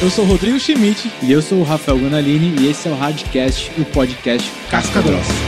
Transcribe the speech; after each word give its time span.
Eu 0.00 0.10
sou 0.10 0.24
Rodrigo 0.24 0.60
Schmidt. 0.60 1.10
E 1.22 1.32
eu 1.32 1.42
sou 1.42 1.58
o 1.58 1.64
Rafael 1.64 1.98
Gonalini 1.98 2.54
e 2.60 2.70
esse 2.70 2.88
é 2.88 2.90
o 2.90 2.94
Hardcast, 2.94 3.72
o 3.78 3.84
podcast 3.84 4.48
Casca 4.70 5.02
Grossa. 5.02 5.47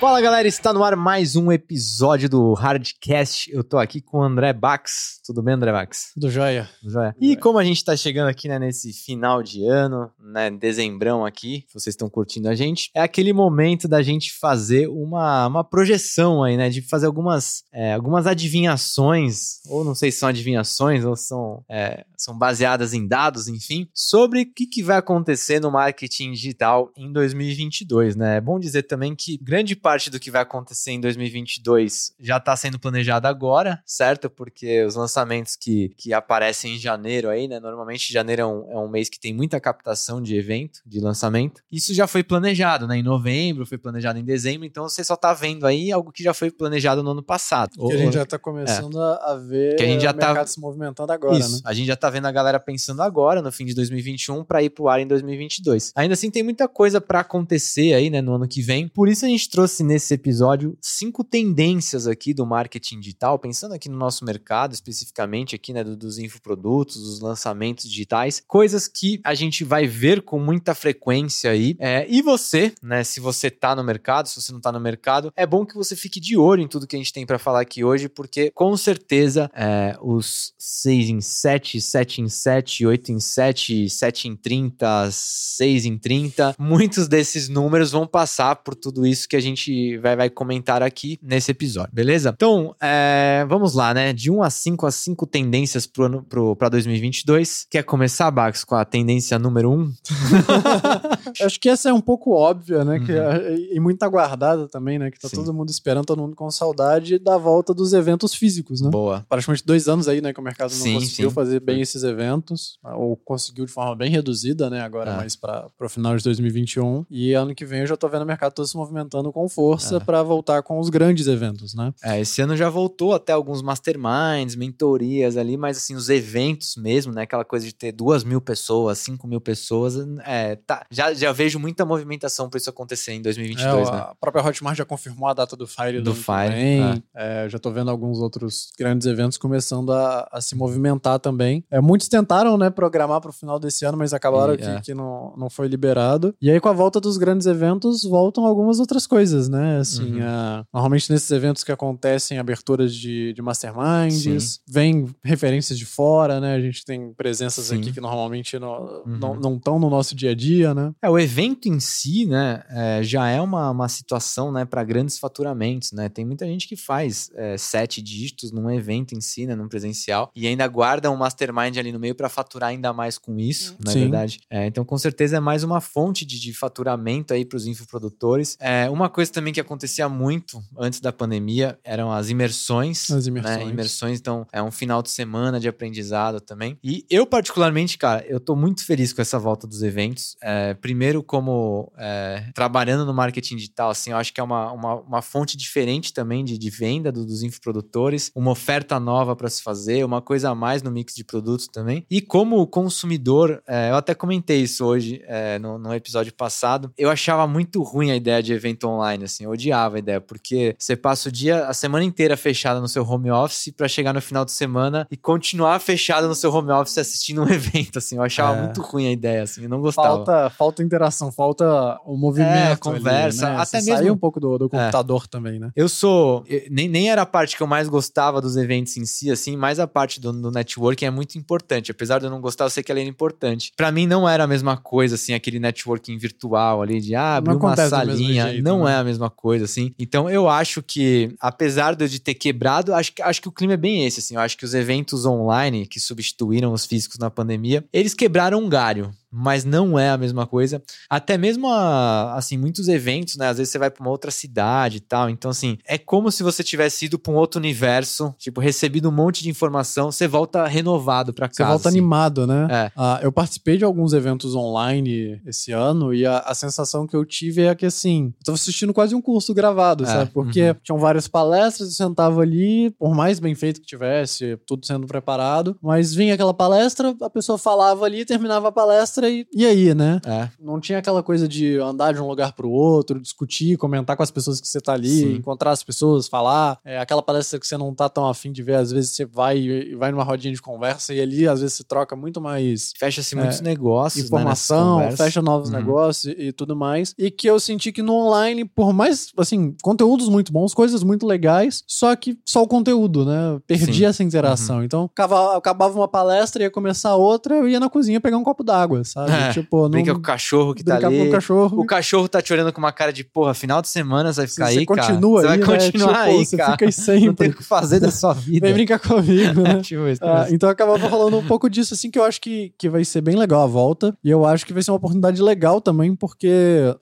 Fala 0.00 0.18
galera, 0.18 0.48
está 0.48 0.72
no 0.72 0.82
ar 0.82 0.96
mais 0.96 1.36
um 1.36 1.52
episódio 1.52 2.26
do 2.26 2.54
Hardcast. 2.54 3.52
Eu 3.52 3.62
tô 3.62 3.76
aqui 3.76 4.00
com 4.00 4.20
o 4.20 4.22
André 4.22 4.50
Bax. 4.50 5.20
Tudo 5.26 5.42
bem, 5.42 5.52
André 5.52 5.70
Bax? 5.70 6.12
Tudo 6.14 6.30
jóia. 6.30 6.70
Tudo 6.80 6.90
jóia. 6.90 7.14
E 7.20 7.36
como 7.36 7.58
a 7.58 7.64
gente 7.64 7.84
tá 7.84 7.94
chegando 7.94 8.28
aqui 8.28 8.48
né, 8.48 8.58
nesse 8.58 8.94
final 8.94 9.42
de 9.42 9.62
ano, 9.66 10.10
né, 10.18 10.50
dezembrão 10.50 11.26
aqui, 11.26 11.66
vocês 11.70 11.92
estão 11.92 12.08
curtindo 12.08 12.48
a 12.48 12.54
gente, 12.54 12.90
é 12.94 13.02
aquele 13.02 13.30
momento 13.34 13.86
da 13.86 14.00
gente 14.00 14.32
fazer 14.32 14.88
uma, 14.88 15.46
uma 15.46 15.62
projeção 15.62 16.42
aí, 16.42 16.56
né, 16.56 16.70
de 16.70 16.80
fazer 16.80 17.04
algumas, 17.04 17.62
é, 17.70 17.92
algumas 17.92 18.26
adivinhações, 18.26 19.60
ou 19.66 19.84
não 19.84 19.94
sei 19.94 20.10
se 20.10 20.20
são 20.20 20.30
adivinhações 20.30 21.04
ou 21.04 21.14
são, 21.14 21.62
é, 21.70 22.06
são 22.16 22.38
baseadas 22.38 22.94
em 22.94 23.06
dados, 23.06 23.48
enfim, 23.48 23.86
sobre 23.92 24.40
o 24.40 24.54
que, 24.54 24.66
que 24.66 24.82
vai 24.82 24.96
acontecer 24.96 25.60
no 25.60 25.70
marketing 25.70 26.32
digital 26.32 26.90
em 26.96 27.12
2022, 27.12 28.16
né? 28.16 28.38
É 28.38 28.40
bom 28.40 28.58
dizer 28.58 28.84
também 28.84 29.14
que 29.14 29.36
grande 29.36 29.76
parte 29.76 29.89
parte 29.90 30.08
do 30.08 30.20
que 30.20 30.30
vai 30.30 30.42
acontecer 30.42 30.92
em 30.92 31.00
2022 31.00 32.12
já 32.20 32.36
está 32.36 32.54
sendo 32.54 32.78
planejado 32.78 33.26
agora, 33.26 33.82
certo? 33.84 34.30
Porque 34.30 34.84
os 34.84 34.94
lançamentos 34.94 35.56
que, 35.56 35.92
que 35.96 36.12
aparecem 36.12 36.76
em 36.76 36.78
janeiro 36.78 37.28
aí, 37.28 37.48
né? 37.48 37.58
Normalmente 37.58 38.12
janeiro 38.12 38.42
é 38.42 38.46
um, 38.46 38.70
é 38.70 38.78
um 38.78 38.88
mês 38.88 39.08
que 39.08 39.18
tem 39.18 39.34
muita 39.34 39.58
captação 39.58 40.22
de 40.22 40.36
evento, 40.36 40.80
de 40.86 41.00
lançamento. 41.00 41.60
Isso 41.72 41.92
já 41.92 42.06
foi 42.06 42.22
planejado, 42.22 42.86
né? 42.86 42.98
Em 42.98 43.02
novembro, 43.02 43.66
foi 43.66 43.78
planejado 43.78 44.16
em 44.16 44.24
dezembro, 44.24 44.64
então 44.64 44.88
você 44.88 45.02
só 45.02 45.14
está 45.14 45.34
vendo 45.34 45.66
aí 45.66 45.90
algo 45.90 46.12
que 46.12 46.22
já 46.22 46.32
foi 46.32 46.52
planejado 46.52 47.02
no 47.02 47.10
ano 47.10 47.22
passado. 47.22 47.72
Que 47.72 47.92
a 47.92 47.98
gente 47.98 48.14
já 48.14 48.22
está 48.22 48.38
começando 48.38 48.96
é. 49.02 49.18
a 49.22 49.34
ver 49.34 49.74
que 49.74 49.82
a 49.82 49.86
gente 49.86 50.02
já 50.02 50.12
o 50.12 50.14
tá... 50.14 50.26
mercado 50.28 50.46
se 50.46 50.60
movimentando 50.60 51.12
agora, 51.12 51.36
Isso. 51.36 51.56
né? 51.56 51.60
A 51.64 51.74
gente 51.74 51.88
já 51.88 51.94
está 51.94 52.08
vendo 52.08 52.26
a 52.26 52.32
galera 52.32 52.60
pensando 52.60 53.02
agora, 53.02 53.42
no 53.42 53.50
fim 53.50 53.64
de 53.64 53.74
2021, 53.74 54.44
para 54.44 54.62
ir 54.62 54.70
pro 54.70 54.88
ar 54.88 55.00
em 55.00 55.06
2022. 55.08 55.90
Ainda 55.96 56.14
assim, 56.14 56.30
tem 56.30 56.44
muita 56.44 56.68
coisa 56.68 57.00
para 57.00 57.20
acontecer 57.20 57.92
aí, 57.92 58.08
né, 58.08 58.20
no 58.20 58.34
ano 58.34 58.46
que 58.46 58.62
vem. 58.62 58.86
Por 58.86 59.08
isso 59.08 59.24
a 59.24 59.28
gente 59.28 59.50
trouxe 59.50 59.79
nesse 59.82 60.14
episódio 60.14 60.76
cinco 60.80 61.22
tendências 61.22 62.06
aqui 62.06 62.32
do 62.32 62.46
marketing 62.46 63.00
digital, 63.00 63.38
pensando 63.38 63.74
aqui 63.74 63.88
no 63.88 63.96
nosso 63.96 64.24
mercado, 64.24 64.72
especificamente 64.72 65.54
aqui, 65.54 65.72
né, 65.72 65.82
dos 65.82 66.18
infoprodutos, 66.18 66.96
dos 66.96 67.20
lançamentos 67.20 67.88
digitais, 67.88 68.42
coisas 68.46 68.86
que 68.88 69.20
a 69.24 69.34
gente 69.34 69.64
vai 69.64 69.86
ver 69.86 70.22
com 70.22 70.38
muita 70.38 70.74
frequência 70.74 71.50
aí. 71.50 71.76
É, 71.78 72.06
e 72.08 72.22
você, 72.22 72.72
né, 72.82 73.04
se 73.04 73.20
você 73.20 73.50
tá 73.50 73.74
no 73.74 73.84
mercado, 73.84 74.28
se 74.28 74.40
você 74.40 74.52
não 74.52 74.60
tá 74.60 74.72
no 74.72 74.80
mercado, 74.80 75.32
é 75.36 75.46
bom 75.46 75.64
que 75.64 75.74
você 75.74 75.96
fique 75.96 76.20
de 76.20 76.36
olho 76.36 76.62
em 76.62 76.68
tudo 76.68 76.86
que 76.86 76.96
a 76.96 76.98
gente 76.98 77.12
tem 77.12 77.26
para 77.26 77.38
falar 77.38 77.60
aqui 77.60 77.84
hoje, 77.84 78.08
porque 78.08 78.50
com 78.50 78.76
certeza 78.76 79.50
é, 79.54 79.96
os 80.00 80.52
6 80.58 81.08
em 81.08 81.20
7, 81.20 81.80
7 81.80 82.22
em 82.22 82.28
7, 82.28 82.86
8 82.86 83.12
em 83.12 83.20
7, 83.20 83.90
7 83.90 84.28
em 84.28 84.36
30, 84.36 85.08
6 85.10 85.84
em 85.84 85.98
30, 85.98 86.54
muitos 86.58 87.08
desses 87.08 87.48
números 87.48 87.90
vão 87.90 88.06
passar 88.06 88.56
por 88.56 88.74
tudo 88.74 89.06
isso 89.06 89.28
que 89.28 89.36
a 89.36 89.40
gente 89.40 89.69
vai, 90.02 90.16
vai 90.16 90.30
comentar 90.30 90.82
aqui 90.82 91.18
nesse 91.22 91.50
episódio, 91.50 91.90
beleza? 91.92 92.32
Então, 92.34 92.74
é, 92.80 93.44
vamos 93.48 93.74
lá, 93.74 93.92
né? 93.94 94.12
De 94.12 94.30
1 94.30 94.42
a 94.42 94.50
5, 94.50 94.86
as 94.86 94.94
5 94.96 95.26
tendências 95.26 95.86
pro 95.86 96.04
ano, 96.04 96.22
pro, 96.22 96.54
pra 96.56 96.68
2022. 96.68 97.66
Quer 97.70 97.82
começar, 97.82 98.30
Bax, 98.30 98.64
com 98.64 98.74
a 98.74 98.84
tendência 98.84 99.38
número 99.38 99.70
1? 99.70 99.92
Acho 101.44 101.60
que 101.60 101.68
essa 101.68 101.88
é 101.88 101.92
um 101.92 102.00
pouco 102.00 102.32
óbvia, 102.32 102.84
né? 102.84 102.98
Uhum. 102.98 103.04
Que, 103.06 103.12
é- 103.12 103.74
e 103.74 103.80
muito 103.80 104.02
aguardada 104.02 104.68
também, 104.68 104.98
né? 104.98 105.10
Que 105.10 105.18
tá 105.18 105.28
Sim. 105.28 105.36
todo 105.36 105.52
mundo 105.54 105.70
esperando, 105.70 106.04
todo 106.06 106.20
mundo 106.22 106.34
com 106.36 106.50
saudade 106.50 107.18
da 107.18 107.36
volta 107.36 107.72
dos 107.72 107.92
eventos 107.92 108.34
físicos, 108.34 108.80
né? 108.80 108.90
Boa. 108.90 109.24
Praticamente 109.28 109.64
dois 109.64 109.88
anos 109.88 110.08
aí, 110.08 110.20
né? 110.20 110.32
Que 110.32 110.40
o 110.40 110.42
mercado 110.42 110.70
não 110.70 110.76
Sim, 110.78 110.94
conseguiu 110.94 111.28
sim. 111.30 111.34
fazer 111.34 111.60
bem 111.60 111.80
esses 111.80 112.02
eventos, 112.02 112.78
ou 112.96 113.16
conseguiu 113.16 113.64
de 113.66 113.72
forma 113.72 113.94
bem 113.94 114.10
reduzida, 114.10 114.68
né? 114.70 114.80
Agora 114.80 115.12
É. 115.12 115.16
mais 115.16 115.36
para 115.36 115.68
o 115.80 115.88
final 115.88 116.16
de 116.16 116.24
2021. 116.24 117.04
E 117.10 117.32
ano 117.32 117.54
que 117.54 117.64
vem 117.64 117.80
eu 117.80 117.86
já 117.86 117.96
tô 117.96 118.08
vendo 118.08 118.22
o 118.22 118.26
mercado 118.26 118.52
todo 118.52 118.66
se 118.66 118.76
movimentando 118.76 119.32
com 119.32 119.48
força 119.48 119.59
É. 119.96 120.00
para 120.00 120.22
voltar 120.22 120.62
com 120.62 120.78
os 120.78 120.88
grandes 120.88 121.26
eventos, 121.26 121.74
né? 121.74 121.92
É, 122.02 122.20
esse 122.20 122.40
ano 122.40 122.56
já 122.56 122.68
voltou 122.68 123.14
até 123.14 123.32
alguns 123.32 123.62
masterminds, 123.62 124.56
mentorias 124.56 125.36
ali, 125.36 125.56
mas 125.56 125.76
assim, 125.76 125.94
os 125.94 126.08
eventos 126.08 126.76
mesmo, 126.76 127.12
né? 127.12 127.22
Aquela 127.22 127.44
coisa 127.44 127.66
de 127.66 127.74
ter 127.74 127.92
duas 127.92 128.24
mil 128.24 128.40
pessoas, 128.40 128.98
cinco 128.98 129.26
mil 129.26 129.40
pessoas, 129.40 129.96
é, 130.24 130.56
tá, 130.56 130.86
já, 130.90 131.12
já 131.12 131.32
vejo 131.32 131.58
muita 131.58 131.84
movimentação 131.84 132.48
para 132.48 132.58
isso 132.58 132.70
acontecer 132.70 133.12
em 133.12 133.22
2022, 133.22 133.88
É, 133.88 133.92
né? 133.92 133.98
A 133.98 134.14
própria 134.20 134.44
Hotmart 134.44 134.76
já 134.76 134.84
confirmou 134.84 135.28
a 135.28 135.34
data 135.34 135.56
do 135.56 135.66
Fire 135.66 136.00
Do 136.00 136.14
Fire, 136.14 136.54
vem. 136.54 137.02
É, 137.14 137.48
já 137.48 137.58
tô 137.58 137.70
vendo 137.70 137.90
alguns 137.90 138.18
outros 138.18 138.70
grandes 138.78 139.06
eventos 139.06 139.36
começando 139.36 139.92
a, 139.92 140.28
a 140.30 140.40
se 140.40 140.54
movimentar 140.54 141.18
também. 141.18 141.64
É, 141.70 141.80
muitos 141.80 142.08
tentaram, 142.08 142.56
né, 142.56 142.70
programar 142.70 143.20
para 143.20 143.30
o 143.30 143.32
final 143.32 143.58
desse 143.58 143.84
ano, 143.84 143.98
mas 143.98 144.12
acabaram 144.12 144.54
E, 144.54 144.58
que, 144.58 144.64
é. 144.64 144.80
que 144.80 144.94
não, 144.94 145.34
não 145.36 145.50
foi 145.50 145.68
liberado. 145.68 146.34
E 146.40 146.50
aí, 146.50 146.60
com 146.60 146.68
a 146.68 146.72
volta 146.72 147.00
dos 147.00 147.16
grandes 147.16 147.46
eventos, 147.46 148.02
voltam 148.04 148.46
algumas 148.46 148.78
outras 148.80 149.06
coisas, 149.06 149.48
né? 149.50 149.78
Assim, 149.80 150.20
Uhum. 150.20 150.22
é, 150.22 150.64
normalmente 150.72 151.10
nesses 151.12 151.30
eventos 151.30 151.62
que 151.64 151.72
acontecem 151.72 152.38
aberturas 152.38 152.94
de, 152.94 153.32
de 153.32 153.42
masterminds, 153.42 154.60
vem 154.66 155.06
referências 155.22 155.78
de 155.78 155.84
fora, 155.84 156.40
né? 156.40 156.54
A 156.54 156.60
gente 156.60 156.84
tem 156.84 157.12
presenças 157.14 157.66
Sim. 157.66 157.78
aqui 157.78 157.92
que 157.92 158.00
normalmente 158.00 158.58
não 158.58 158.70
Uhum. 159.06 159.18
não 159.18 159.34
não 159.40 159.56
estão 159.56 159.78
no 159.78 159.90
nosso 159.90 160.14
dia 160.14 160.30
a 160.30 160.34
dia, 160.34 160.74
né? 160.74 160.92
É, 161.02 161.08
o 161.10 161.18
evento 161.18 161.68
em 161.68 161.80
si, 161.80 162.26
né, 162.26 162.62
é, 162.70 163.02
já 163.02 163.28
é 163.28 163.40
uma, 163.40 163.70
uma 163.70 163.88
situação, 163.88 164.52
né, 164.52 164.64
para 164.64 164.82
grandes 164.84 165.18
faturamentos, 165.18 165.92
né? 165.92 166.08
Tem 166.08 166.24
muita 166.24 166.46
gente 166.46 166.68
que 166.68 166.76
faz 166.76 167.30
é, 167.34 167.56
sete 167.58 168.00
dígitos 168.02 168.52
num 168.52 168.70
evento 168.70 169.14
em 169.14 169.20
si, 169.20 169.46
né, 169.46 169.54
num 169.54 169.68
presencial, 169.68 170.30
e 170.34 170.46
ainda 170.46 170.66
guarda 170.68 171.10
um 171.10 171.16
mastermind 171.16 171.76
ali 171.76 171.92
no 171.92 171.98
meio 171.98 172.14
para 172.14 172.28
faturar 172.28 172.70
ainda 172.70 172.92
mais 172.92 173.18
com 173.18 173.38
isso, 173.38 173.76
na 173.84 173.92
Sim. 173.92 174.00
verdade. 174.00 174.40
É, 174.50 174.66
então, 174.66 174.84
com 174.84 174.96
certeza 174.98 175.36
é 175.36 175.40
mais 175.40 175.62
uma 175.64 175.80
fonte 175.80 176.24
de, 176.24 176.38
de 176.40 176.52
faturamento 176.52 177.32
aí 177.34 177.44
para 177.44 177.56
os 177.56 177.66
infoprodutores. 177.66 178.56
É, 178.60 178.88
uma 178.90 179.08
coisa 179.08 179.30
também 179.40 179.52
que 179.54 179.60
acontecia 179.60 180.08
muito 180.08 180.62
antes 180.78 181.00
da 181.00 181.12
pandemia 181.12 181.78
eram 181.82 182.12
as 182.12 182.28
imersões. 182.28 183.10
As 183.10 183.26
Né? 183.26 183.30
imersões. 183.30 183.70
Imersões, 183.70 184.18
então 184.20 184.46
é 184.52 184.62
um 184.62 184.70
final 184.70 185.02
de 185.02 185.10
semana 185.10 185.58
de 185.58 185.66
aprendizado 185.68 186.40
também. 186.40 186.78
E 186.84 187.04
eu, 187.08 187.26
particularmente, 187.26 187.96
cara, 187.96 188.24
eu 188.28 188.38
tô 188.38 188.54
muito 188.54 188.84
feliz 188.84 189.12
com 189.12 189.22
essa 189.22 189.38
volta 189.38 189.66
dos 189.66 189.82
eventos. 189.82 190.36
É, 190.42 190.74
primeiro, 190.74 191.22
como 191.22 191.90
é, 191.98 192.44
trabalhando 192.54 193.04
no 193.06 193.14
marketing 193.14 193.56
digital, 193.56 193.90
assim, 193.90 194.10
eu 194.10 194.16
acho 194.16 194.32
que 194.32 194.40
é 194.40 194.42
uma, 194.44 194.72
uma, 194.72 194.94
uma 194.96 195.22
fonte 195.22 195.56
diferente 195.56 196.12
também 196.12 196.44
de, 196.44 196.58
de 196.58 196.70
venda 196.70 197.10
do- 197.10 197.24
dos 197.24 197.42
infoprodutores, 197.42 198.30
uma 198.34 198.50
oferta 198.50 199.00
nova 199.00 199.34
para 199.34 199.48
se 199.48 199.62
fazer, 199.62 200.04
uma 200.04 200.20
coisa 200.20 200.50
a 200.50 200.54
mais 200.54 200.82
no 200.82 200.90
mix 200.90 201.14
de 201.14 201.24
produtos 201.24 201.66
também. 201.68 202.04
E 202.10 202.20
como 202.20 202.66
consumidor, 202.66 203.62
é, 203.66 203.90
eu 203.90 203.94
até 203.96 204.14
comentei 204.14 204.60
isso 204.62 204.84
hoje 204.84 205.22
é, 205.26 205.58
no, 205.58 205.78
no 205.78 205.94
episódio 205.94 206.34
passado, 206.34 206.92
eu 206.98 207.08
achava 207.10 207.46
muito 207.46 207.82
ruim 207.82 208.10
a 208.10 208.16
ideia 208.16 208.42
de 208.42 208.52
evento 208.52 208.86
online, 208.86 209.19
assim, 209.24 209.44
eu 209.44 209.50
odiava 209.50 209.96
a 209.96 209.98
ideia, 209.98 210.20
porque 210.20 210.74
você 210.78 210.96
passa 210.96 211.28
o 211.28 211.32
dia, 211.32 211.66
a 211.66 211.74
semana 211.74 212.04
inteira 212.04 212.36
fechada 212.36 212.80
no 212.80 212.88
seu 212.88 213.04
home 213.04 213.30
office 213.30 213.72
para 213.76 213.88
chegar 213.88 214.12
no 214.12 214.20
final 214.20 214.44
de 214.44 214.52
semana 214.52 215.06
e 215.10 215.16
continuar 215.16 215.78
fechado 215.80 216.28
no 216.28 216.34
seu 216.34 216.52
home 216.52 216.70
office 216.72 216.98
assistindo 216.98 217.42
um 217.42 217.48
evento, 217.50 217.98
assim, 217.98 218.16
eu 218.16 218.22
achava 218.22 218.56
É. 218.58 218.62
muito 218.62 218.80
ruim 218.82 219.06
a 219.06 219.12
ideia, 219.12 219.42
assim, 219.42 219.62
eu 219.62 219.68
não 219.68 219.80
gostava. 219.80 220.08
Falta, 220.16 220.50
falta 220.50 220.82
interação, 220.82 221.30
falta 221.32 221.98
o 222.04 222.16
movimento. 222.16 222.50
É, 222.50 222.66
ali, 222.68 222.76
conversa, 222.76 223.48
né? 223.50 223.56
até 223.56 223.64
Você 223.64 223.76
mesmo- 223.90 223.96
Sair 224.00 224.10
um 224.10 224.16
pouco 224.16 224.38
do, 224.40 224.56
do 224.58 224.68
computador 224.68 225.26
também, 225.26 225.58
né? 225.58 225.70
Eu 225.76 225.88
sou. 225.88 226.44
eu- 226.48 226.62
Nem, 226.70 226.88
nem 226.88 227.10
era 227.10 227.22
a 227.22 227.26
parte 227.26 227.56
que 227.56 227.62
eu 227.62 227.66
mais 227.66 227.88
gostava 227.88 228.40
dos 228.40 228.56
eventos 228.56 228.96
em 228.96 229.04
si, 229.04 229.30
assim, 229.30 229.56
mas 229.56 229.78
a 229.78 229.86
parte 229.86 230.20
do, 230.20 230.32
do 230.32 230.50
networking 230.50 231.04
é 231.06 231.10
muito 231.10 231.36
importante. 231.36 231.90
Apesar 231.90 232.18
de 232.18 232.26
eu 232.26 232.30
não 232.30 232.40
gostar, 232.40 232.64
eu 232.64 232.70
sei 232.70 232.82
que 232.82 232.90
ela 232.92 233.00
é 233.00 233.04
importante. 233.04 233.72
Pra 233.76 233.90
mim, 233.90 234.06
não 234.06 234.28
era 234.28 234.44
a 234.44 234.46
mesma 234.46 234.76
coisa, 234.76 235.14
assim, 235.16 235.34
aquele 235.34 235.58
networking 235.58 236.16
virtual 236.18 236.82
ali 236.82 237.00
de 237.00 237.14
ah, 237.14 237.36
abrir 237.36 237.54
uma 237.56 237.76
salinha. 237.76 238.48
jeito, 238.50 238.64
não 238.64 238.84
né? 238.84 238.92
é 238.92 238.96
a 238.96 239.04
mesma 239.04 239.09
coisa, 239.30 239.64
assim. 239.64 239.92
Então, 239.98 240.30
eu 240.30 240.48
acho 240.48 240.82
que, 240.82 241.34
apesar 241.40 241.96
de 241.96 242.04
eu 242.04 242.20
ter 242.20 242.34
quebrado, 242.34 242.94
acho 242.94 243.12
que, 243.12 243.22
acho 243.22 243.42
que 243.42 243.48
o 243.48 243.52
clima 243.52 243.74
é 243.74 243.76
bem 243.76 244.06
esse, 244.06 244.20
assim. 244.20 244.34
Eu 244.34 244.40
acho 244.40 244.56
que 244.56 244.64
os 244.64 244.74
eventos 244.74 245.26
online 245.26 245.86
que 245.86 245.98
substituíram 245.98 246.72
os 246.72 246.84
físicos 246.86 247.18
na 247.18 247.30
pandemia, 247.30 247.84
eles 247.92 248.14
quebraram 248.14 248.58
um 248.58 248.68
galho. 248.68 249.10
Mas 249.32 249.64
não 249.64 249.98
é 249.98 250.10
a 250.10 250.16
mesma 250.18 250.46
coisa. 250.46 250.82
Até 251.08 251.38
mesmo, 251.38 251.68
a- 251.68 252.34
assim, 252.36 252.56
muitos 252.58 252.88
eventos, 252.88 253.36
né? 253.36 253.48
Às 253.48 253.58
vezes 253.58 253.72
você 253.72 253.78
vai 253.78 253.90
pra 253.90 254.02
uma 254.02 254.10
outra 254.10 254.30
cidade 254.30 254.96
e 254.96 255.00
tal. 255.00 255.30
Então, 255.30 255.50
assim, 255.50 255.78
é 255.86 255.96
como 255.96 256.30
se 256.32 256.42
você 256.42 256.62
tivesse 256.64 257.04
ido 257.06 257.18
pra 257.18 257.32
um 257.32 257.36
outro 257.36 257.58
universo, 257.60 258.34
tipo, 258.38 258.60
recebido 258.60 259.08
um 259.08 259.12
monte 259.12 259.42
de 259.42 259.48
informação, 259.50 260.10
você 260.10 260.26
volta 260.26 260.66
renovado 260.66 261.32
pra 261.32 261.46
Você 261.48 261.58
casa. 261.62 261.70
volta 261.70 261.88
assim. 261.88 261.98
animado, 261.98 262.46
né? 262.46 262.66
É. 262.70 262.92
Ah, 262.96 263.20
eu 263.22 263.30
participei 263.30 263.76
de 263.76 263.84
alguns 263.84 264.12
eventos 264.12 264.54
online 264.54 265.40
esse 265.46 265.72
ano 265.72 266.12
e 266.12 266.26
a, 266.26 266.38
a 266.40 266.54
sensação 266.54 267.06
que 267.06 267.14
eu 267.16 267.24
tive 267.24 267.62
é 267.62 267.74
que, 267.74 267.86
assim, 267.86 268.32
eu 268.38 268.44
tava 268.44 268.56
assistindo 268.56 268.92
quase 268.92 269.14
um 269.14 269.22
curso 269.22 269.54
gravado, 269.54 270.04
É, 270.04 270.06
sabe? 270.06 270.30
Porque 270.32 270.70
uhum. 270.70 270.76
tinham 270.82 270.98
várias 270.98 271.28
palestras, 271.28 271.88
eu 271.90 271.94
sentava 272.06 272.40
ali, 272.42 272.90
por 272.98 273.14
mais 273.14 273.38
bem 273.38 273.54
feito 273.54 273.80
que 273.80 273.86
tivesse, 273.86 274.56
tudo 274.66 274.84
sendo 274.86 275.06
preparado, 275.06 275.76
mas 275.82 276.12
vinha 276.14 276.34
aquela 276.34 276.54
palestra, 276.54 277.14
a 277.22 277.30
pessoa 277.30 277.56
falava 277.58 278.04
ali, 278.04 278.24
terminava 278.24 278.68
a 278.68 278.72
palestra 278.72 279.19
palestra 279.20 279.28
e, 279.30 279.46
e 279.52 279.66
aí, 279.66 279.94
né? 279.94 280.20
É. 280.26 280.48
Não 280.60 280.80
tinha 280.80 280.98
aquela 280.98 281.22
coisa 281.22 281.46
de 281.46 281.76
andar 281.78 282.12
de 282.12 282.20
um 282.20 282.26
lugar 282.26 282.52
pro 282.52 282.70
outro, 282.70 283.20
discutir, 283.20 283.76
comentar 283.76 284.16
com 284.16 284.22
as 284.22 284.30
pessoas 284.30 284.60
que 284.60 284.66
você 284.68 284.80
tá 284.80 284.92
ali, 284.94 285.08
Sim. 285.08 285.34
encontrar 285.36 285.70
as 285.72 285.82
pessoas, 285.82 286.26
falar. 286.28 286.78
É 286.84 286.98
aquela 286.98 287.22
palestra 287.22 287.58
que 287.58 287.66
você 287.66 287.76
não 287.76 287.94
tá 287.94 288.08
tão 288.08 288.26
afim 288.28 288.52
de 288.52 288.62
ver, 288.62 288.74
às 288.76 288.90
vezes 288.90 289.10
você 289.10 289.24
vai 289.24 289.58
e 289.58 289.94
vai 289.94 290.10
numa 290.10 290.24
rodinha 290.24 290.54
de 290.54 290.60
conversa 290.62 291.12
e 291.14 291.20
ali 291.20 291.46
às 291.46 291.60
vezes 291.60 291.76
se 291.76 291.84
troca 291.84 292.16
muito 292.16 292.40
mais 292.40 292.92
Fecha-se 292.98 293.34
muitos 293.36 293.60
negócios, 293.60 294.22
né, 294.22 294.26
informação, 294.26 294.94
conversas. 294.94 295.18
fecha 295.18 295.42
novos 295.42 295.70
Uhum. 295.70 295.76
negócios 295.76 296.24
e, 296.36 296.46
e 296.48 296.52
tudo 296.52 296.74
mais. 296.74 297.14
E 297.18 297.30
que 297.30 297.48
eu 297.48 297.60
senti 297.60 297.92
que 297.92 298.02
no 298.02 298.14
online, 298.14 298.64
por 298.64 298.92
mais, 298.92 299.28
assim, 299.36 299.74
conteúdos 299.82 300.28
muito 300.28 300.52
bons, 300.52 300.72
coisas 300.74 301.02
muito 301.02 301.26
legais, 301.26 301.82
só 301.86 302.14
que 302.16 302.38
só 302.46 302.62
o 302.62 302.68
conteúdo, 302.68 303.24
né? 303.24 303.60
Perdi 303.66 303.92
Sim. 303.94 304.02
Uhum. 304.04 304.08
essa 304.08 304.22
interação. 304.24 304.82
Então, 304.84 305.04
acaba- 305.04 305.56
acabava 305.56 305.98
uma 305.98 306.08
palestra, 306.08 306.62
ia 306.62 306.70
começar 306.70 307.14
outra, 307.14 307.56
eu 307.56 307.68
ia 307.68 307.80
na 307.80 307.88
cozinha 307.90 308.20
pegar 308.20 308.36
um 308.38 308.44
copo 308.44 308.62
d'água, 308.64 309.00
sabe? 309.12 309.32
É, 309.32 309.52
tipo, 309.52 309.82
não 309.82 309.90
Brinca 309.90 310.12
com 310.12 310.18
o 310.18 310.22
cachorro 310.22 310.74
que 310.74 310.82
tá 310.84 310.94
brincava 310.94 311.14
ali. 311.14 311.22
com 311.24 311.28
o 311.28 311.32
cachorro. 311.32 311.80
O 311.80 311.86
cachorro 311.86 312.28
tá 312.28 312.40
te 312.42 312.52
olhando 312.52 312.72
com 312.72 312.78
uma 312.80 312.92
cara 312.92 313.12
de, 313.12 313.24
porra, 313.24 313.54
final 313.54 313.80
de 313.82 313.88
semana 313.88 314.32
você 314.32 314.40
vai 314.42 314.46
ficar 314.48 314.66
você 314.72 314.78
aí, 314.78 314.86
cara. 314.86 315.02
continua 315.02 315.40
Você 315.40 315.46
vai 315.46 315.54
aí, 315.56 315.60
né? 315.60 315.66
continuar 315.66 316.08
Tipo, 316.08 316.20
aí, 316.38 316.46
você 316.46 316.56
cara. 316.56 316.72
fica 316.72 316.84
aí 316.84 316.90
Não 316.90 317.04
tem 317.04 317.20
sempre. 317.20 317.48
o 317.48 317.54
que 317.54 317.62
fazer 317.64 318.00
da 318.00 318.10
sua 318.10 318.32
vida. 318.32 318.66
Vem 318.66 318.74
brincar 318.74 318.98
comigo, 318.98 319.60
né? 319.62 319.80
Tipo 319.80 320.06
isso, 320.08 320.20
Ah, 320.24 320.46
então 320.50 320.68
acabava 320.68 321.06
rolando 321.08 321.38
um 321.38 321.46
pouco 321.46 321.68
disso, 321.68 321.94
assim, 321.94 322.10
que 322.10 322.18
eu 322.18 322.24
acho 322.24 322.40
que, 322.40 322.72
que 322.78 322.88
vai 322.88 323.04
ser 323.04 323.20
bem 323.20 323.36
legal 323.36 323.62
a 323.62 323.66
volta. 323.66 324.16
E 324.22 324.30
eu 324.30 324.44
acho 324.46 324.64
que 324.66 324.72
vai 324.72 324.82
ser 324.82 324.90
uma 324.90 324.96
oportunidade 324.98 325.40
legal 325.42 325.80
também, 325.80 326.14
porque, 326.14 326.50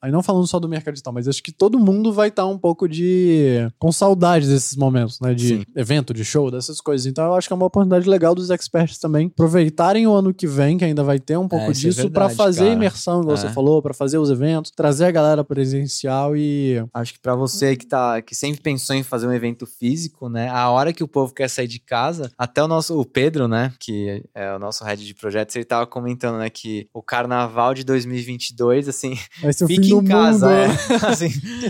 aí 0.02 0.10
não 0.10 0.22
falando 0.22 0.46
só 0.46 0.58
do 0.58 0.68
mercado 0.68 0.94
digital, 0.94 1.12
mas 1.12 1.28
acho 1.28 1.42
que 1.42 1.52
todo 1.52 1.78
mundo 1.78 2.12
vai 2.12 2.28
estar 2.28 2.46
um 2.46 2.58
pouco 2.58 2.88
de. 2.88 3.68
com 3.78 3.90
saudade 3.92 4.46
desses 4.48 4.76
momentos, 4.76 5.20
né? 5.20 5.34
De 5.34 5.48
Sim. 5.48 5.64
evento, 5.76 6.12
de 6.14 6.24
show, 6.24 6.50
dessas 6.50 6.80
coisas. 6.80 7.06
Então 7.06 7.24
eu 7.24 7.34
acho 7.34 7.46
que 7.48 7.52
é 7.52 7.56
uma 7.56 7.66
oportunidade 7.66 8.08
legal 8.08 8.34
dos 8.34 8.50
experts 8.50 8.98
também 8.98 9.26
aproveitarem 9.26 10.06
o 10.06 10.12
ano 10.12 10.32
que 10.32 10.46
vem, 10.46 10.76
que 10.78 10.84
ainda 10.84 11.02
vai 11.02 11.18
ter 11.18 11.36
um 11.36 11.48
pouco 11.48 11.70
isso 11.72 11.86
é 11.86 11.90
disso, 11.90 11.97
pra 12.10 12.26
verdade, 12.26 12.36
fazer 12.36 12.58
cara. 12.60 12.70
a 12.70 12.74
imersão, 12.74 13.20
igual 13.22 13.36
É. 13.36 13.40
você 13.40 13.48
falou, 13.50 13.82
pra 13.82 13.94
fazer 13.94 14.18
os 14.18 14.30
eventos, 14.30 14.70
trazer 14.70 15.04
a 15.06 15.10
galera 15.10 15.42
presencial 15.44 16.36
e. 16.36 16.84
Acho 16.94 17.14
que 17.14 17.20
pra 17.20 17.34
você 17.34 17.76
que 17.76 17.86
tá 17.86 18.20
que 18.22 18.34
sempre 18.34 18.60
pensou 18.60 18.94
em 18.96 19.02
fazer 19.02 19.26
um 19.26 19.32
evento 19.32 19.66
físico, 19.66 20.28
né? 20.28 20.48
A 20.48 20.70
hora 20.70 20.92
que 20.92 21.02
o 21.04 21.08
povo 21.08 21.32
quer 21.34 21.48
sair 21.48 21.66
de 21.68 21.78
casa, 21.78 22.30
até 22.38 22.62
o 22.62 22.68
nosso 22.68 22.98
o 22.98 23.04
Pedro, 23.04 23.48
né, 23.48 23.72
que 23.80 24.22
é 24.34 24.54
o 24.54 24.58
nosso 24.58 24.84
head 24.84 25.04
de 25.04 25.14
projetos, 25.14 25.54
ele 25.56 25.64
tava 25.64 25.86
comentando, 25.86 26.38
né, 26.38 26.50
que 26.50 26.88
o 26.92 27.02
carnaval 27.02 27.74
de 27.74 27.84
2022, 27.84 28.88
assim, 28.88 29.16
Vai 29.42 29.52
ser 29.52 29.64
o 29.64 29.66
fique 29.68 29.82
fim 29.84 29.88
do 29.90 30.00
em 30.02 30.04
casa, 30.04 30.46
mundo. 30.48 30.58
é. 30.58 30.68
né? 30.68 30.74
Assim, 31.08 31.28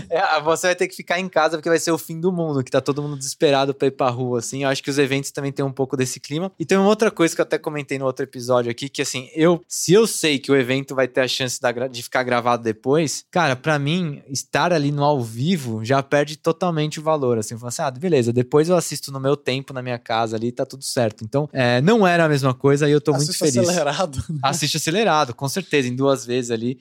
é, 0.09 0.41
você 0.41 0.67
vai 0.67 0.75
ter 0.75 0.87
que 0.87 0.95
ficar 0.95 1.19
em 1.19 1.29
casa 1.29 1.57
porque 1.57 1.69
vai 1.69 1.79
ser 1.79 1.91
o 1.91 1.97
fim 1.97 2.19
do 2.19 2.31
mundo, 2.31 2.63
que 2.63 2.71
tá 2.71 2.81
todo 2.81 3.01
mundo 3.01 3.17
desesperado 3.17 3.73
pra 3.73 3.87
ir 3.87 3.91
pra 3.91 4.09
rua, 4.09 4.39
assim. 4.39 4.63
Eu 4.63 4.69
acho 4.69 4.83
que 4.83 4.89
os 4.89 4.97
eventos 4.97 5.31
também 5.31 5.51
tem 5.51 5.63
um 5.63 5.71
pouco 5.71 5.95
desse 5.95 6.19
clima. 6.19 6.51
E 6.59 6.65
tem 6.65 6.77
uma 6.77 6.87
outra 6.87 7.09
coisa 7.11 7.33
que 7.35 7.41
eu 7.41 7.43
até 7.43 7.57
comentei 7.57 7.97
no 7.97 8.05
outro 8.05 8.23
episódio 8.23 8.69
aqui, 8.71 8.89
que 8.89 9.01
assim, 9.01 9.29
eu, 9.35 9.61
se 9.67 9.93
eu 9.93 10.05
sei 10.19 10.37
que 10.39 10.51
o 10.51 10.55
evento 10.55 10.93
vai 10.95 11.07
ter 11.07 11.21
a 11.21 11.27
chance 11.27 11.59
de 11.91 12.03
ficar 12.03 12.23
gravado 12.23 12.63
depois, 12.63 13.23
cara, 13.31 13.55
pra 13.55 13.77
mim, 13.79 14.21
estar 14.29 14.73
ali 14.73 14.91
no 14.91 15.03
ao 15.03 15.21
vivo 15.23 15.83
já 15.83 16.01
perde 16.03 16.35
totalmente 16.37 16.99
o 16.99 17.03
valor, 17.03 17.37
assim. 17.37 17.57
Falar 17.57 17.69
assim, 17.69 17.81
ah, 17.81 17.91
beleza, 17.91 18.33
depois 18.33 18.69
eu 18.69 18.75
assisto 18.75 19.11
no 19.11 19.19
meu 19.19 19.35
tempo, 19.37 19.73
na 19.73 19.81
minha 19.81 19.97
casa 19.99 20.35
ali, 20.35 20.51
tá 20.51 20.65
tudo 20.65 20.83
certo. 20.83 21.23
Então, 21.23 21.47
é, 21.53 21.81
não 21.81 22.05
era 22.05 22.25
a 22.25 22.29
mesma 22.29 22.53
coisa 22.53 22.87
e 22.87 22.91
eu 22.91 23.01
tô 23.01 23.11
muito 23.13 23.29
Assista 23.29 23.45
feliz. 23.45 23.57
acelerado. 23.69 24.23
Assiste 24.43 24.77
acelerado, 24.77 25.33
com 25.33 25.47
certeza, 25.47 25.87
em 25.87 25.95
duas 25.95 26.25
vezes 26.25 26.51
ali. 26.51 26.77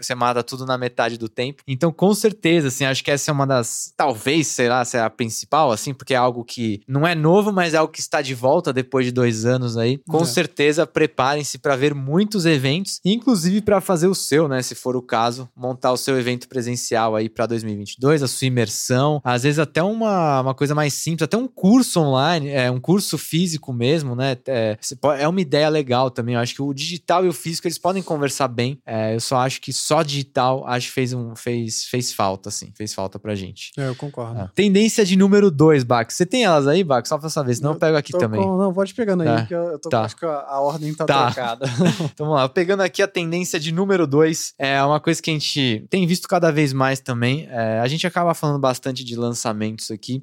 Você 0.00 0.14
mata 0.14 0.42
tudo 0.42 0.66
na 0.66 0.76
metade 0.76 1.16
do 1.18 1.28
tempo. 1.28 1.62
Então, 1.66 1.92
com 1.92 2.12
certeza, 2.14 2.68
assim, 2.68 2.84
acho 2.84 3.02
que 3.04 3.10
essa 3.10 3.30
é 3.30 3.32
uma 3.32 3.46
das. 3.46 3.92
Talvez, 3.96 4.46
sei 4.48 4.68
lá, 4.68 4.84
se 4.84 4.96
é 4.96 5.00
a 5.00 5.10
principal, 5.10 5.70
assim, 5.72 5.94
porque 5.94 6.14
é 6.14 6.16
algo 6.16 6.44
que 6.44 6.80
não 6.88 7.06
é 7.06 7.14
novo, 7.14 7.52
mas 7.52 7.74
é 7.74 7.76
algo 7.76 7.92
que 7.92 8.00
está 8.00 8.20
de 8.20 8.34
volta 8.34 8.72
depois 8.72 9.06
de 9.06 9.12
dois 9.12 9.44
anos 9.44 9.76
aí. 9.76 9.98
Com 10.08 10.22
É. 10.22 10.24
certeza, 10.24 10.86
preparem-se 10.86 11.58
para 11.58 11.76
ver 11.76 11.94
muitos 11.94 12.44
eventos, 12.46 12.81
inclusive 13.04 13.60
para 13.60 13.80
fazer 13.80 14.06
o 14.06 14.14
seu, 14.14 14.48
né? 14.48 14.62
Se 14.62 14.74
for 14.74 14.96
o 14.96 15.02
caso, 15.02 15.48
montar 15.56 15.92
o 15.92 15.96
seu 15.96 16.18
evento 16.18 16.48
presencial 16.48 17.14
aí 17.16 17.28
para 17.28 17.46
2022, 17.46 18.22
a 18.22 18.28
sua 18.28 18.46
imersão. 18.46 19.20
Às 19.24 19.42
vezes, 19.42 19.58
até 19.58 19.82
uma, 19.82 20.40
uma 20.40 20.54
coisa 20.54 20.74
mais 20.74 20.94
simples, 20.94 21.22
até 21.24 21.36
um 21.36 21.48
curso 21.48 22.00
online, 22.00 22.48
é 22.48 22.70
um 22.70 22.80
curso 22.80 23.16
físico 23.18 23.72
mesmo, 23.72 24.14
né? 24.14 24.36
É, 24.46 24.76
é 25.18 25.28
uma 25.28 25.40
ideia 25.40 25.68
legal 25.68 26.10
também. 26.10 26.34
Eu 26.34 26.40
acho 26.40 26.54
que 26.54 26.62
o 26.62 26.72
digital 26.72 27.24
e 27.24 27.28
o 27.28 27.32
físico 27.32 27.66
eles 27.66 27.78
podem 27.78 28.02
conversar 28.02 28.48
bem. 28.48 28.78
É, 28.86 29.14
eu 29.14 29.20
só 29.20 29.36
acho 29.38 29.60
que 29.60 29.72
só 29.72 30.02
digital 30.02 30.64
acho 30.66 30.88
que 30.88 30.92
fez, 30.94 31.12
um, 31.12 31.34
fez, 31.36 31.84
fez 31.84 32.12
falta, 32.12 32.48
assim. 32.48 32.72
Fez 32.76 32.92
falta 32.94 33.18
pra 33.18 33.34
gente. 33.34 33.70
É, 33.78 33.88
eu 33.88 33.94
concordo. 33.94 34.40
Ah. 34.40 34.50
Tendência 34.54 35.04
de 35.04 35.16
número 35.16 35.50
2, 35.50 35.84
Bax. 35.84 36.14
Você 36.14 36.26
tem 36.26 36.44
elas 36.44 36.66
aí, 36.66 36.82
Bax? 36.84 37.08
Só 37.08 37.18
pra 37.18 37.28
saber, 37.28 37.54
senão 37.54 37.70
eu, 37.70 37.74
Eu 37.74 37.80
pego 37.80 37.96
aqui 37.96 38.12
também. 38.12 38.40
com- 38.40 38.56
não, 38.56 38.72
pode 38.72 38.94
pegando 38.94 39.22
aí, 39.22 39.28
Tá. 39.28 39.46
que 39.46 39.54
eu, 39.54 39.62
eu 39.72 39.78
tô, 39.78 39.88
Tá. 39.88 40.02
acho 40.02 40.16
que 40.16 40.24
a, 40.24 40.30
a 40.48 40.60
ordem 40.60 40.94
tá, 40.94 41.04
Tá. 41.04 41.26
trocada. 41.26 41.66
Então 42.14 42.26
vamos 42.26 42.34
lá, 42.40 42.48
pegando 42.48 42.71
aqui 42.80 43.02
a 43.02 43.08
tendência 43.08 43.60
de 43.60 43.72
número 43.72 44.06
2, 44.06 44.54
é 44.58 44.82
uma 44.82 45.00
coisa 45.00 45.20
que 45.20 45.30
a 45.30 45.34
gente 45.34 45.84
tem 45.90 46.06
visto 46.06 46.26
cada 46.26 46.50
vez 46.50 46.72
mais 46.72 47.00
também. 47.00 47.46
É, 47.50 47.80
a 47.80 47.88
gente 47.88 48.06
acaba 48.06 48.32
falando 48.34 48.58
bastante 48.58 49.04
de 49.04 49.16
lançamentos 49.16 49.90
aqui, 49.90 50.22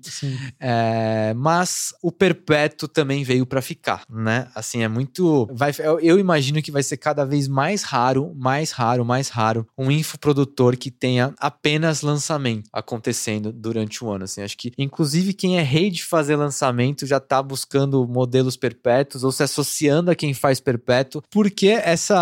é, 0.59 1.33
mas 1.35 1.93
o 2.01 2.11
perpétuo 2.11 2.87
também 2.87 3.23
veio 3.23 3.45
pra 3.45 3.61
ficar, 3.61 4.03
né? 4.09 4.47
Assim, 4.55 4.83
é 4.83 4.87
muito. 4.87 5.47
Vai, 5.51 5.71
eu, 5.79 5.99
eu 5.99 6.19
imagino 6.19 6.61
que 6.61 6.71
vai 6.71 6.83
ser 6.83 6.97
cada 6.97 7.25
vez 7.25 7.47
mais 7.47 7.83
raro, 7.83 8.33
mais 8.35 8.71
raro, 8.71 9.05
mais 9.05 9.29
raro, 9.29 9.67
um 9.77 9.91
infoprodutor 9.91 10.77
que 10.77 10.89
tenha 10.89 11.33
apenas 11.37 12.01
lançamento 12.01 12.69
acontecendo 12.71 13.51
durante 13.51 14.03
o 14.03 14.09
ano. 14.09 14.23
Assim, 14.23 14.41
acho 14.41 14.57
que, 14.57 14.71
inclusive, 14.77 15.33
quem 15.33 15.57
é 15.57 15.61
rei 15.61 15.89
de 15.89 16.03
fazer 16.03 16.35
lançamento 16.35 17.05
já 17.05 17.19
tá 17.19 17.41
buscando 17.41 18.07
modelos 18.07 18.55
perpétuos 18.55 19.23
ou 19.23 19.31
se 19.31 19.43
associando 19.43 20.11
a 20.11 20.15
quem 20.15 20.33
faz 20.33 20.59
perpétuo, 20.59 21.21
porque 21.29 21.67
essa. 21.67 22.19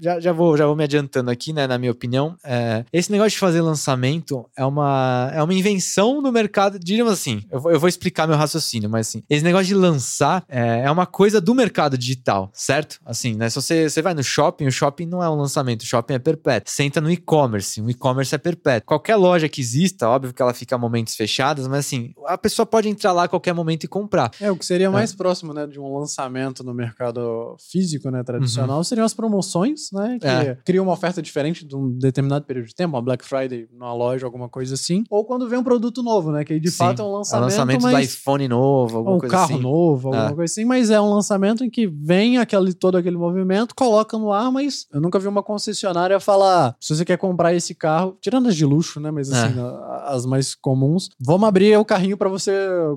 Já, 0.00 0.20
já, 0.20 0.32
vou, 0.32 0.56
já 0.56 0.66
vou 0.66 0.76
me 0.76 0.84
adiantando 0.84 1.30
aqui, 1.30 1.52
né? 1.52 1.66
Na 1.66 1.78
minha 1.78 1.92
opinião, 1.92 2.36
é, 2.44 2.84
esse 2.92 3.10
negócio 3.10 3.30
de 3.32 3.38
fazer 3.38 3.60
lançamento 3.60 4.44
é 4.56 4.64
uma, 4.64 5.30
é 5.34 5.42
uma 5.42 5.54
invenção 5.54 6.22
do 6.22 6.32
mercado, 6.32 6.78
diríamos 6.78 7.12
assim. 7.12 7.42
Eu, 7.50 7.60
vou- 7.60 7.72
eu 7.72 7.80
vou 7.80 7.88
explicar 7.88 8.26
meu 8.26 8.36
raciocínio, 8.36 8.88
mas 8.90 9.08
assim, 9.08 9.22
esse 9.28 9.44
negócio 9.44 9.66
de 9.66 9.74
lançar 9.74 10.44
é, 10.48 10.80
é 10.84 10.90
uma 10.90 11.06
coisa 11.06 11.40
do 11.40 11.54
mercado 11.54 11.96
digital, 11.96 12.50
certo? 12.52 12.98
Assim, 13.04 13.34
né? 13.34 13.48
Se 13.48 13.56
você, 13.56 13.88
você 13.88 14.02
vai 14.02 14.14
no 14.14 14.22
shopping, 14.22 14.66
o 14.66 14.72
shopping 14.72 15.06
não 15.06 15.22
é 15.22 15.28
um 15.30 15.34
lançamento, 15.36 15.82
o 15.82 15.86
shopping 15.86 16.14
é 16.14 16.18
perpétuo. 16.18 16.70
Você 16.72 16.82
entra 16.82 17.00
no 17.00 17.10
e-commerce, 17.10 17.80
o 17.80 17.90
e-commerce 17.90 18.34
é 18.34 18.38
perpétuo. 18.38 18.86
Qualquer 18.86 19.16
loja 19.16 19.48
que 19.48 19.60
exista, 19.60 20.08
óbvio 20.08 20.32
que 20.34 20.42
ela 20.42 20.54
fica 20.54 20.74
a 20.74 20.78
momentos 20.78 21.14
fechados, 21.14 21.66
mas 21.66 21.80
assim, 21.80 22.12
a 22.26 22.36
pessoa 22.38 22.66
pode 22.66 22.88
entrar 22.88 23.12
lá 23.12 23.24
a 23.24 23.28
qualquer 23.28 23.52
momento 23.54 23.84
e 23.84 23.88
comprar. 23.88 24.30
É, 24.40 24.50
o 24.50 24.56
que 24.56 24.64
seria 24.66 24.90
mais 24.90 25.14
próximo, 25.14 25.52
né, 25.52 25.66
de 25.66 25.78
um 25.80 25.98
lançamento 25.98 26.62
no 26.64 26.74
mercado 26.74 27.56
físico, 27.70 28.10
né, 28.10 28.22
tradicional, 28.22 28.82
seriam 28.84 29.04
as 29.04 29.14
promoções, 29.14 29.35
né, 29.92 30.18
que. 30.20 30.26
É. 30.26 30.58
cria 30.64 30.82
uma 30.82 30.92
oferta 30.92 31.20
diferente 31.22 31.64
de 31.66 31.74
um 31.76 31.90
determinado 31.98 32.44
período 32.44 32.66
de 32.66 32.74
tempo, 32.74 32.94
uma 32.96 33.02
Black 33.02 33.24
Friday 33.24 33.68
numa 33.72 33.92
loja, 33.94 34.24
alguma 34.26 34.48
coisa 34.48 34.74
assim, 34.74 35.04
ou 35.10 35.24
quando 35.24 35.48
vem 35.48 35.58
um 35.58 35.64
produto 35.64 36.02
novo, 36.02 36.30
né, 36.32 36.44
que 36.44 36.58
de 36.60 36.70
Sim, 36.70 36.76
fato 36.76 37.02
é 37.02 37.04
um 37.04 37.08
É 37.08 37.10
o 37.10 37.12
lançamento, 37.16 37.44
lançamento 37.50 37.80
do 37.80 37.92
mas... 37.92 38.14
iPhone 38.14 38.48
novo, 38.48 38.96
alguma 38.98 39.10
Ou 39.12 39.16
um 39.16 39.20
coisa 39.20 39.34
carro 39.34 39.54
assim. 39.54 39.62
novo, 39.62 40.08
alguma 40.08 40.30
É. 40.30 40.34
coisa 40.34 40.52
assim, 40.52 40.64
mas 40.64 40.90
é 40.90 41.00
um 41.00 41.10
lançamento 41.12 41.64
em 41.64 41.70
que 41.70 41.86
vem 41.86 42.38
aquele, 42.38 42.72
todo 42.74 42.96
aquele 42.96 43.16
movimento, 43.16 43.74
coloca 43.74 44.16
no 44.18 44.32
ar, 44.32 44.50
mas 44.52 44.86
eu 44.92 45.00
nunca 45.00 45.18
vi 45.18 45.26
uma 45.28 45.42
concessionária 45.42 46.18
falar: 46.20 46.76
se 46.80 46.94
você 46.94 47.04
quer 47.04 47.18
comprar 47.18 47.54
esse 47.54 47.74
carro, 47.74 48.16
tirando 48.20 48.48
as 48.48 48.56
de 48.56 48.64
luxo, 48.64 49.00
né? 49.00 49.10
Mas 49.10 49.30
assim, 49.32 49.58
É. 49.58 49.62
a- 49.62 50.04
as 50.14 50.24
mais 50.26 50.54
comuns, 50.54 51.08
vamos 51.20 51.48
abrir 51.48 51.76
o 51.78 51.84
carrinho 51.84 52.16
pra 52.16 52.28
você 52.28 52.52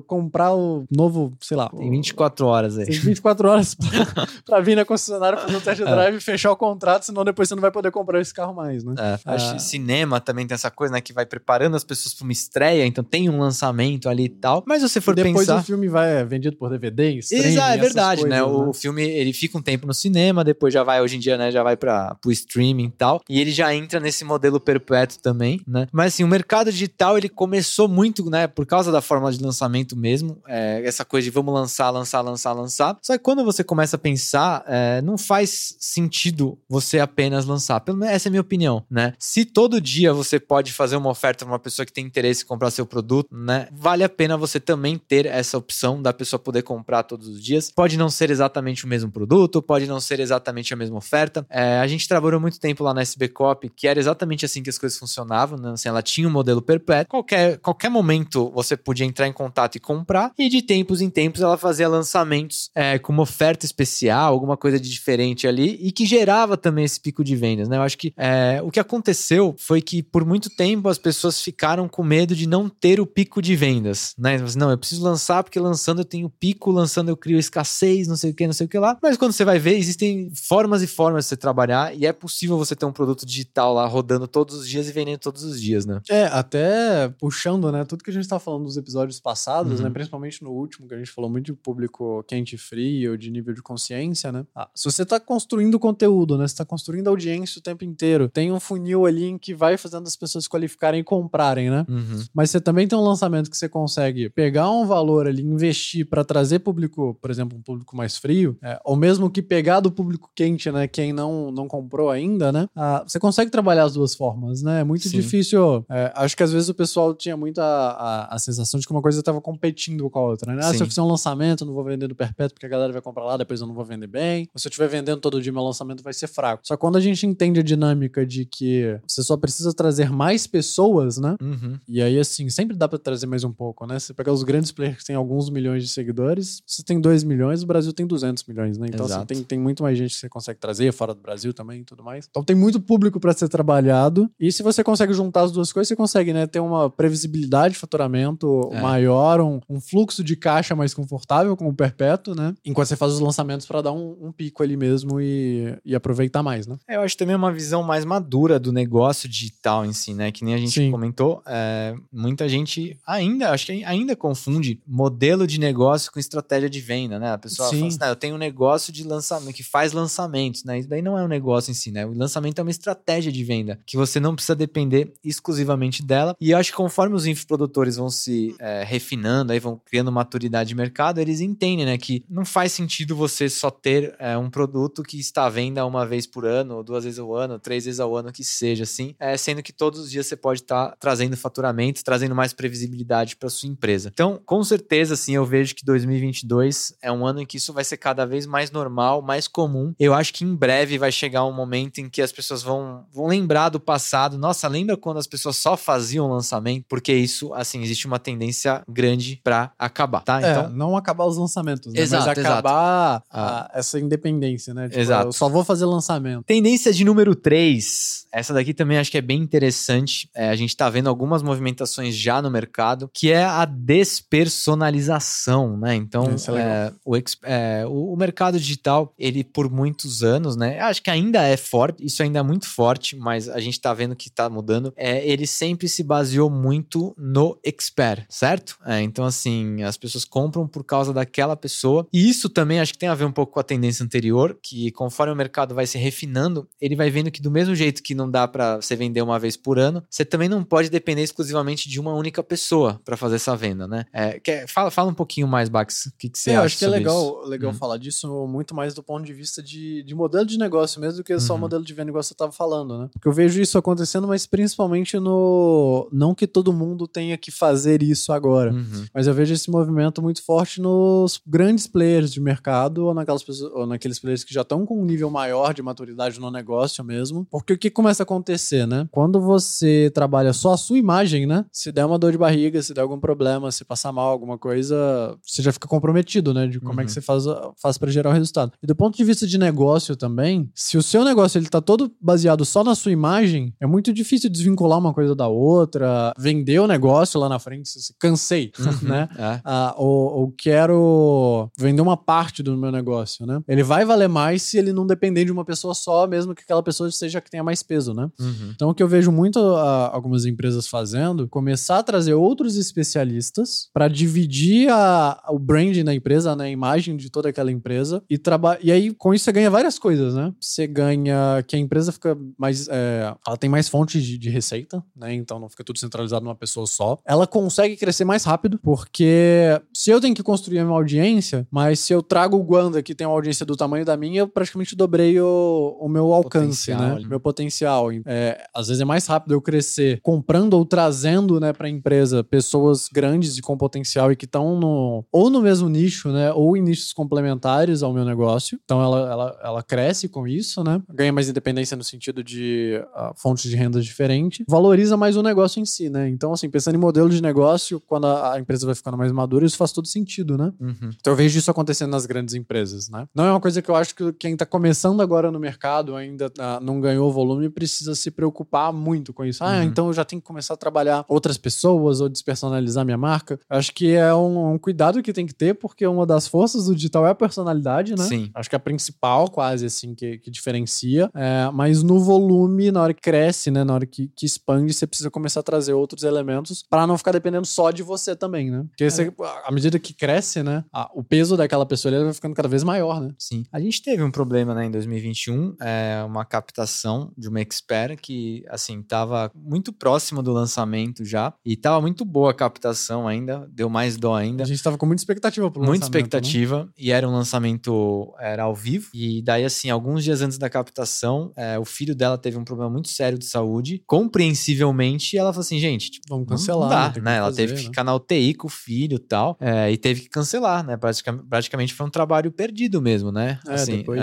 comprar 0.06 0.54
o 0.54 0.84
novo, 0.90 1.32
sei 1.40 1.56
lá. 1.56 1.68
Tem 1.70 1.88
o- 1.88 1.90
24 1.90 2.46
horas 2.46 2.78
aí. 2.78 2.86
tem 2.86 2.98
24 2.98 3.48
horas 3.48 3.74
pra, 4.14 4.26
pra 4.44 4.60
vir 4.60 4.76
na 4.76 4.84
concessionária 4.84 5.38
fazer 5.38 5.54
um 5.54 5.58
É. 5.58 5.60
test 5.60 5.80
drive 5.82 6.16
e 6.16 6.20
fechar 6.30 6.50
o 6.52 6.56
contrato, 6.56 7.04
senão 7.04 7.24
depois 7.24 7.48
você 7.48 7.54
não 7.54 7.60
vai 7.62 7.70
poder 7.70 7.90
comprar 7.90 8.20
esse 8.20 8.32
carro 8.32 8.54
mais, 8.54 8.84
né? 8.84 8.94
É, 8.98 9.18
acho 9.32 9.50
Ah. 9.50 9.54
que 9.54 9.62
cinema 9.62 10.20
também 10.20 10.46
tem 10.46 10.54
essa 10.54 10.70
coisa, 10.70 10.92
né? 10.94 11.00
Que 11.00 11.12
vai 11.12 11.26
preparando 11.26 11.76
as 11.76 11.84
pessoas 11.84 12.14
pra 12.14 12.24
uma 12.24 12.32
estreia, 12.32 12.86
então 12.86 13.02
tem 13.02 13.28
um 13.28 13.38
lançamento 13.40 14.08
ali 14.08 14.24
e 14.24 14.28
tal. 14.28 14.62
Mas 14.66 14.82
se 14.82 14.88
você 14.88 15.00
for 15.00 15.14
depois 15.14 15.46
pensar. 15.46 15.60
o 15.60 15.62
filme 15.64 15.88
vai 15.88 16.20
é 16.20 16.24
vendido 16.24 16.56
por 16.56 16.70
DVD, 16.70 17.14
streaming, 17.18 17.48
Exato, 17.48 17.72
é 17.72 17.76
verdade, 17.78 18.26
né? 18.26 18.42
coisas, 18.42 18.68
O 18.68 18.72
filme 18.72 19.02
ele 19.02 19.32
fica 19.32 19.58
um 19.58 19.62
tempo 19.62 19.86
no 19.86 19.94
cinema, 19.94 20.44
depois 20.44 20.72
já 20.72 20.82
vai, 20.82 21.00
hoje 21.00 21.16
em 21.16 21.18
dia, 21.20 21.36
né? 21.36 21.50
Já 21.50 21.62
vai 21.62 21.76
para 21.76 22.14
pro 22.16 22.30
streaming 22.30 22.86
e 22.86 22.90
tal. 22.90 23.20
E 23.28 23.40
ele 23.40 23.50
já 23.50 23.74
entra 23.74 23.98
nesse 24.00 24.24
modelo 24.24 24.60
perpétuo 24.60 25.18
também, 25.20 25.60
né? 25.66 25.86
Mas 25.92 26.14
assim, 26.14 26.24
o 26.24 26.28
mercado 26.28 26.70
digital 26.70 27.16
ele 27.18 27.28
começou 27.28 27.88
muito, 27.88 28.28
né? 28.30 28.46
Por 28.46 28.66
causa 28.66 28.92
da 28.92 29.00
fórmula 29.00 29.32
de 29.32 29.42
lançamento 29.42 29.96
mesmo, 29.96 30.38
é, 30.46 30.82
essa 30.84 31.04
coisa 31.04 31.24
de 31.24 31.30
vamos 31.30 31.52
lançar, 31.52 31.90
lançar, 31.90 32.20
lançar, 32.20 32.52
lançar. 32.52 32.96
Só 33.02 33.14
que 33.14 33.18
quando 33.18 33.44
você 33.44 33.62
começa 33.64 33.96
a 33.96 33.98
pensar, 33.98 34.64
é, 34.66 35.00
não 35.02 35.16
faz 35.18 35.76
sentido 35.78 36.19
você 36.68 36.98
apenas 36.98 37.46
lançar. 37.46 37.80
Pelo 37.80 37.98
menos 37.98 38.14
essa 38.14 38.28
é 38.28 38.30
a 38.30 38.32
minha 38.32 38.40
opinião, 38.40 38.84
né? 38.90 39.14
Se 39.18 39.44
todo 39.44 39.80
dia 39.80 40.12
você 40.12 40.38
pode 40.38 40.72
fazer 40.72 40.96
uma 40.96 41.10
oferta 41.10 41.44
para 41.44 41.52
uma 41.52 41.58
pessoa 41.58 41.86
que 41.86 41.92
tem 41.92 42.04
interesse 42.04 42.44
em 42.44 42.46
comprar 42.46 42.70
seu 42.70 42.84
produto, 42.84 43.28
né? 43.32 43.68
Vale 43.72 44.04
a 44.04 44.08
pena 44.08 44.36
você 44.36 44.60
também 44.60 44.98
ter 44.98 45.26
essa 45.26 45.56
opção 45.56 46.00
da 46.00 46.12
pessoa 46.12 46.38
poder 46.38 46.62
comprar 46.62 47.02
todos 47.02 47.28
os 47.28 47.42
dias. 47.42 47.70
Pode 47.70 47.96
não 47.96 48.10
ser 48.10 48.30
exatamente 48.30 48.84
o 48.84 48.88
mesmo 48.88 49.10
produto, 49.10 49.62
pode 49.62 49.86
não 49.86 50.00
ser 50.00 50.20
exatamente 50.20 50.74
a 50.74 50.76
mesma 50.76 50.98
oferta. 50.98 51.46
É, 51.48 51.78
a 51.78 51.86
gente 51.86 52.06
trabalhou 52.08 52.40
muito 52.40 52.60
tempo 52.60 52.84
lá 52.84 52.92
na 52.92 53.02
SB 53.02 53.28
Cop, 53.28 53.68
que 53.70 53.86
era 53.86 53.98
exatamente 53.98 54.44
assim 54.44 54.62
que 54.62 54.70
as 54.70 54.78
coisas 54.78 54.98
funcionavam, 54.98 55.58
né? 55.58 55.72
Assim, 55.72 55.88
ela 55.88 56.02
tinha 56.02 56.28
um 56.28 56.30
modelo 56.30 56.60
perpétuo. 56.60 57.10
Qualquer, 57.10 57.58
qualquer 57.58 57.88
momento 57.88 58.50
você 58.54 58.76
podia 58.76 59.06
entrar 59.06 59.26
em 59.26 59.32
contato 59.32 59.76
e 59.76 59.80
comprar, 59.80 60.32
e 60.38 60.48
de 60.48 60.62
tempos 60.62 61.00
em 61.00 61.10
tempos 61.10 61.40
ela 61.40 61.56
fazia 61.56 61.88
lançamentos 61.88 62.70
é, 62.74 62.98
com 62.98 63.12
uma 63.12 63.22
oferta 63.22 63.64
especial, 63.64 64.32
alguma 64.32 64.56
coisa 64.56 64.78
de 64.78 64.90
diferente 64.90 65.46
ali, 65.46 65.78
e 65.80 65.92
que 65.92 66.06
gerava 66.10 66.56
também 66.56 66.84
esse 66.84 67.00
pico 67.00 67.22
de 67.24 67.34
vendas, 67.36 67.68
né? 67.68 67.76
Eu 67.76 67.82
acho 67.82 67.96
que 67.98 68.12
é, 68.16 68.60
o 68.62 68.70
que 68.70 68.80
aconteceu 68.80 69.54
foi 69.58 69.80
que 69.80 70.02
por 70.02 70.24
muito 70.24 70.50
tempo 70.50 70.88
as 70.88 70.98
pessoas 70.98 71.40
ficaram 71.40 71.88
com 71.88 72.02
medo 72.02 72.34
de 72.34 72.46
não 72.46 72.68
ter 72.68 73.00
o 73.00 73.06
pico 73.06 73.40
de 73.40 73.54
vendas, 73.56 74.14
né? 74.18 74.34
Assim, 74.36 74.58
não, 74.58 74.70
eu 74.70 74.78
preciso 74.78 75.02
lançar 75.02 75.42
porque 75.42 75.58
lançando 75.58 76.00
eu 76.00 76.04
tenho 76.04 76.28
pico, 76.28 76.70
lançando 76.70 77.08
eu 77.08 77.16
crio 77.16 77.38
escassez, 77.38 78.06
não 78.08 78.16
sei 78.16 78.30
o 78.30 78.34
que, 78.34 78.46
não 78.46 78.52
sei 78.52 78.66
o 78.66 78.68
que 78.68 78.78
lá. 78.78 78.98
Mas 79.02 79.16
quando 79.16 79.32
você 79.32 79.44
vai 79.44 79.58
ver, 79.58 79.76
existem 79.76 80.30
formas 80.34 80.82
e 80.82 80.86
formas 80.86 81.24
de 81.24 81.28
você 81.30 81.36
trabalhar 81.36 81.94
e 81.96 82.06
é 82.06 82.12
possível 82.12 82.56
você 82.58 82.74
ter 82.76 82.86
um 82.86 82.92
produto 82.92 83.24
digital 83.26 83.72
lá 83.74 83.86
rodando 83.86 84.26
todos 84.26 84.54
os 84.56 84.68
dias 84.68 84.88
e 84.88 84.92
vendendo 84.92 85.18
todos 85.18 85.42
os 85.44 85.60
dias, 85.60 85.86
né? 85.86 86.00
É, 86.10 86.24
até 86.26 87.08
puxando, 87.18 87.70
né, 87.72 87.84
tudo 87.84 88.02
que 88.04 88.10
a 88.10 88.12
gente 88.12 88.28
tá 88.28 88.38
falando 88.38 88.64
nos 88.64 88.76
episódios 88.76 89.20
passados, 89.20 89.78
Uhum. 89.78 89.84
né, 89.84 89.90
principalmente 89.90 90.42
no 90.42 90.50
último, 90.50 90.88
que 90.88 90.94
a 90.94 90.98
gente 90.98 91.10
falou 91.10 91.30
muito 91.30 91.46
de 91.46 91.52
público 91.52 92.24
quente 92.26 92.54
e 92.54 92.58
frio, 92.58 93.16
de 93.16 93.30
nível 93.30 93.54
de 93.54 93.62
consciência, 93.62 94.32
né? 94.32 94.44
Ah, 94.54 94.68
se 94.74 94.84
você 94.84 95.04
tá 95.04 95.18
construindo 95.20 95.78
conteúdo, 95.78 95.99
né, 96.36 96.46
você 96.46 96.56
tá 96.56 96.64
construindo 96.64 97.08
audiência 97.08 97.58
o 97.58 97.62
tempo 97.62 97.84
inteiro, 97.84 98.28
tem 98.28 98.52
um 98.52 98.60
funil 98.60 99.06
ali 99.06 99.24
em 99.24 99.38
que 99.38 99.54
vai 99.54 99.76
fazendo 99.76 100.06
as 100.06 100.16
pessoas 100.16 100.44
se 100.44 100.50
qualificarem 100.50 101.00
e 101.00 101.04
comprarem, 101.04 101.70
né? 101.70 101.84
Uhum. 101.88 102.24
Mas 102.34 102.50
você 102.50 102.60
também 102.60 102.86
tem 102.86 102.98
um 102.98 103.02
lançamento 103.02 103.50
que 103.50 103.56
você 103.56 103.68
consegue 103.68 104.30
pegar 104.30 104.70
um 104.70 104.86
valor 104.86 105.26
ali, 105.26 105.42
investir 105.42 106.06
pra 106.08 106.24
trazer 106.24 106.60
público, 106.60 107.16
por 107.20 107.30
exemplo, 107.30 107.58
um 107.58 107.62
público 107.62 107.96
mais 107.96 108.16
frio, 108.16 108.56
é, 108.62 108.80
ou 108.84 108.96
mesmo 108.96 109.30
que 109.30 109.42
pegar 109.42 109.80
do 109.80 109.90
público 109.90 110.30
quente, 110.34 110.70
né, 110.70 110.86
quem 110.86 111.12
não, 111.12 111.50
não 111.50 111.66
comprou 111.66 112.10
ainda, 112.10 112.52
né, 112.52 112.68
ah, 112.76 113.04
você 113.06 113.18
consegue 113.18 113.50
trabalhar 113.50 113.84
as 113.84 113.94
duas 113.94 114.14
formas, 114.14 114.62
né, 114.62 114.80
é 114.80 114.84
muito 114.84 115.08
Sim. 115.08 115.16
difícil, 115.16 115.84
é, 115.90 116.12
acho 116.14 116.36
que 116.36 116.42
às 116.42 116.52
vezes 116.52 116.68
o 116.68 116.74
pessoal 116.74 117.14
tinha 117.14 117.36
muito 117.36 117.60
a, 117.60 117.64
a, 117.64 118.34
a 118.34 118.38
sensação 118.38 118.78
de 118.78 118.86
que 118.86 118.92
uma 118.92 119.02
coisa 119.02 119.20
estava 119.20 119.40
competindo 119.40 120.08
com 120.08 120.18
a 120.18 120.22
outra, 120.22 120.54
né, 120.54 120.62
ah, 120.64 120.72
se 120.72 120.82
eu 120.82 120.86
fizer 120.86 121.02
um 121.02 121.08
lançamento, 121.08 121.64
eu 121.64 121.66
não 121.66 121.74
vou 121.74 121.84
vender 121.84 122.06
do 122.06 122.14
perpétuo 122.14 122.54
porque 122.54 122.66
a 122.66 122.68
galera 122.68 122.92
vai 122.92 123.02
comprar 123.02 123.24
lá, 123.24 123.36
depois 123.36 123.60
eu 123.60 123.66
não 123.66 123.74
vou 123.74 123.84
vender 123.84 124.06
bem, 124.06 124.48
ou 124.54 124.58
se 124.60 124.66
eu 124.66 124.70
estiver 124.70 124.88
vendendo 124.88 125.20
todo 125.20 125.40
dia, 125.40 125.52
meu 125.52 125.62
lançamento 125.62 125.89
vai 126.02 126.12
ser 126.12 126.26
fraco. 126.26 126.62
Só 126.66 126.74
que 126.76 126.80
quando 126.80 126.96
a 126.96 127.00
gente 127.00 127.26
entende 127.26 127.60
a 127.60 127.62
dinâmica 127.62 128.24
de 128.26 128.44
que 128.44 128.98
você 129.06 129.22
só 129.22 129.36
precisa 129.36 129.72
trazer 129.72 130.10
mais 130.10 130.46
pessoas, 130.46 131.18
né, 131.18 131.36
Uhum. 131.40 131.78
e 131.88 132.00
aí, 132.02 132.18
assim, 132.18 132.48
sempre 132.50 132.76
dá 132.76 132.88
pra 132.88 132.98
trazer 132.98 133.26
mais 133.26 133.44
um 133.44 133.52
pouco, 133.52 133.86
né? 133.86 133.98
Você 133.98 134.12
pegar 134.14 134.32
os 134.32 134.42
grandes 134.42 134.72
players 134.72 134.98
que 134.98 135.04
têm 135.06 135.16
alguns 135.16 135.50
milhões 135.50 135.82
de 135.82 135.88
seguidores, 135.88 136.62
você 136.66 136.82
tem 136.82 137.00
2 137.00 137.24
milhões, 137.24 137.62
o 137.62 137.66
Brasil 137.66 137.92
tem 137.92 138.06
200 138.06 138.44
milhões, 138.44 138.78
né? 138.78 138.86
Então, 138.88 139.06
assim, 139.06 139.24
tem, 139.26 139.42
tem 139.42 139.58
muito 139.58 139.82
mais 139.82 139.96
gente 139.98 140.10
que 140.14 140.20
você 140.20 140.28
consegue 140.28 140.58
trazer, 140.58 140.92
fora 140.92 141.14
do 141.14 141.20
Brasil 141.20 141.52
também 141.52 141.80
e 141.80 141.84
tudo 141.84 142.02
mais. 142.02 142.26
Então, 142.30 142.42
tem 142.44 142.56
muito 142.56 142.80
público 142.80 143.18
pra 143.20 143.32
ser 143.32 143.48
trabalhado. 143.48 144.30
E 144.38 144.50
se 144.52 144.62
você 144.62 144.82
consegue 144.84 145.12
juntar 145.12 145.42
as 145.42 145.52
duas 145.52 145.72
coisas, 145.72 145.88
você 145.88 145.96
consegue, 145.96 146.32
né? 146.32 146.46
Ter 146.46 146.60
uma 146.60 146.90
previsibilidade 146.90 147.74
de 147.74 147.80
faturamento 147.80 148.68
É. 148.72 148.80
maior, 148.80 149.40
um, 149.40 149.60
um 149.68 149.80
fluxo 149.80 150.22
de 150.24 150.36
caixa 150.36 150.74
mais 150.74 150.94
confortável 150.94 151.56
com 151.56 151.68
o 151.68 151.74
perpétuo, 151.74 152.34
né? 152.34 152.54
Enquanto 152.64 152.88
você 152.88 152.96
faz 152.96 153.12
os 153.12 153.20
lançamentos 153.20 153.66
pra 153.66 153.80
dar 153.82 153.92
um, 153.92 154.16
um 154.20 154.32
pico 154.32 154.62
ali 154.62 154.76
mesmo 154.76 155.20
e, 155.20 155.74
e 155.84 155.94
aproveitar 155.94 156.42
mais, 156.42 156.66
né? 156.66 156.76
É, 156.88 156.96
Eu 156.96 157.02
acho 157.02 157.16
também 157.16 157.34
uma 157.36 157.52
visão 157.52 157.82
mais 157.82 158.04
madura 158.04 158.58
do 158.58 158.72
negócio 158.72 159.28
digital 159.28 159.84
em 159.84 159.92
si, 159.92 160.14
né? 160.14 160.30
Que 160.30 160.44
nem 160.44 160.54
a 160.54 160.58
gente 160.58 160.72
Sim. 160.72 160.90
comentou, 160.90 161.42
é, 161.46 161.94
muita 162.12 162.48
gente 162.48 162.98
ainda, 163.06 163.50
acho 163.50 163.66
que 163.66 163.84
ainda 163.84 164.14
confunde 164.16 164.80
modelo 164.86 165.46
de 165.46 165.58
negócio 165.58 166.12
com 166.12 166.18
estratégia 166.18 166.68
de 166.68 166.80
venda, 166.80 167.18
né? 167.18 167.32
A 167.32 167.38
pessoa 167.38 167.68
Sim. 167.68 167.76
fala 167.76 167.88
assim, 167.88 167.98
"Não, 168.00 168.08
eu 168.08 168.16
tenho 168.16 168.34
um 168.34 168.38
negócio 168.38 168.92
de 168.92 169.04
lançamento, 169.04 169.54
que 169.54 169.62
faz 169.62 169.92
lançamentos, 169.92 170.64
né? 170.64 170.78
Isso 170.78 170.88
daí 170.88 171.02
não 171.02 171.16
é 171.18 171.24
um 171.24 171.28
negócio 171.28 171.70
em 171.70 171.74
si, 171.74 171.90
né? 171.90 172.04
O 172.06 172.12
lançamento 172.12 172.58
é 172.58 172.62
uma 172.62 172.70
estratégia 172.70 173.30
de 173.32 173.44
venda, 173.44 173.78
que 173.86 173.96
você 173.96 174.18
não 174.20 174.34
precisa 174.34 174.54
depender 174.56 175.12
exclusivamente 175.24 176.02
dela. 176.02 176.36
E 176.40 176.50
eu 176.50 176.58
acho 176.58 176.70
que 176.70 176.76
conforme 176.76 177.14
os 177.14 177.26
infoprodutores 177.26 177.96
vão 177.96 178.10
se 178.10 178.54
é, 178.58 178.84
refinando, 178.84 179.52
aí 179.52 179.58
vão 179.58 179.80
criando 179.84 180.12
maturidade 180.12 180.68
de 180.68 180.74
mercado, 180.74 181.18
eles 181.18 181.40
entendem, 181.40 181.86
né? 181.86 181.96
Que 181.98 182.24
não 182.28 182.44
faz 182.44 182.72
sentido 182.72 183.16
você 183.16 183.48
só 183.48 183.70
ter 183.70 184.14
é, 184.18 184.36
um 184.36 184.50
produto 184.50 185.02
que 185.02 185.18
está 185.18 185.46
à 185.46 185.48
venda 185.70 185.86
uma 185.86 186.04
vez 186.04 186.26
por 186.26 186.44
ano, 186.44 186.76
ou 186.76 186.82
duas 186.82 187.04
vezes 187.04 187.18
ao 187.18 187.34
ano, 187.34 187.58
três 187.58 187.84
vezes 187.84 188.00
ao 188.00 188.16
ano, 188.16 188.32
que 188.32 188.42
seja 188.42 188.82
assim, 188.84 189.14
é, 189.18 189.36
sendo 189.36 189.62
que 189.62 189.72
todos 189.72 190.00
os 190.00 190.10
dias 190.10 190.26
você 190.26 190.36
pode 190.36 190.60
estar 190.60 190.94
trazendo 190.98 191.36
faturamento, 191.36 192.02
trazendo 192.04 192.34
mais 192.34 192.52
previsibilidade 192.52 193.36
para 193.36 193.48
sua 193.48 193.68
empresa. 193.68 194.10
Então, 194.12 194.40
com 194.44 194.62
certeza, 194.64 195.14
assim, 195.14 195.34
eu 195.34 195.44
vejo 195.46 195.74
que 195.74 195.84
2022 195.84 196.94
é 197.02 197.10
um 197.12 197.26
ano 197.26 197.40
em 197.40 197.46
que 197.46 197.56
isso 197.56 197.72
vai 197.72 197.84
ser 197.84 197.96
cada 197.96 198.26
vez 198.26 198.46
mais 198.46 198.70
normal, 198.70 199.22
mais 199.22 199.46
comum. 199.46 199.94
Eu 199.98 200.14
acho 200.14 200.32
que 200.32 200.44
em 200.44 200.54
breve 200.54 200.98
vai 200.98 201.12
chegar 201.12 201.44
um 201.44 201.52
momento 201.52 201.98
em 201.98 202.08
que 202.08 202.22
as 202.22 202.32
pessoas 202.32 202.62
vão, 202.62 203.04
vão 203.12 203.26
lembrar 203.26 203.68
do 203.68 203.78
passado. 203.80 204.38
Nossa, 204.38 204.66
lembra 204.68 204.96
quando 204.96 205.18
as 205.18 205.26
pessoas 205.26 205.56
só 205.56 205.76
faziam 205.76 206.28
lançamento? 206.28 206.84
Porque 206.88 207.12
isso, 207.12 207.52
assim, 207.54 207.82
existe 207.82 208.06
uma 208.06 208.18
tendência 208.18 208.82
grande 208.88 209.40
para 209.42 209.72
acabar, 209.78 210.22
tá? 210.22 210.40
É, 210.42 210.50
Então, 210.50 210.68
não 210.70 210.96
acabar 210.96 211.24
os 211.24 211.36
lançamentos, 211.36 211.92
né? 211.92 212.00
Exato, 212.00 212.26
mas 212.28 212.38
acabar 212.38 213.22
Ah. 213.30 213.68
a- 213.74 213.78
essa 213.78 213.98
independência, 213.98 214.74
né? 214.74 214.88
Tipo, 214.88 215.00
Exato. 215.00 215.28
Eu 215.28 215.32
só 215.32 215.48
vou 215.50 215.64
fazer 215.64 215.84
lançamento. 215.84 216.44
Tendência 216.44 216.92
de 216.92 217.04
número 217.04 217.34
3. 217.34 218.26
Essa 218.32 218.54
daqui 218.54 218.72
também 218.72 218.98
acho 218.98 219.10
que 219.10 219.18
é 219.18 219.22
bem 219.22 219.40
interessante. 219.40 220.30
É, 220.34 220.48
a 220.48 220.56
gente 220.56 220.76
tá 220.76 220.88
vendo 220.88 221.08
algumas 221.08 221.42
movimentações 221.42 222.14
já 222.14 222.40
no 222.40 222.50
mercado, 222.50 223.10
que 223.12 223.32
é 223.32 223.44
a 223.44 223.64
despersonalização, 223.64 225.76
né? 225.76 225.94
Então, 225.94 226.24
é 226.24 226.60
é, 226.60 226.92
o, 227.04 227.16
é, 227.44 227.86
o, 227.86 228.12
o 228.12 228.16
mercado 228.16 228.58
digital, 228.58 229.12
ele 229.18 229.42
por 229.42 229.70
muitos 229.70 230.22
anos, 230.22 230.56
né? 230.56 230.78
Acho 230.80 231.02
que 231.02 231.10
ainda 231.10 231.42
é 231.42 231.56
forte, 231.56 232.04
isso 232.04 232.22
ainda 232.22 232.38
é 232.38 232.42
muito 232.42 232.68
forte, 232.68 233.16
mas 233.16 233.48
a 233.48 233.60
gente 233.60 233.80
tá 233.80 233.92
vendo 233.92 234.14
que 234.14 234.30
tá 234.30 234.48
mudando. 234.48 234.92
É, 234.96 235.26
ele 235.26 235.46
sempre 235.46 235.88
se 235.88 236.02
baseou 236.02 236.50
muito 236.50 237.14
no 237.18 237.58
expert, 237.64 238.24
certo? 238.28 238.78
É, 238.86 239.00
então, 239.00 239.24
assim, 239.24 239.82
as 239.82 239.96
pessoas 239.96 240.24
compram 240.24 240.66
por 240.66 240.84
causa 240.84 241.12
daquela 241.12 241.56
pessoa. 241.56 242.06
E 242.12 242.28
isso 242.28 242.48
também 242.48 242.80
acho 242.80 242.92
que 242.92 242.98
tem 242.98 243.08
a 243.08 243.14
ver 243.14 243.24
um 243.24 243.32
pouco 243.32 243.52
com 243.52 243.60
a 243.60 243.64
tendência 243.64 244.04
anterior, 244.04 244.58
que 244.62 244.90
conforme 244.92 245.32
o 245.32 245.36
mercado 245.40 245.74
vai 245.74 245.86
se 245.86 245.96
refinando, 245.98 246.68
ele 246.80 246.94
vai 246.96 247.10
vendo 247.10 247.30
que 247.30 247.40
do 247.42 247.50
mesmo 247.50 247.74
jeito 247.74 248.02
que 248.02 248.14
não 248.14 248.30
dá 248.30 248.46
pra 248.46 248.76
você 248.76 248.94
vender 248.94 249.22
uma 249.22 249.38
vez 249.38 249.56
por 249.56 249.78
ano, 249.78 250.02
você 250.10 250.24
também 250.24 250.48
não 250.48 250.62
pode 250.62 250.90
depender 250.90 251.22
exclusivamente 251.22 251.88
de 251.88 251.98
uma 251.98 252.12
única 252.14 252.42
pessoa 252.42 253.00
pra 253.04 253.16
fazer 253.16 253.36
essa 253.36 253.56
venda, 253.56 253.86
né? 253.88 254.04
É, 254.12 254.38
quer- 254.38 254.66
fala, 254.68 254.90
fala 254.90 255.10
um 255.10 255.14
pouquinho 255.14 255.48
mais, 255.48 255.68
Bax, 255.68 256.06
o 256.06 256.12
que, 256.18 256.28
que 256.28 256.38
você 256.38 256.50
É, 256.50 256.54
eu 256.54 256.58
acha 256.58 256.66
acho 256.66 256.78
que 256.78 256.84
é 256.84 256.88
legal, 256.88 257.38
isso? 257.40 257.48
legal 257.48 257.70
Hum. 257.70 257.74
falar 257.74 257.96
disso 257.96 258.46
muito 258.46 258.74
mais 258.74 258.92
do 258.94 259.02
ponto 259.02 259.24
de 259.24 259.32
vista 259.32 259.62
de, 259.62 260.02
de 260.02 260.14
modelo 260.14 260.44
de 260.44 260.58
negócio 260.58 261.00
mesmo 261.00 261.18
do 261.18 261.24
que 261.24 261.38
só 261.40 261.52
o 261.52 261.56
Uhum. 261.56 261.60
modelo 261.62 261.84
de 261.84 261.94
venda 261.94 262.10
igual 262.10 262.22
você 262.22 262.34
estava 262.34 262.52
falando, 262.52 262.98
né? 262.98 263.08
Porque 263.12 263.28
eu 263.28 263.32
vejo 263.32 263.60
isso 263.60 263.78
acontecendo, 263.78 264.26
mas 264.28 264.46
principalmente 264.46 265.18
no... 265.18 266.08
Não 266.12 266.34
que 266.34 266.46
todo 266.46 266.72
mundo 266.72 267.06
tenha 267.06 267.36
que 267.38 267.50
fazer 267.50 268.02
isso 268.02 268.32
agora. 268.32 268.72
Uhum. 268.72 269.04
Mas 269.14 269.26
eu 269.26 269.34
vejo 269.34 269.54
esse 269.54 269.70
movimento 269.70 270.20
muito 270.22 270.42
forte 270.44 270.80
nos 270.80 271.40
grandes 271.46 271.86
players 271.86 272.32
de 272.32 272.40
mercado 272.40 273.06
ou, 273.06 273.14
naquelas 273.14 273.42
pessoas, 273.42 273.72
ou 273.72 273.86
naqueles 273.86 274.18
players 274.18 274.44
que 274.44 274.52
já 274.52 274.62
estão 274.62 274.84
com 274.84 275.00
um 275.00 275.04
nível 275.04 275.29
maior 275.30 275.72
de 275.74 275.82
maturidade 275.82 276.38
no 276.40 276.50
negócio 276.50 277.04
mesmo. 277.04 277.46
Porque 277.50 277.72
o 277.72 277.78
que 277.78 277.90
começa 277.90 278.22
a 278.22 278.24
acontecer, 278.24 278.86
né? 278.86 279.06
Quando 279.10 279.40
você 279.40 280.10
trabalha 280.14 280.52
só 280.52 280.72
a 280.72 280.76
sua 280.76 280.98
imagem, 280.98 281.46
né? 281.46 281.64
Se 281.72 281.90
der 281.92 282.04
uma 282.04 282.18
dor 282.18 282.32
de 282.32 282.38
barriga, 282.38 282.82
se 282.82 282.92
der 282.94 283.00
algum 283.02 283.18
problema, 283.20 283.70
se 283.70 283.84
passar 283.84 284.12
mal, 284.12 284.30
alguma 284.30 284.58
coisa, 284.58 285.36
você 285.44 285.62
já 285.62 285.72
fica 285.72 285.88
comprometido, 285.88 286.52
né? 286.54 286.66
De 286.66 286.80
como 286.80 287.00
é 287.00 287.02
Uhum. 287.02 287.06
que 287.06 287.12
você 287.12 287.20
faz, 287.20 287.44
faz 287.80 287.96
para 287.98 288.10
gerar 288.10 288.30
o 288.30 288.32
resultado. 288.32 288.72
E 288.82 288.86
do 288.86 288.94
ponto 288.96 289.16
de 289.16 289.24
vista 289.24 289.46
de 289.46 289.56
negócio 289.58 290.16
também, 290.16 290.70
se 290.74 290.96
o 290.98 291.02
seu 291.02 291.24
negócio 291.24 291.58
ele 291.58 291.68
tá 291.68 291.80
todo 291.80 292.10
baseado 292.20 292.64
só 292.64 292.82
na 292.84 292.94
sua 292.94 293.12
imagem, 293.12 293.74
é 293.80 293.86
muito 293.86 294.12
difícil 294.12 294.50
desvincular 294.50 294.98
uma 294.98 295.14
coisa 295.14 295.34
da 295.34 295.46
outra, 295.48 296.32
vender 296.38 296.78
o 296.80 296.86
negócio 296.86 297.38
lá 297.40 297.48
na 297.48 297.58
frente, 297.58 297.88
se- 297.88 298.14
cansei, 298.18 298.72
né? 299.02 299.28
É. 299.38 299.60
Ah, 299.64 299.94
ou, 299.96 300.32
ou 300.40 300.52
quero 300.56 301.70
vender 301.78 302.02
uma 302.02 302.16
parte 302.16 302.62
do 302.62 302.76
meu 302.76 302.90
negócio, 302.92 303.46
né? 303.46 303.60
Ele 303.68 303.82
vai 303.82 304.04
valer 304.04 304.28
mais 304.28 304.62
se 304.62 304.78
ele 304.78 304.92
não 304.92 305.06
depender 305.06 305.19
de 305.20 305.52
uma 305.52 305.64
pessoa 305.64 305.94
só, 305.94 306.26
mesmo 306.26 306.54
que 306.54 306.62
aquela 306.62 306.82
pessoa 306.82 307.10
seja 307.10 307.38
a 307.38 307.40
que 307.40 307.50
tenha 307.50 307.62
mais 307.62 307.82
peso, 307.82 308.14
né? 308.14 308.30
Uhum. 308.38 308.70
Então, 308.74 308.90
o 308.90 308.94
que 308.94 309.02
eu 309.02 309.08
vejo 309.08 309.30
muito 309.30 309.58
ah, 309.58 310.10
algumas 310.12 310.46
empresas 310.46 310.86
fazendo, 310.86 311.48
começar 311.48 311.98
a 311.98 312.02
trazer 312.02 312.34
outros 312.34 312.76
especialistas 312.76 313.88
para 313.92 314.08
dividir 314.08 314.88
a, 314.90 315.42
o 315.48 315.58
branding 315.58 316.04
da 316.04 316.14
empresa, 316.14 316.54
né, 316.56 316.64
a 316.64 316.70
imagem 316.70 317.16
de 317.16 317.30
toda 317.30 317.48
aquela 317.48 317.70
empresa 317.70 318.22
e 318.28 318.38
trabalhar. 318.38 318.80
E 318.82 318.90
aí, 318.90 319.12
com 319.12 319.34
isso, 319.34 319.44
você 319.44 319.52
ganha 319.52 319.70
várias 319.70 319.98
coisas, 319.98 320.34
né? 320.34 320.52
Você 320.60 320.86
ganha 320.86 321.62
que 321.66 321.76
a 321.76 321.78
empresa 321.78 322.12
fica 322.12 322.36
mais. 322.56 322.88
é, 322.88 323.34
ela 323.46 323.56
tem 323.56 323.68
mais 323.68 323.88
fontes 323.88 324.22
de, 324.24 324.38
de 324.38 324.50
receita, 324.50 325.02
né? 325.16 325.34
Então 325.34 325.58
não 325.58 325.68
fica 325.68 325.84
tudo 325.84 325.98
centralizado 325.98 326.44
numa 326.44 326.54
pessoa 326.54 326.86
só. 326.86 327.18
Ela 327.24 327.46
consegue 327.46 327.96
crescer 327.96 328.24
mais 328.24 328.44
rápido, 328.44 328.78
porque 328.82 329.80
se 329.92 330.10
eu 330.10 330.20
tenho 330.20 330.34
que 330.34 330.42
construir 330.42 330.78
a 330.78 330.84
minha 330.84 330.96
audiência, 330.96 331.66
mas 331.70 332.00
se 332.00 332.12
eu 332.12 332.22
trago 332.22 332.56
o 332.56 332.62
Guanda, 332.62 333.02
que 333.02 333.14
tem 333.14 333.26
uma 333.26 333.34
audiência 333.34 333.66
do 333.66 333.76
tamanho 333.76 334.04
da 334.04 334.16
minha, 334.16 334.40
eu 334.40 334.48
praticamente 334.48 334.94
dobrei 335.10 335.40
o, 335.40 335.98
o 336.00 336.08
meu 336.08 336.32
alcance, 336.32 336.92
Potencial 336.92 337.00
né? 337.00 337.26
Meu 337.28 337.40
potencial. 337.40 338.08
É, 338.24 338.64
às 338.72 338.86
vezes 338.86 339.00
é 339.00 339.04
mais 339.04 339.26
rápido 339.26 339.52
eu 339.52 339.60
crescer 339.60 340.20
comprando 340.22 340.74
ou 340.74 340.84
trazendo, 340.84 341.58
né, 341.58 341.72
pra 341.72 341.88
empresa 341.88 342.44
pessoas 342.44 343.08
grandes 343.12 343.58
e 343.58 343.60
com 343.60 343.76
potencial 343.76 344.30
e 344.30 344.36
que 344.36 344.44
estão 344.44 344.78
no 344.78 345.24
ou 345.32 345.50
no 345.50 345.60
mesmo 345.60 345.88
nicho, 345.88 346.30
né, 346.30 346.52
ou 346.52 346.76
em 346.76 346.82
nichos 346.82 347.12
complementares 347.12 348.04
ao 348.04 348.12
meu 348.12 348.24
negócio. 348.24 348.78
Então 348.84 349.02
ela, 349.02 349.30
ela, 349.30 349.60
ela 349.64 349.82
cresce 349.82 350.28
com 350.28 350.46
isso, 350.46 350.84
né? 350.84 351.02
Ganha 351.12 351.32
mais 351.32 351.48
independência 351.48 351.96
no 351.96 352.04
sentido 352.04 352.44
de 352.44 353.02
ah, 353.12 353.32
fontes 353.36 353.68
de 353.68 353.74
renda 353.74 354.00
diferente. 354.00 354.64
Valoriza 354.68 355.16
mais 355.16 355.36
o 355.36 355.42
negócio 355.42 355.80
em 355.80 355.84
si, 355.84 356.08
né? 356.08 356.28
Então, 356.28 356.52
assim, 356.52 356.70
pensando 356.70 356.94
em 356.94 356.98
modelo 356.98 357.28
de 357.28 357.42
negócio, 357.42 358.00
quando 358.00 358.26
a, 358.26 358.54
a 358.54 358.60
empresa 358.60 358.86
vai 358.86 358.94
ficando 358.94 359.16
mais 359.16 359.32
madura, 359.32 359.66
isso 359.66 359.76
faz 359.76 359.90
todo 359.92 360.06
sentido, 360.06 360.56
né? 360.56 360.72
Uhum. 360.78 361.10
Então 361.18 361.32
eu 361.32 361.36
vejo 361.36 361.58
isso 361.58 361.70
acontecendo 361.70 362.10
nas 362.10 362.26
grandes 362.26 362.54
empresas, 362.54 363.08
né? 363.08 363.26
Não 363.34 363.44
é 363.44 363.50
uma 363.50 363.60
coisa 363.60 363.82
que 363.82 363.90
eu 363.90 363.96
acho 363.96 364.14
que 364.14 364.32
quem 364.34 364.56
tá 364.56 364.64
começando 364.64 364.99
agora 365.20 365.50
no 365.50 365.58
mercado, 365.58 366.14
ainda 366.16 366.50
ah, 366.58 366.78
não 366.82 367.00
ganhou 367.00 367.32
volume, 367.32 367.68
precisa 367.68 368.14
se 368.14 368.30
preocupar 368.30 368.92
muito 368.92 369.32
com 369.32 369.44
isso. 369.44 369.62
Ah, 369.64 369.78
Uhum. 369.78 369.82
então 369.84 370.06
eu 370.08 370.12
já 370.12 370.24
tenho 370.24 370.40
que 370.42 370.46
começar 370.46 370.74
a 370.74 370.76
trabalhar 370.76 371.24
outras 371.28 371.56
pessoas 371.56 372.20
ou 372.20 372.28
despersonalizar 372.28 373.04
minha 373.04 373.16
marca. 373.18 373.58
Acho 373.68 373.92
que 373.94 374.12
é 374.14 374.34
um, 374.34 374.72
um 374.74 374.78
cuidado 374.78 375.22
que 375.22 375.32
tem 375.32 375.46
que 375.46 375.54
ter, 375.54 375.74
porque 375.74 376.06
uma 376.06 376.26
das 376.26 376.46
forças 376.46 376.86
do 376.86 376.94
digital 376.94 377.26
é 377.26 377.30
a 377.30 377.34
personalidade, 377.34 378.14
né? 378.16 378.24
Sim. 378.24 378.50
Acho 378.54 378.68
que 378.68 378.74
é 378.76 378.78
a 378.78 378.80
principal, 378.80 379.50
quase 379.50 379.86
assim, 379.86 380.14
que, 380.14 380.38
que 380.38 380.50
diferencia. 380.50 381.30
É, 381.34 381.70
mas 381.72 382.02
no 382.02 382.18
volume, 382.20 382.90
na 382.90 383.02
hora 383.02 383.14
que 383.14 383.20
cresce, 383.20 383.70
né? 383.70 383.84
Na 383.84 383.94
hora 383.94 384.06
que, 384.06 384.28
que 384.36 384.44
expande, 384.46 384.92
você 384.92 385.06
precisa 385.06 385.30
começar 385.30 385.60
a 385.60 385.62
trazer 385.62 385.92
outros 385.92 386.22
elementos 386.24 386.84
para 386.88 387.06
não 387.06 387.16
ficar 387.16 387.32
dependendo 387.32 387.66
só 387.66 387.90
de 387.90 388.02
você 388.02 388.34
também, 388.34 388.70
né? 388.70 388.84
Porque 388.88 389.08
você, 389.10 389.32
à 389.64 389.70
medida 389.72 389.98
que 389.98 390.12
cresce, 390.12 390.62
né? 390.62 390.84
a- 390.92 391.10
o 391.14 391.22
peso 391.22 391.56
daquela 391.56 391.86
pessoa 391.86 392.24
vai 392.24 392.32
ficando 392.32 392.54
cada 392.54 392.68
vez 392.68 392.82
maior, 392.82 393.20
né? 393.20 393.30
Sim. 393.38 393.64
A 393.72 393.78
gente 393.80 394.02
teve 394.02 394.22
um 394.22 394.30
problema, 394.30 394.74
né, 394.74 394.86
em 394.90 394.92
2021, 394.92 395.76
é, 395.80 396.22
uma 396.26 396.44
captação 396.44 397.32
de 397.38 397.48
uma 397.48 397.60
expert 397.60 398.16
que, 398.20 398.64
assim, 398.68 399.02
tava 399.02 399.50
muito 399.54 399.92
próximo 399.92 400.42
do 400.42 400.52
lançamento 400.52 401.24
já, 401.24 401.54
e 401.64 401.76
tava 401.76 402.00
muito 402.00 402.24
boa 402.24 402.50
a 402.50 402.54
captação 402.54 403.26
ainda, 403.26 403.68
deu 403.72 403.88
mais 403.88 404.16
dó 404.16 404.34
ainda. 404.34 404.64
A 404.64 404.66
gente 404.66 404.82
tava 404.82 404.98
com 404.98 405.06
muita 405.06 405.22
expectativa 405.22 405.70
pro 405.70 405.82
Muita 405.82 406.00
né? 406.00 406.06
expectativa, 406.06 406.88
e 406.98 407.10
era 407.10 407.28
um 407.28 407.32
lançamento, 407.32 408.34
era 408.38 408.64
ao 408.64 408.74
vivo, 408.74 409.10
e 409.14 409.40
daí, 409.42 409.64
assim, 409.64 409.88
alguns 409.90 410.24
dias 410.24 410.42
antes 410.42 410.58
da 410.58 410.68
captação, 410.68 411.52
é, 411.56 411.78
o 411.78 411.84
filho 411.84 412.14
dela 412.14 412.36
teve 412.36 412.58
um 412.58 412.64
problema 412.64 412.90
muito 412.90 413.08
sério 413.08 413.38
de 413.38 413.46
saúde, 413.46 414.02
compreensivelmente, 414.06 415.36
ela 415.36 415.52
falou 415.52 415.62
assim, 415.62 415.78
gente, 415.78 416.10
tipo, 416.10 416.26
Vamos 416.28 416.48
cancelar. 416.48 417.12
dá, 417.12 417.20
né? 417.20 417.36
Ela 417.36 417.46
fazer, 417.46 417.62
teve 417.62 417.74
que 417.74 417.80
né? 417.80 417.84
ficar 417.86 418.04
na 418.04 418.14
UTI 418.14 418.54
com 418.54 418.66
o 418.66 418.70
filho 418.70 419.16
e 419.16 419.18
tal, 419.20 419.56
é, 419.60 419.90
e 419.90 419.96
teve 419.96 420.22
que 420.22 420.28
cancelar, 420.28 420.84
né? 420.84 420.96
Praticamente, 420.96 421.46
praticamente 421.48 421.94
foi 421.94 422.06
um 422.06 422.10
trabalho 422.10 422.50
perdido 422.50 423.00
mesmo, 423.00 423.30
né? 423.30 423.58
É, 423.66 423.74
Assim, 423.74 423.98
depois 423.98 424.20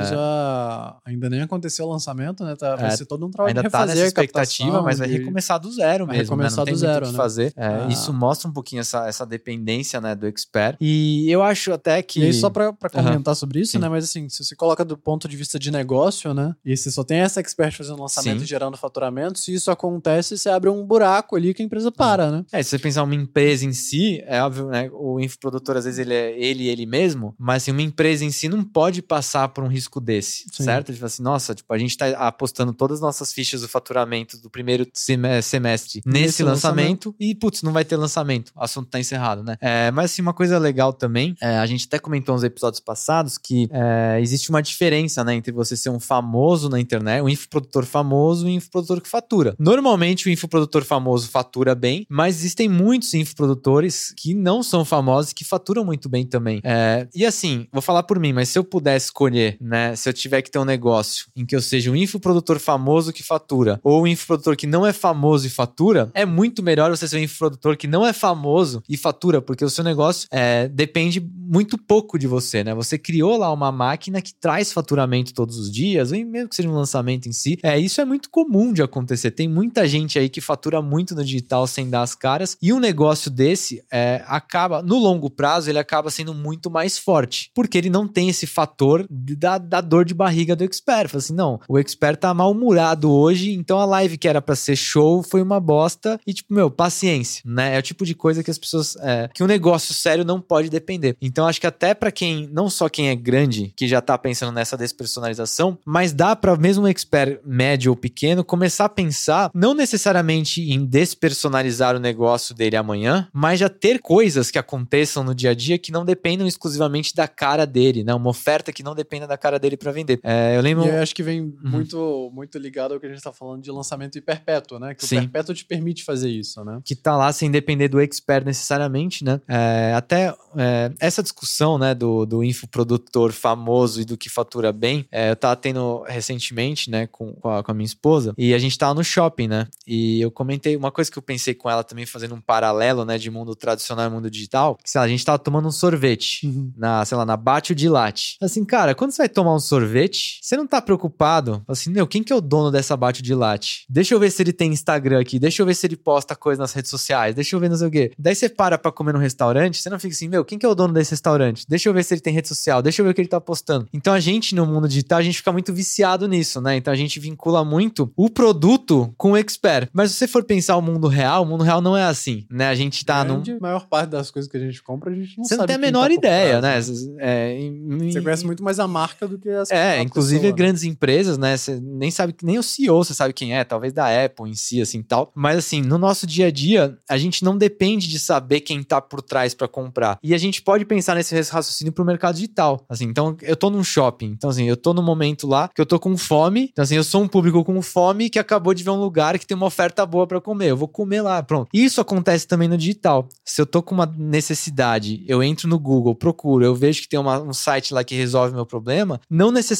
ainda 1.05 1.29
nem 1.29 1.41
aconteceu 1.41 1.85
o 1.85 1.89
lançamento, 1.91 2.43
né? 2.43 2.55
Tá, 2.55 2.75
vai 2.75 2.87
É, 2.87 2.89
ser 2.91 3.05
todo 3.05 3.25
um 3.25 3.31
trabalho 3.31 3.49
ainda 3.57 3.63
de 3.63 3.69
tá 3.69 3.79
refazer 3.79 3.95
nessa 3.95 4.05
a 4.05 4.07
expectativa, 4.07 4.81
mas 4.81 4.99
vai 4.99 5.07
recomeçar 5.07 5.59
do 5.59 5.71
zero 5.71 6.05
vai 6.05 6.17
mesmo, 6.17 6.35
né? 6.35 6.43
Não 6.43 6.49
recomeçar 6.49 6.65
tem 6.65 6.73
do 6.73 6.79
zero, 6.79 7.07
né? 7.11 7.13
fazer. 7.13 7.53
É, 7.55 7.67
Ah. 7.67 7.87
Isso 7.89 8.13
mostra 8.13 8.49
um 8.49 8.53
pouquinho 8.53 8.79
essa, 8.81 9.07
essa 9.07 9.25
dependência, 9.25 9.99
né, 10.01 10.15
do 10.15 10.25
expert. 10.27 10.77
E 10.81 11.29
eu 11.29 11.41
acho 11.43 11.71
até 11.73 12.01
que... 12.01 12.19
E 12.19 12.23
aí, 12.25 12.33
só 12.33 12.49
pra, 12.49 12.73
pra 12.73 12.89
Aham. 12.95 13.03
comentar 13.11 13.35
sobre 13.35 13.59
isso, 13.61 13.73
Sim. 13.73 13.79
né? 13.79 13.89
Mas 13.89 14.03
assim, 14.05 14.27
se 14.29 14.43
você 14.43 14.55
coloca 14.55 14.83
do 14.83 14.97
ponto 14.97 15.27
de 15.27 15.35
vista 15.37 15.57
de 15.59 15.71
negócio, 15.71 16.33
né? 16.33 16.55
E 16.65 16.75
você 16.75 16.89
só 16.91 17.03
tem 17.03 17.19
essa 17.19 17.39
expert 17.39 17.75
fazendo 17.75 17.99
lançamento 18.01 18.39
Sim. 18.39 18.43
e 18.43 18.47
gerando 18.47 18.77
faturamento, 18.77 19.39
se 19.39 19.53
isso 19.53 19.69
acontece, 19.71 20.37
você 20.37 20.49
abre 20.49 20.69
um 20.69 20.85
buraco 20.85 21.35
ali 21.35 21.53
que 21.53 21.61
a 21.61 21.65
empresa 21.65 21.91
para, 21.91 22.31
né? 22.31 22.45
É, 22.51 22.61
se 22.63 22.69
você 22.71 22.79
pensar 22.79 23.03
uma 23.03 23.15
empresa 23.15 23.65
em 23.65 23.73
si, 23.73 24.21
é 24.25 24.41
óbvio, 24.41 24.67
né? 24.67 24.89
O 24.93 25.19
infoprodutor, 25.19 25.77
às 25.77 25.85
vezes, 25.85 25.99
ele 25.99 26.13
é 26.13 26.37
ele 26.39 26.67
ele 26.67 26.85
mesmo, 26.85 27.35
mas 27.37 27.63
assim, 27.63 27.71
uma 27.71 27.81
empresa 27.81 28.23
em 28.25 28.31
si 28.31 28.47
não 28.49 28.63
pode 28.63 29.01
passar 29.01 29.49
por 29.49 29.63
um 29.63 29.67
risco 29.67 29.99
desse, 29.99 30.45
Sim. 30.51 30.63
certo? 30.63 30.93
Tipo 30.93 31.05
assim, 31.05 31.23
nossa, 31.23 31.53
tipo, 31.53 31.71
a 31.73 31.77
gente 31.77 31.97
tá 31.97 32.07
apostando 32.27 32.73
todas 32.73 32.95
as 32.97 33.01
nossas 33.01 33.33
fichas 33.33 33.61
do 33.61 33.67
faturamento 33.67 34.37
do 34.41 34.49
primeiro 34.49 34.87
seme- 34.93 35.41
semestre 35.41 36.01
nesse, 36.05 36.25
Nesse 36.25 36.43
lançamento, 36.43 37.15
e, 37.19 37.35
putz, 37.35 37.61
não 37.63 37.71
vai 37.71 37.83
ter 37.85 37.95
lançamento. 37.95 38.51
O 38.55 38.63
assunto 38.63 38.89
tá 38.89 38.99
encerrado, 38.99 39.43
né? 39.43 39.57
É, 39.61 39.91
mas, 39.91 40.11
assim, 40.11 40.21
uma 40.21 40.33
coisa 40.33 40.57
legal 40.57 40.93
também, 40.93 41.35
é, 41.41 41.57
a 41.57 41.65
gente 41.65 41.85
até 41.85 41.99
comentou 41.99 42.35
nos 42.35 42.43
episódios 42.43 42.79
passados 42.79 43.37
que 43.37 43.67
é, 43.71 44.19
existe 44.21 44.49
uma 44.49 44.61
diferença, 44.61 45.23
né, 45.23 45.33
entre 45.35 45.51
você 45.51 45.75
ser 45.75 45.89
um 45.89 45.99
famoso 45.99 46.69
na 46.69 46.79
internet, 46.79 47.21
um 47.21 47.29
infoprodutor 47.29 47.85
famoso 47.85 48.47
e 48.47 48.51
um 48.51 48.55
infoprodutor 48.55 49.01
que 49.01 49.09
fatura. 49.09 49.55
Normalmente, 49.59 50.27
o 50.27 50.31
infoprodutor 50.31 50.83
famoso 50.83 51.29
fatura 51.29 51.75
bem, 51.75 52.05
mas 52.09 52.37
existem 52.37 52.67
muitos 52.69 53.13
infoprodutores 53.13 54.13
que 54.17 54.33
não 54.33 54.61
são 54.63 54.83
famosos 54.83 55.31
e 55.31 55.35
que 55.35 55.43
faturam 55.45 55.83
muito 55.85 56.09
bem 56.09 56.25
também. 56.25 56.61
É, 56.63 57.07
e 57.13 57.25
assim, 57.25 57.67
vou 57.71 57.81
falar 57.81 58.03
por 58.03 58.19
mim, 58.19 58.33
mas 58.33 58.49
se 58.49 58.57
eu 58.57 58.63
pudesse 58.63 59.07
escolher, 59.07 59.57
né, 59.61 59.95
se 59.95 60.09
eu 60.09 60.13
tiver 60.27 60.41
que 60.41 60.51
ter 60.51 60.59
um 60.59 60.65
negócio 60.65 61.27
em 61.35 61.45
que 61.45 61.55
eu 61.55 61.61
seja 61.61 61.91
um 61.91 61.95
infoprodutor 61.95 62.59
famoso 62.59 63.13
que 63.13 63.23
fatura 63.23 63.79
ou 63.83 64.03
um 64.03 64.07
infoprodutor 64.07 64.55
que 64.55 64.67
não 64.67 64.85
é 64.85 64.93
famoso 64.93 65.47
e 65.47 65.49
fatura, 65.49 66.11
é 66.13 66.25
muito 66.25 66.61
melhor 66.61 66.89
você 66.89 67.07
ser 67.07 67.17
um 67.17 67.23
infoprodutor 67.23 67.77
que 67.77 67.87
não 67.87 68.05
é 68.05 68.13
famoso 68.13 68.83
e 68.87 68.97
fatura, 68.97 69.41
porque 69.41 69.63
o 69.63 69.69
seu 69.69 69.83
negócio 69.83 70.27
é, 70.31 70.67
depende 70.67 71.19
muito 71.19 71.77
pouco 71.77 72.19
de 72.19 72.27
você, 72.27 72.63
né? 72.63 72.73
Você 72.75 72.97
criou 72.97 73.37
lá 73.37 73.51
uma 73.51 73.71
máquina 73.71 74.21
que 74.21 74.33
traz 74.33 74.71
faturamento 74.71 75.33
todos 75.33 75.57
os 75.57 75.71
dias, 75.71 76.11
ou 76.11 76.17
mesmo 76.25 76.49
que 76.49 76.55
seja 76.55 76.69
um 76.69 76.73
lançamento 76.73 77.27
em 77.27 77.31
si. 77.31 77.57
É, 77.63 77.79
isso 77.79 78.01
é 78.01 78.05
muito 78.05 78.29
comum 78.29 78.73
de 78.73 78.81
acontecer. 78.81 79.31
Tem 79.31 79.47
muita 79.47 79.87
gente 79.87 80.19
aí 80.19 80.29
que 80.29 80.41
fatura 80.41 80.81
muito 80.81 81.15
no 81.15 81.23
digital 81.23 81.65
sem 81.65 81.89
dar 81.89 82.01
as 82.01 82.13
caras, 82.13 82.57
e 82.61 82.73
um 82.73 82.79
negócio 82.79 83.31
desse 83.31 83.83
é, 83.91 84.23
acaba, 84.27 84.81
no 84.81 84.97
longo 84.97 85.29
prazo, 85.29 85.69
ele 85.69 85.79
acaba 85.79 86.09
sendo 86.09 86.33
muito 86.33 86.69
mais 86.69 86.97
forte, 86.97 87.49
porque 87.55 87.77
ele 87.77 87.89
não 87.89 88.07
tem 88.07 88.29
esse 88.29 88.45
fator 88.45 89.05
da, 89.09 89.57
da 89.57 89.81
dor 89.81 90.03
de 90.03 90.13
barriga 90.17 90.55
do 90.55 90.63
expert. 90.63 91.07
Fala 91.09 91.19
assim, 91.19 91.33
não, 91.33 91.59
o 91.69 91.77
expert 91.77 92.17
tá 92.19 92.33
mal-humorado 92.33 93.11
hoje, 93.11 93.53
então 93.53 93.79
a 93.79 93.85
live 93.85 94.17
que 94.17 94.27
era 94.27 94.41
pra 94.41 94.55
ser 94.55 94.75
show 94.75 95.23
foi 95.23 95.41
uma 95.41 95.59
bosta, 95.59 96.19
e 96.25 96.33
tipo, 96.33 96.53
meu, 96.53 96.69
paciência, 96.69 97.41
né? 97.45 97.75
É 97.75 97.79
o 97.79 97.81
tipo 97.81 98.05
de 98.05 98.15
coisa 98.15 98.43
que 98.43 98.51
as 98.51 98.57
pessoas, 98.57 98.95
é, 98.97 99.29
que 99.33 99.43
um 99.43 99.47
negócio 99.47 99.93
sério 99.93 100.25
não 100.25 100.41
pode 100.41 100.69
depender. 100.69 101.15
Então 101.21 101.47
acho 101.47 101.61
que 101.61 101.67
até 101.67 101.93
pra 101.93 102.11
quem, 102.11 102.49
não 102.51 102.69
só 102.69 102.89
quem 102.89 103.09
é 103.09 103.15
grande, 103.15 103.73
que 103.75 103.87
já 103.87 104.01
tá 104.01 104.17
pensando 104.17 104.51
nessa 104.51 104.75
despersonalização, 104.75 105.77
mas 105.85 106.13
dá 106.13 106.35
pra 106.35 106.55
mesmo 106.55 106.85
um 106.85 106.87
expert 106.87 107.39
médio 107.45 107.91
ou 107.91 107.95
pequeno 107.95 108.43
começar 108.43 108.85
a 108.85 108.89
pensar 108.89 109.51
não 109.53 109.73
necessariamente 109.73 110.61
em 110.61 110.85
despersonalizar 110.85 111.95
o 111.95 111.99
negócio 111.99 112.55
dele 112.55 112.75
amanhã, 112.75 113.27
mas 113.33 113.59
já 113.59 113.69
ter 113.69 113.99
coisas 113.99 114.49
que 114.49 114.57
aconteçam 114.57 115.23
no 115.23 115.35
dia 115.35 115.51
a 115.51 115.53
dia 115.53 115.77
que 115.77 115.91
não 115.91 116.05
dependam 116.05 116.47
exclusivamente 116.47 117.13
da 117.13 117.27
cara 117.27 117.65
dele, 117.65 118.03
né? 118.03 118.13
Uma 118.13 118.29
oferta 118.29 118.71
que 118.71 118.83
não 118.83 118.95
dependa 118.95 119.27
da 119.27 119.37
cara 119.37 119.59
dele 119.59 119.77
pra 119.77 119.91
vender. 119.91 120.06
É, 120.23 120.55
eu 120.55 120.61
lembro. 120.61 120.85
E 120.85 120.89
eu 120.89 121.01
acho 121.01 121.15
que 121.15 121.23
vem 121.23 121.41
Uhum. 121.41 121.53
muito, 121.63 122.31
muito 122.33 122.57
ligado 122.57 122.93
ao 122.93 122.99
que 122.99 123.05
a 123.05 123.09
gente 123.09 123.21
tá 123.21 123.31
falando 123.31 123.61
de 123.61 123.71
lançamento 123.71 124.17
e 124.17 124.21
perpétuo, 124.21 124.79
né? 124.79 124.93
Que 124.93 125.05
Sim. 125.05 125.17
o 125.17 125.19
perpétuo 125.21 125.55
te 125.55 125.65
permite 125.65 126.03
fazer 126.03 126.29
isso, 126.29 126.63
né? 126.63 126.79
que 126.83 126.95
tá 126.95 127.15
lá 127.15 127.31
sem 127.31 127.49
depender 127.51 127.87
do 127.87 127.99
expert 127.99 128.45
necessariamente, 128.45 129.23
né? 129.23 129.39
É, 129.47 129.93
até 129.95 130.33
é, 130.57 130.91
essa 130.99 131.21
discussão, 131.21 131.77
né, 131.77 131.93
do, 131.93 132.25
do 132.25 132.43
infoprodutor 132.43 133.31
famoso 133.31 134.01
e 134.01 134.05
do 134.05 134.17
que 134.17 134.29
fatura 134.29 134.71
bem, 134.71 135.05
é, 135.11 135.31
eu 135.31 135.35
tava 135.35 135.55
tendo 135.55 136.03
recentemente, 136.07 136.89
né, 136.89 137.07
com, 137.07 137.33
com, 137.33 137.49
a, 137.49 137.63
com 137.63 137.71
a 137.71 137.73
minha 137.73 137.85
esposa, 137.85 138.33
e 138.37 138.53
a 138.53 138.59
gente 138.59 138.77
tava 138.77 138.93
no 138.93 139.03
shopping, 139.03 139.47
né? 139.47 139.67
E 139.85 140.21
eu 140.21 140.31
comentei 140.31 140.75
uma 140.75 140.91
coisa 140.91 141.11
que 141.11 141.17
eu 141.17 141.21
pensei 141.21 141.53
com 141.53 141.69
ela 141.69 141.83
também, 141.83 142.05
fazendo 142.05 142.35
um 142.35 142.41
paralelo, 142.41 143.05
né, 143.05 143.17
de 143.17 143.29
mundo 143.29 143.55
tradicional 143.55 144.07
e 144.07 144.09
mundo 144.09 144.29
digital, 144.29 144.77
que, 144.83 144.89
sei 144.89 144.99
lá, 144.99 145.05
a 145.05 145.09
gente 145.09 145.25
tava 145.25 145.39
tomando 145.39 145.67
um 145.67 145.71
sorvete 145.71 146.49
na, 146.75 147.03
sei 147.05 147.17
lá, 147.17 147.25
na 147.25 147.37
Bate 147.37 147.71
o 147.73 147.75
de 147.75 147.89
Latte. 147.89 148.37
Assim, 148.41 148.63
cara, 148.65 148.93
quando 148.95 149.11
você 149.11 149.23
vai 149.23 149.29
tomar 149.29 149.55
um 149.55 149.59
sorvete, 149.59 149.96
você 150.05 150.55
não 150.57 150.67
tá 150.67 150.81
preocupado? 150.81 151.63
Assim, 151.67 151.89
meu, 151.91 152.05
quem 152.05 152.23
que 152.23 152.31
é 152.31 152.35
o 152.35 152.41
dono 152.41 152.69
dessa 152.71 152.95
Bate 152.95 153.21
de 153.21 153.33
Latte? 153.33 153.85
Deixa 153.89 154.13
eu 154.13 154.19
ver 154.19 154.31
se 154.31 154.41
ele 154.43 154.53
tem 154.53 154.71
Instagram 154.71 155.19
aqui, 155.19 155.39
deixa 155.39 155.61
eu 155.61 155.65
ver 155.65 155.73
se 155.75 155.85
ele 155.87 155.95
posta 155.95 156.35
coisa 156.35 156.61
nas 156.61 156.73
redes 156.73 156.89
sociais, 156.91 157.33
deixa 157.35 157.55
eu 157.55 157.59
ver 157.59 157.69
não 157.69 157.77
sei 157.77 157.87
o 157.87 157.91
quê. 157.91 158.11
Daí 158.17 158.35
você 158.35 158.49
para 158.49 158.77
pra 158.77 158.91
comer 158.91 159.13
no 159.13 159.19
restaurante, 159.19 159.81
você 159.81 159.89
não 159.89 159.99
fica 159.99 160.13
assim, 160.13 160.27
meu, 160.27 160.43
quem 160.45 160.57
que 160.59 160.65
é 160.65 160.69
o 160.69 160.75
dono 160.75 160.93
desse 160.93 161.11
restaurante? 161.11 161.65
Deixa 161.67 161.89
eu 161.89 161.93
ver 161.93 162.03
se 162.03 162.13
ele 162.13 162.21
tem 162.21 162.33
rede 162.33 162.47
social, 162.47 162.81
deixa 162.81 163.01
eu 163.01 163.05
ver 163.05 163.11
o 163.11 163.13
que 163.13 163.21
ele 163.21 163.27
tá 163.27 163.39
postando. 163.41 163.87
Então 163.93 164.13
a 164.13 164.19
gente, 164.19 164.53
no 164.55 164.65
mundo 164.65 164.87
digital, 164.87 165.19
a 165.19 165.23
gente 165.23 165.37
fica 165.37 165.51
muito 165.51 165.73
viciado 165.73 166.27
nisso, 166.27 166.59
né? 166.61 166.75
Então 166.75 166.91
a 166.93 166.95
gente 166.97 167.19
vincula 167.19 167.63
muito 167.63 168.11
o 168.15 168.29
produto 168.29 169.13
com 169.17 169.31
o 169.31 169.37
expert. 169.37 169.89
Mas 169.93 170.11
se 170.11 170.17
você 170.17 170.27
for 170.27 170.43
pensar 170.43 170.77
o 170.77 170.81
mundo 170.81 171.07
real, 171.07 171.43
o 171.43 171.45
mundo 171.45 171.63
real 171.63 171.81
não 171.81 171.95
é 171.95 172.03
assim, 172.03 172.45
né? 172.49 172.67
A 172.67 172.75
gente 172.75 173.03
tá 173.05 173.23
num... 173.23 173.35
Grande, 173.35 173.51
A 173.53 173.59
maior 173.59 173.87
parte 173.87 174.09
das 174.09 174.31
coisas 174.31 174.49
que 174.51 174.57
a 174.57 174.59
gente 174.59 174.81
compra, 174.81 175.11
a 175.11 175.15
gente 175.15 175.37
não 175.37 175.43
Você 175.45 175.55
sabe. 175.55 175.59
não 175.61 175.67
tem 175.67 175.75
a 175.75 175.79
menor 175.79 176.07
tá 176.07 176.13
ideia, 176.13 176.59
trás, 176.59 176.89
né? 176.89 177.15
É, 177.19 177.53
em- 177.59 178.11
Você 178.11 178.21
conhece 178.21 178.45
muito 178.45 178.63
mais 178.63 178.79
a 178.79 178.87
marca 178.87 179.27
do 179.27 179.37
que 179.37 179.49
as 179.49 179.69
É, 179.71 179.86
a 179.99 180.03
inclusive 180.03 180.39
pessoa, 180.41 180.51
né? 180.51 180.57
grandes 180.57 180.83
empresas, 180.83 181.37
né? 181.37 181.55
Você 181.57 181.79
nem 181.81 182.11
sabe, 182.11 182.35
nem 182.43 182.57
o 182.57 182.63
CEO 182.63 183.03
você 183.03 183.13
sabe 183.13 183.33
quem 183.33 183.55
é, 183.55 183.63
talvez 183.63 183.93
da 183.93 184.07
Apple 184.25 184.49
em 184.49 184.53
si, 184.53 184.81
assim 184.81 185.01
tal. 185.01 185.31
Mas 185.35 185.57
assim, 185.57 185.81
no 185.81 185.97
nosso 185.97 186.25
dia 186.27 186.47
a 186.47 186.51
dia, 186.51 186.97
a 187.09 187.17
gente 187.17 187.43
não 187.43 187.57
depende 187.57 188.07
de 188.07 188.19
saber 188.19 188.61
quem 188.61 188.83
tá 188.83 189.01
por 189.01 189.21
trás 189.21 189.53
para 189.53 189.67
comprar. 189.67 190.17
E 190.23 190.33
a 190.33 190.37
gente 190.37 190.61
pode 190.61 190.85
pensar 190.85 191.15
nesse 191.15 191.35
raciocínio 191.51 191.93
pro 191.93 192.05
mercado 192.05 192.35
digital. 192.35 192.83
Assim, 192.89 193.05
então 193.05 193.35
eu 193.41 193.55
tô 193.55 193.69
num 193.69 193.83
shopping, 193.83 194.27
então 194.27 194.49
assim, 194.49 194.65
eu 194.67 194.77
tô 194.77 194.93
no 194.93 195.01
momento 195.01 195.47
lá 195.47 195.69
que 195.73 195.81
eu 195.81 195.85
tô 195.85 195.99
com 195.99 196.17
fome. 196.17 196.69
Então 196.71 196.83
assim, 196.83 196.95
eu 196.95 197.03
sou 197.03 197.21
um 197.23 197.27
público 197.27 197.63
com 197.63 197.81
fome 197.81 198.29
que 198.29 198.39
acabou 198.39 198.73
de 198.73 198.83
ver 198.83 198.89
um 198.91 198.99
lugar 198.99 199.37
que 199.39 199.45
tem 199.47 199.55
uma 199.55 199.65
oferta 199.65 200.05
boa 200.05 200.27
para 200.27 200.39
comer. 200.41 200.69
Eu 200.71 200.77
vou 200.77 200.87
comer 200.87 201.21
lá, 201.21 201.41
pronto. 201.43 201.69
Isso 201.73 202.01
acontece 202.01 202.47
também 202.47 202.67
no 202.67 202.77
digital. 202.77 203.27
Se 203.45 203.61
eu 203.61 203.65
tô 203.65 203.81
com 203.81 203.93
uma 203.95 204.05
necessidade, 204.17 205.23
eu 205.27 205.43
entro 205.43 205.67
no 205.67 205.77
Google, 205.79 206.15
procuro, 206.15 206.63
eu 206.63 206.73
vejo 206.75 207.01
que 207.01 207.07
tem 207.09 207.19
uma- 207.19 207.41
um 207.41 207.53
site 207.53 207.93
lá 207.93 208.03
que 208.03 208.15
resolve 208.15 208.53
meu 208.53 208.65
problema, 208.65 209.19
não 209.29 209.51
necessariamente 209.51 209.76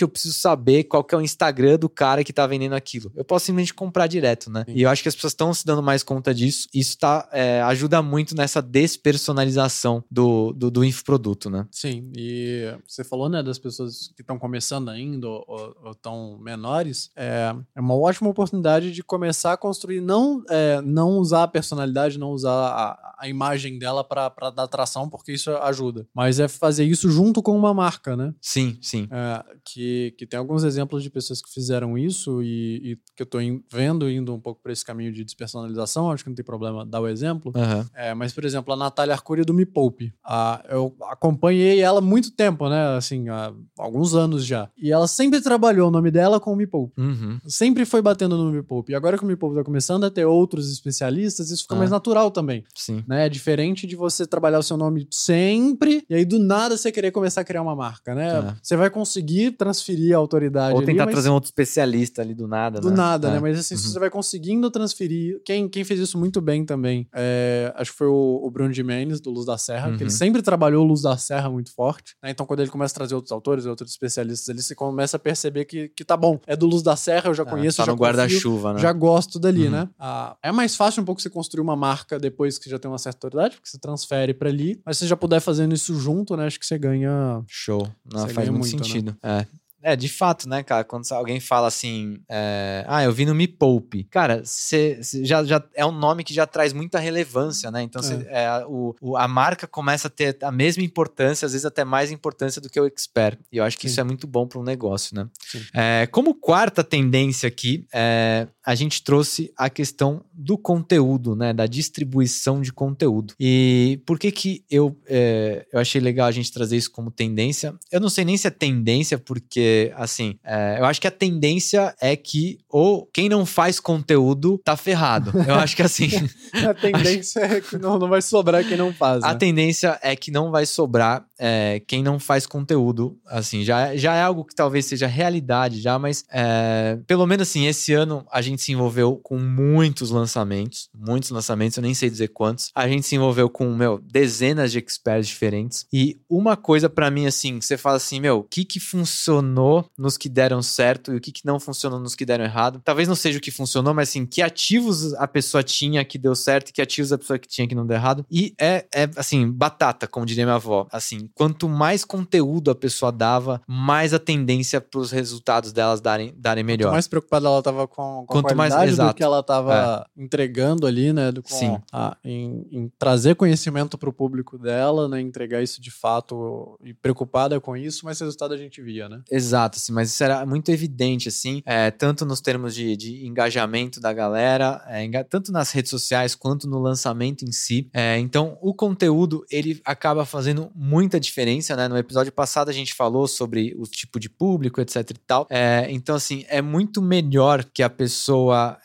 eu 0.00 0.08
preciso 0.08 0.34
saber 0.34 0.84
qual 0.84 1.02
que 1.02 1.14
é 1.14 1.18
o 1.18 1.20
Instagram 1.20 1.78
do 1.78 1.88
cara 1.88 2.22
que 2.24 2.32
tá 2.32 2.46
vendendo 2.46 2.74
aquilo. 2.74 3.10
Eu 3.14 3.24
posso 3.24 3.46
simplesmente 3.46 3.74
comprar 3.74 4.06
direto, 4.06 4.50
né? 4.50 4.64
Sim. 4.66 4.74
E 4.74 4.82
eu 4.82 4.90
acho 4.90 5.02
que 5.02 5.08
as 5.08 5.14
pessoas 5.14 5.32
estão 5.32 5.52
se 5.52 5.64
dando 5.64 5.82
mais 5.82 6.02
conta 6.02 6.34
disso. 6.34 6.68
Isso 6.72 6.98
tá, 6.98 7.28
é, 7.32 7.60
ajuda 7.62 8.02
muito 8.02 8.36
nessa 8.36 8.60
despersonalização 8.60 10.04
do, 10.10 10.52
do, 10.52 10.70
do 10.70 10.84
infoproduto, 10.84 11.50
né? 11.50 11.66
Sim, 11.70 12.10
e 12.16 12.72
você 12.86 13.04
falou, 13.04 13.28
né, 13.28 13.42
das 13.42 13.58
pessoas 13.58 14.12
que 14.14 14.22
estão 14.22 14.38
começando 14.38 14.88
ainda 14.88 15.26
ou 15.28 15.90
estão 15.90 16.38
menores, 16.38 17.10
é, 17.16 17.54
é 17.74 17.80
uma 17.80 17.94
ótima 17.94 18.30
oportunidade 18.30 18.92
de 18.92 19.02
começar 19.02 19.52
a 19.52 19.56
construir, 19.56 20.00
não, 20.00 20.42
é, 20.48 20.80
não 20.82 21.18
usar 21.18 21.44
a 21.44 21.48
personalidade, 21.48 22.18
não 22.18 22.30
usar 22.30 22.50
a, 22.50 23.16
a 23.18 23.28
imagem 23.28 23.78
dela 23.78 24.04
para 24.04 24.50
dar 24.50 24.64
atração, 24.64 25.08
porque 25.08 25.32
isso 25.32 25.50
ajuda, 25.50 26.06
mas 26.14 26.38
é 26.40 26.48
fazer 26.48 26.84
isso 26.84 27.10
junto 27.10 27.42
com 27.42 27.56
uma 27.56 27.74
marca, 27.74 28.16
né? 28.16 28.34
Sim, 28.40 28.78
sim. 28.80 29.08
É, 29.10 29.37
é, 29.48 29.56
que, 29.64 30.14
que 30.18 30.26
tem 30.26 30.38
alguns 30.38 30.64
exemplos 30.64 31.02
de 31.02 31.10
pessoas 31.10 31.40
que 31.40 31.52
fizeram 31.52 31.96
isso 31.98 32.42
e, 32.42 32.92
e 32.92 32.98
que 33.16 33.22
eu 33.22 33.26
tô 33.26 33.40
in- 33.40 33.62
vendo 33.70 34.08
indo 34.10 34.34
um 34.34 34.40
pouco 34.40 34.60
para 34.62 34.72
esse 34.72 34.84
caminho 34.84 35.12
de 35.12 35.24
despersonalização, 35.24 36.10
acho 36.10 36.24
que 36.24 36.30
não 36.30 36.34
tem 36.36 36.44
problema 36.44 36.84
dar 36.86 37.00
o 37.00 37.08
exemplo. 37.08 37.52
Aham. 37.54 37.86
É, 37.94 38.14
mas, 38.14 38.32
por 38.32 38.44
exemplo, 38.44 38.72
a 38.72 38.76
Natália 38.76 39.14
Arcuri 39.14 39.44
do 39.44 39.54
Me 39.54 39.66
Poupe. 39.66 40.12
Ah, 40.24 40.64
eu 40.68 40.94
acompanhei 41.02 41.80
ela 41.80 41.98
há 41.98 42.02
muito 42.02 42.30
tempo, 42.30 42.68
né? 42.68 42.96
Assim, 42.96 43.28
há 43.28 43.52
alguns 43.78 44.14
anos 44.14 44.44
já. 44.44 44.68
E 44.76 44.90
ela 44.92 45.06
sempre 45.08 45.40
trabalhou 45.40 45.88
o 45.88 45.90
nome 45.90 46.10
dela 46.10 46.38
com 46.40 46.52
o 46.52 46.56
Me 46.56 46.66
Poupe. 46.66 47.00
Uhum. 47.00 47.38
Sempre 47.46 47.84
foi 47.84 48.00
batendo 48.02 48.36
no 48.36 48.50
Me 48.50 48.62
Poupe. 48.62 48.92
E 48.92 48.94
agora 48.94 49.18
que 49.18 49.24
o 49.24 49.26
Me 49.26 49.36
Poupe 49.36 49.56
tá 49.56 49.64
começando 49.64 50.04
a 50.04 50.10
ter 50.10 50.24
outros 50.24 50.70
especialistas, 50.72 51.50
isso 51.50 51.62
fica 51.62 51.74
Ah. 51.74 51.78
mais 51.78 51.90
natural 51.90 52.30
também. 52.30 52.64
Sim. 52.74 53.04
Né? 53.06 53.26
É 53.26 53.28
diferente 53.28 53.86
de 53.86 53.94
você 53.96 54.26
trabalhar 54.26 54.58
o 54.58 54.62
seu 54.62 54.76
nome 54.76 55.06
sempre 55.10 56.04
e 56.08 56.14
aí 56.14 56.24
do 56.24 56.38
nada 56.38 56.76
você 56.76 56.90
querer 56.92 57.10
começar 57.10 57.40
a 57.40 57.44
criar 57.44 57.62
uma 57.62 57.74
marca, 57.76 58.14
né? 58.14 58.28
É. 58.38 58.54
Você 58.62 58.76
vai 58.76 58.88
conseguir 58.90 59.27
transferir 59.58 60.14
a 60.14 60.18
autoridade 60.18 60.72
Ou 60.72 60.78
ali, 60.78 60.86
tentar 60.86 61.04
mas- 61.06 61.12
trazer 61.14 61.30
um 61.30 61.34
outro 61.34 61.48
especialista 61.48 62.22
ali 62.22 62.34
do 62.34 62.46
nada, 62.48 62.80
do 62.80 62.90
né? 62.90 62.96
nada, 62.96 63.28
É. 63.28 63.30
né? 63.32 63.40
Mas 63.40 63.58
assim, 63.58 63.76
se 63.76 63.86
Uhum. 63.86 63.92
você 63.92 63.98
vai 63.98 64.10
conseguindo 64.10 64.70
transferir. 64.70 65.40
Quem, 65.44 65.68
quem 65.68 65.84
fez 65.84 66.00
isso 66.00 66.18
muito 66.18 66.40
bem 66.40 66.64
também, 66.64 67.06
é, 67.14 67.72
acho 67.76 67.92
que 67.92 67.98
foi 67.98 68.06
o, 68.06 68.40
o 68.42 68.50
Bruno 68.50 68.72
Jimenez, 68.72 69.20
do 69.20 69.30
Luz 69.30 69.46
da 69.46 69.56
Serra, 69.58 69.88
que 69.90 69.96
ele 70.02 70.04
Uhum. 70.04 70.10
sempre 70.10 70.42
trabalhou 70.42 70.84
Luz 70.84 71.02
da 71.02 71.16
Serra 71.16 71.50
muito 71.50 71.72
forte. 71.72 72.16
né? 72.22 72.30
Então, 72.30 72.46
quando 72.46 72.60
ele 72.60 72.70
começa 72.70 72.94
a 72.94 72.96
trazer 72.96 73.14
outros 73.14 73.32
autores, 73.32 73.66
outros 73.66 73.90
especialistas 73.90 74.48
ali, 74.48 74.62
você 74.62 74.74
começa 74.74 75.16
a 75.16 75.20
perceber 75.20 75.64
que, 75.64 75.88
que 75.90 76.04
tá 76.04 76.16
bom. 76.16 76.38
É 76.46 76.56
do 76.56 76.66
Luz 76.66 76.82
da 76.82 76.96
Serra, 76.96 77.30
eu 77.30 77.34
já 77.34 77.42
É, 77.42 77.46
conheço, 77.46 77.76
tá 77.78 77.84
já 77.84 77.92
guarda-chuva, 77.92 78.74
né? 78.74 78.80
Já 78.80 78.92
gosto 78.92 79.38
dali, 79.38 79.64
Uhum. 79.64 79.70
né? 79.70 79.88
Ah, 79.98 80.36
é 80.42 80.50
mais 80.52 80.74
fácil 80.76 81.02
um 81.02 81.04
pouco 81.04 81.20
você 81.20 81.30
construir 81.30 81.62
uma 81.62 81.76
marca 81.76 82.18
depois 82.18 82.58
que 82.58 82.68
já 82.70 82.78
tem 82.78 82.90
uma 82.90 82.98
certa 82.98 83.26
autoridade, 83.26 83.56
porque 83.56 83.68
você 83.68 83.78
transfere 83.78 84.32
pra 84.34 84.48
ali. 84.48 84.80
Mas 84.84 84.96
se 84.98 85.04
você 85.04 85.08
já 85.08 85.16
puder 85.16 85.40
fazendo 85.40 85.74
isso 85.74 85.94
junto, 85.98 86.36
né? 86.36 86.46
Acho 86.46 86.58
que 86.58 86.66
você 86.66 86.78
ganha. 86.78 87.42
Show. 87.46 87.86
Não, 88.12 88.28
faz 88.28 88.48
muito, 88.48 88.76
muito, 88.76 89.04
né? 89.04 89.07
Sentido. 89.12 89.67
É. 89.82 89.92
É, 89.92 89.96
de 89.96 90.08
fato, 90.08 90.48
né, 90.48 90.62
cara? 90.62 90.84
Quando 90.84 91.04
alguém 91.12 91.40
fala 91.40 91.66
assim, 91.68 92.18
é, 92.28 92.84
ah, 92.86 93.02
eu 93.04 93.12
vi 93.12 93.24
no 93.24 93.34
Me 93.34 93.46
Poupe. 93.48 94.04
Cara, 94.04 94.42
cê, 94.44 94.98
cê 95.02 95.24
já, 95.24 95.42
já 95.44 95.62
é 95.74 95.84
um 95.86 95.92
nome 95.92 96.24
que 96.24 96.34
já 96.34 96.46
traz 96.46 96.72
muita 96.72 96.98
relevância, 96.98 97.70
né? 97.70 97.82
Então, 97.82 98.02
cê- 98.02 98.26
é, 98.28 98.46
a- 98.46 98.66
o, 98.68 98.94
o- 99.00 99.16
a 99.16 99.26
marca 99.28 99.66
começa 99.66 100.08
a 100.08 100.10
ter 100.10 100.36
a 100.42 100.50
mesma 100.52 100.82
importância, 100.82 101.46
às 101.46 101.52
vezes 101.52 101.64
até 101.64 101.84
mais 101.84 102.10
importância 102.10 102.60
do 102.60 102.68
que 102.68 102.78
o 102.80 102.86
expert. 102.86 103.38
E 103.52 103.56
eu 103.58 103.64
acho 103.64 103.76
que 103.78 103.88
Sim. 103.88 103.92
isso 103.92 104.00
é 104.00 104.04
muito 104.04 104.26
bom 104.26 104.46
para 104.46 104.58
um 104.58 104.64
negócio, 104.64 105.14
né? 105.16 105.26
É, 105.74 106.06
como 106.08 106.34
quarta 106.34 106.82
tendência 106.84 107.46
aqui, 107.46 107.86
é, 107.94 108.46
a 108.66 108.74
gente 108.74 109.02
trouxe 109.02 109.52
a 109.56 109.70
questão 109.70 110.24
do 110.32 110.58
conteúdo, 110.58 111.34
né? 111.36 111.52
Da 111.52 111.66
distribuição 111.66 112.60
de 112.60 112.72
conteúdo. 112.72 113.34
E 113.40 114.00
por 114.06 114.18
que 114.18 114.30
que 114.30 114.64
eu, 114.70 114.96
é, 115.06 115.66
eu 115.72 115.80
achei 115.80 116.00
legal 116.00 116.26
a 116.26 116.32
gente 116.32 116.52
trazer 116.52 116.76
isso 116.76 116.90
como 116.90 117.10
tendência? 117.10 117.74
Eu 117.90 118.00
não 118.00 118.08
sei 118.10 118.24
nem 118.24 118.36
se 118.36 118.46
é 118.46 118.50
tendência, 118.50 119.18
porque, 119.18 119.67
assim, 119.96 120.38
é, 120.44 120.76
eu 120.78 120.84
acho 120.84 121.00
que 121.00 121.06
a 121.06 121.10
tendência 121.10 121.94
é 122.00 122.16
que 122.16 122.58
ou 122.68 123.08
quem 123.12 123.28
não 123.28 123.44
faz 123.46 123.80
conteúdo 123.80 124.60
tá 124.64 124.76
ferrado. 124.76 125.32
Eu 125.46 125.54
acho 125.54 125.74
que, 125.76 125.82
assim, 125.82 126.08
A 126.68 126.74
tendência 126.74 127.40
é 127.40 127.60
que 127.60 127.78
não, 127.78 127.98
não 127.98 128.08
vai 128.08 128.22
sobrar 128.22 128.64
quem 128.64 128.76
não 128.76 128.92
faz. 128.92 129.22
a 129.22 129.32
né? 129.32 129.34
tendência 129.34 129.98
é 130.02 130.14
que 130.16 130.30
não 130.30 130.50
vai 130.50 130.66
sobrar 130.66 131.24
é, 131.38 131.80
quem 131.86 132.02
não 132.02 132.18
faz 132.18 132.46
conteúdo. 132.46 133.18
Assim, 133.26 133.64
já, 133.64 133.96
já 133.96 134.14
é 134.14 134.22
algo 134.22 134.44
que 134.44 134.54
talvez 134.54 134.86
seja 134.86 135.06
realidade 135.06 135.80
já, 135.80 135.98
mas 135.98 136.24
é, 136.32 136.98
pelo 137.06 137.26
menos 137.26 137.48
assim, 137.48 137.66
esse 137.66 137.92
ano 137.92 138.26
a 138.30 138.40
gente 138.40 138.62
se 138.62 138.72
envolveu 138.72 139.16
com 139.16 139.38
muitos 139.38 140.10
lançamentos, 140.10 140.88
muitos 140.94 141.30
lançamentos, 141.30 141.76
eu 141.76 141.82
nem 141.82 141.94
sei 141.94 142.10
dizer 142.10 142.28
quantos. 142.28 142.70
A 142.74 142.88
gente 142.88 143.06
se 143.06 143.14
envolveu 143.14 143.48
com, 143.48 143.74
meu, 143.74 143.98
dezenas 143.98 144.72
de 144.72 144.78
experts 144.78 145.28
diferentes. 145.28 145.86
E 145.92 146.18
uma 146.28 146.56
coisa 146.56 146.88
pra 146.88 147.10
mim, 147.10 147.26
assim, 147.26 147.58
que 147.58 147.66
você 147.66 147.76
fala 147.76 147.96
assim, 147.96 148.20
meu, 148.20 148.38
o 148.38 148.44
que 148.44 148.64
que 148.64 148.80
funcionou 148.80 149.57
nos 149.98 150.16
que 150.16 150.28
deram 150.28 150.62
certo 150.62 151.12
e 151.12 151.16
o 151.16 151.20
que 151.20 151.32
que 151.32 151.44
não 151.46 151.58
funcionou 151.58 151.98
nos 152.00 152.14
que 152.14 152.24
deram 152.24 152.44
errado? 152.44 152.80
Talvez 152.84 153.08
não 153.08 153.14
seja 153.14 153.38
o 153.38 153.40
que 153.40 153.50
funcionou, 153.50 153.92
mas 153.94 154.08
assim, 154.10 154.24
que 154.26 154.40
ativos 154.42 155.14
a 155.14 155.26
pessoa 155.26 155.62
tinha 155.62 156.04
que 156.04 156.18
deu 156.18 156.34
certo 156.34 156.68
e 156.68 156.72
que 156.72 156.82
ativos 156.82 157.12
a 157.12 157.18
pessoa 157.18 157.38
que 157.38 157.48
tinha 157.48 157.66
que 157.66 157.74
não 157.74 157.86
deu 157.86 157.96
errado. 157.96 158.24
E 158.30 158.54
é, 158.60 158.86
é 158.94 159.08
assim, 159.16 159.50
batata, 159.50 160.06
como 160.06 160.24
diria 160.26 160.44
minha 160.44 160.56
avó. 160.56 160.86
Assim, 160.92 161.28
quanto 161.34 161.68
mais 161.68 162.04
conteúdo 162.04 162.70
a 162.70 162.74
pessoa 162.74 163.10
dava, 163.12 163.60
mais 163.66 164.12
a 164.14 164.18
tendência 164.18 164.80
pros 164.80 165.10
resultados 165.10 165.72
delas 165.72 166.00
darem, 166.00 166.32
darem 166.36 166.62
melhor. 166.64 166.86
Quanto 166.88 166.94
mais 166.94 167.08
preocupada 167.08 167.46
ela 167.46 167.62
tava 167.62 167.86
com, 167.88 168.24
com 168.26 168.26
Quanto 168.26 168.52
a 168.52 168.54
mais- 168.54 168.72
qualidade 168.72 168.92
do 168.92 168.94
exato. 168.94 169.10
É. 169.10 169.14
que 169.14 169.22
ela 169.22 169.42
tava 169.42 170.06
entregando 170.16 170.86
ali, 170.86 171.12
né? 171.12 171.32
Do, 171.32 171.42
com 171.42 171.48
Sim. 171.48 171.78
a- 171.92 172.16
em, 172.24 172.66
em 172.70 172.92
trazer 172.98 173.34
conhecimento 173.34 173.96
pro 173.98 174.12
público 174.12 174.58
dela, 174.58 175.08
né? 175.08 175.20
Entregar 175.20 175.62
isso 175.62 175.80
de 175.80 175.90
fato 175.90 176.78
e 176.84 176.92
preocupada 176.92 177.60
com 177.60 177.76
isso, 177.76 178.04
mas 178.04 178.20
resultado 178.20 178.52
a 178.54 178.56
gente 178.56 178.80
via, 178.82 179.08
né? 179.08 179.22
Exato, 179.30 179.47
assim, 179.54 179.92
mas 179.92 180.10
isso 180.10 180.22
era 180.22 180.44
muito 180.46 180.70
evidente, 180.70 181.28
assim, 181.28 181.62
é, 181.64 181.90
tanto 181.90 182.24
nos 182.24 182.40
termos 182.40 182.74
de, 182.74 182.96
de 182.96 183.26
engajamento 183.26 184.00
da 184.00 184.12
galera, 184.12 184.84
é, 184.88 185.22
tanto 185.24 185.52
nas 185.52 185.72
redes 185.72 185.90
sociais 185.90 186.34
quanto 186.34 186.68
no 186.68 186.78
lançamento 186.78 187.44
em 187.44 187.52
si. 187.52 187.88
É, 187.92 188.18
então, 188.18 188.58
o 188.60 188.74
conteúdo, 188.74 189.44
ele 189.50 189.80
acaba 189.84 190.24
fazendo 190.24 190.70
muita 190.74 191.18
diferença, 191.20 191.76
né? 191.76 191.88
No 191.88 191.96
episódio 191.96 192.32
passado 192.32 192.68
a 192.68 192.72
gente 192.72 192.94
falou 192.94 193.26
sobre 193.26 193.74
o 193.78 193.84
tipo 193.84 194.18
de 194.20 194.28
público, 194.28 194.80
etc 194.80 195.10
e 195.10 195.14
tal. 195.26 195.46
Então, 195.88 196.14
assim, 196.14 196.44
é 196.48 196.60
muito 196.60 197.00
melhor 197.00 197.64
que 197.64 197.82
a 197.82 197.90
pessoa 197.90 198.78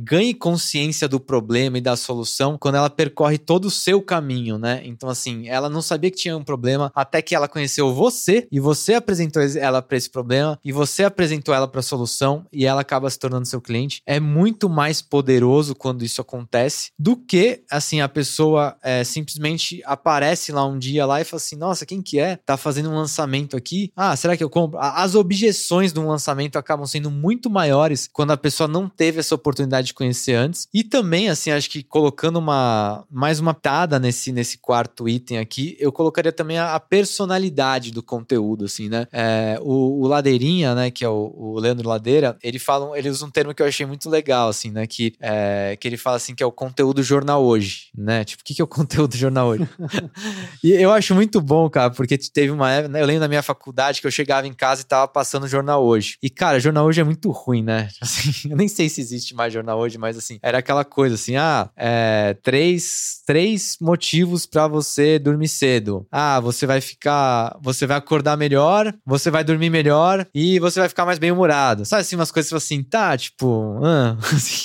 ganhe 0.00 0.34
consciência 0.34 1.08
do 1.08 1.20
problema 1.20 1.78
e 1.78 1.80
da 1.80 1.96
solução 1.96 2.56
quando 2.58 2.76
ela 2.76 2.90
percorre 2.90 3.38
todo 3.38 3.66
o 3.66 3.70
seu 3.70 4.00
caminho, 4.02 4.58
né? 4.58 4.82
Então, 4.84 5.08
assim, 5.08 5.48
ela 5.48 5.68
não 5.68 5.82
sabia 5.82 6.10
que 6.10 6.16
tinha 6.16 6.36
um 6.36 6.44
problema 6.44 6.90
até 6.94 7.20
que 7.22 7.34
ela 7.34 7.48
conheceu 7.48 7.92
você 7.94 8.46
e 8.50 8.60
você 8.60 8.94
apresentou 8.94 9.42
ela 9.56 9.80
para 9.80 9.96
esse 9.96 10.10
problema 10.10 10.58
e 10.64 10.72
você 10.72 11.04
apresentou 11.04 11.54
ela 11.54 11.68
para 11.68 11.80
a 11.80 11.82
solução 11.82 12.44
e 12.52 12.66
ela 12.66 12.80
acaba 12.80 13.08
se 13.08 13.18
tornando 13.18 13.46
seu 13.46 13.60
cliente. 13.60 14.02
É 14.04 14.18
muito 14.18 14.68
mais 14.68 15.00
poderoso 15.00 15.74
quando 15.74 16.04
isso 16.04 16.20
acontece 16.20 16.90
do 16.98 17.16
que, 17.16 17.62
assim, 17.70 18.00
a 18.00 18.08
pessoa 18.08 18.76
é, 18.82 19.04
simplesmente 19.04 19.80
aparece 19.84 20.52
lá 20.52 20.66
um 20.66 20.78
dia 20.78 21.06
lá 21.06 21.20
e 21.20 21.24
fala 21.24 21.38
assim: 21.38 21.56
nossa, 21.56 21.86
quem 21.86 22.02
que 22.02 22.18
é? 22.18 22.36
Tá 22.36 22.56
fazendo 22.56 22.90
um 22.90 22.96
lançamento 22.96 23.56
aqui? 23.56 23.92
Ah, 23.96 24.16
será 24.16 24.36
que 24.36 24.42
eu 24.42 24.50
compro? 24.50 24.78
As 24.80 25.14
objeções 25.14 25.92
de 25.92 26.00
um 26.00 26.08
lançamento 26.08 26.56
acabam 26.56 26.86
sendo 26.86 27.10
muito 27.10 27.48
maiores 27.48 28.08
quando 28.12 28.32
a 28.32 28.36
pessoa 28.36 28.66
não 28.66 28.88
teve 28.88 29.20
essa 29.20 29.34
oportunidade 29.34 29.88
de 29.88 29.94
conhecer 29.94 30.34
antes. 30.34 30.66
E 30.72 30.82
também, 30.82 31.28
assim, 31.28 31.50
acho 31.50 31.70
que 31.70 31.82
colocando 31.82 32.38
uma 32.38 33.04
mais 33.10 33.38
uma 33.40 33.54
pitada 33.68 33.98
nesse, 33.98 34.32
nesse 34.32 34.56
quarto 34.56 35.06
item 35.06 35.38
aqui, 35.38 35.76
eu 35.78 35.92
colocaria 35.92 36.32
também 36.32 36.56
a, 36.56 36.74
a 36.74 36.80
personalidade 36.80 37.90
do 37.90 38.02
conteúdo, 38.02 38.64
assim, 38.64 38.88
né? 38.88 39.06
É, 39.12 39.37
o, 39.60 40.02
o 40.02 40.06
Ladeirinha, 40.06 40.74
né, 40.74 40.90
que 40.90 41.04
é 41.04 41.08
o, 41.08 41.32
o 41.36 41.58
Leandro 41.58 41.88
Ladeira, 41.88 42.36
ele 42.42 42.58
fala, 42.58 42.96
ele 42.98 43.08
usa 43.08 43.24
um 43.24 43.30
termo 43.30 43.54
que 43.54 43.62
eu 43.62 43.66
achei 43.66 43.86
muito 43.86 44.08
legal, 44.08 44.48
assim, 44.48 44.70
né? 44.70 44.86
Que, 44.86 45.14
é, 45.20 45.76
que 45.80 45.86
ele 45.86 45.96
fala 45.96 46.16
assim 46.16 46.34
que 46.34 46.42
é 46.42 46.46
o 46.46 46.52
conteúdo 46.52 47.02
jornal 47.02 47.44
hoje, 47.44 47.88
né? 47.96 48.24
Tipo, 48.24 48.42
o 48.42 48.44
que, 48.44 48.54
que 48.54 48.60
é 48.60 48.64
o 48.64 48.68
conteúdo 48.68 49.16
jornal 49.16 49.48
hoje? 49.48 49.68
e 50.62 50.72
eu 50.72 50.92
acho 50.92 51.14
muito 51.14 51.40
bom, 51.40 51.68
cara, 51.68 51.90
porque 51.90 52.16
teve 52.18 52.50
uma 52.50 52.70
época, 52.70 52.88
né, 52.88 53.02
eu 53.02 53.06
lembro 53.06 53.20
da 53.20 53.28
minha 53.28 53.42
faculdade 53.42 54.00
que 54.00 54.06
eu 54.06 54.10
chegava 54.10 54.46
em 54.46 54.52
casa 54.52 54.82
e 54.82 54.84
tava 54.84 55.08
passando 55.08 55.44
o 55.44 55.48
jornal 55.48 55.84
hoje. 55.84 56.16
E, 56.22 56.30
cara, 56.30 56.60
jornal 56.60 56.86
hoje 56.86 57.00
é 57.00 57.04
muito 57.04 57.30
ruim, 57.30 57.62
né? 57.62 57.88
Assim, 58.00 58.50
eu 58.50 58.56
nem 58.56 58.68
sei 58.68 58.88
se 58.88 59.00
existe 59.00 59.34
mais 59.34 59.52
jornal 59.52 59.78
hoje, 59.78 59.98
mas 59.98 60.16
assim, 60.16 60.38
era 60.42 60.58
aquela 60.58 60.84
coisa 60.84 61.14
assim: 61.14 61.36
ah, 61.36 61.70
é, 61.76 62.34
três, 62.42 63.20
três 63.26 63.76
motivos 63.80 64.46
pra 64.46 64.66
você 64.66 65.18
dormir 65.18 65.48
cedo. 65.48 66.06
Ah, 66.10 66.40
você 66.40 66.66
vai 66.66 66.80
ficar. 66.80 67.56
Você 67.62 67.86
vai 67.86 67.96
acordar 67.96 68.36
melhor, 68.36 68.94
você 69.04 69.27
vai 69.30 69.44
dormir 69.44 69.70
melhor 69.70 70.26
e 70.34 70.58
você 70.58 70.80
vai 70.80 70.88
ficar 70.88 71.04
mais 71.04 71.18
bem-humorado. 71.18 71.84
Sabe 71.84 72.02
assim, 72.02 72.16
umas 72.16 72.30
coisas 72.30 72.52
assim, 72.52 72.82
tá, 72.82 73.16
tipo, 73.16 73.78
ah, 73.82 74.16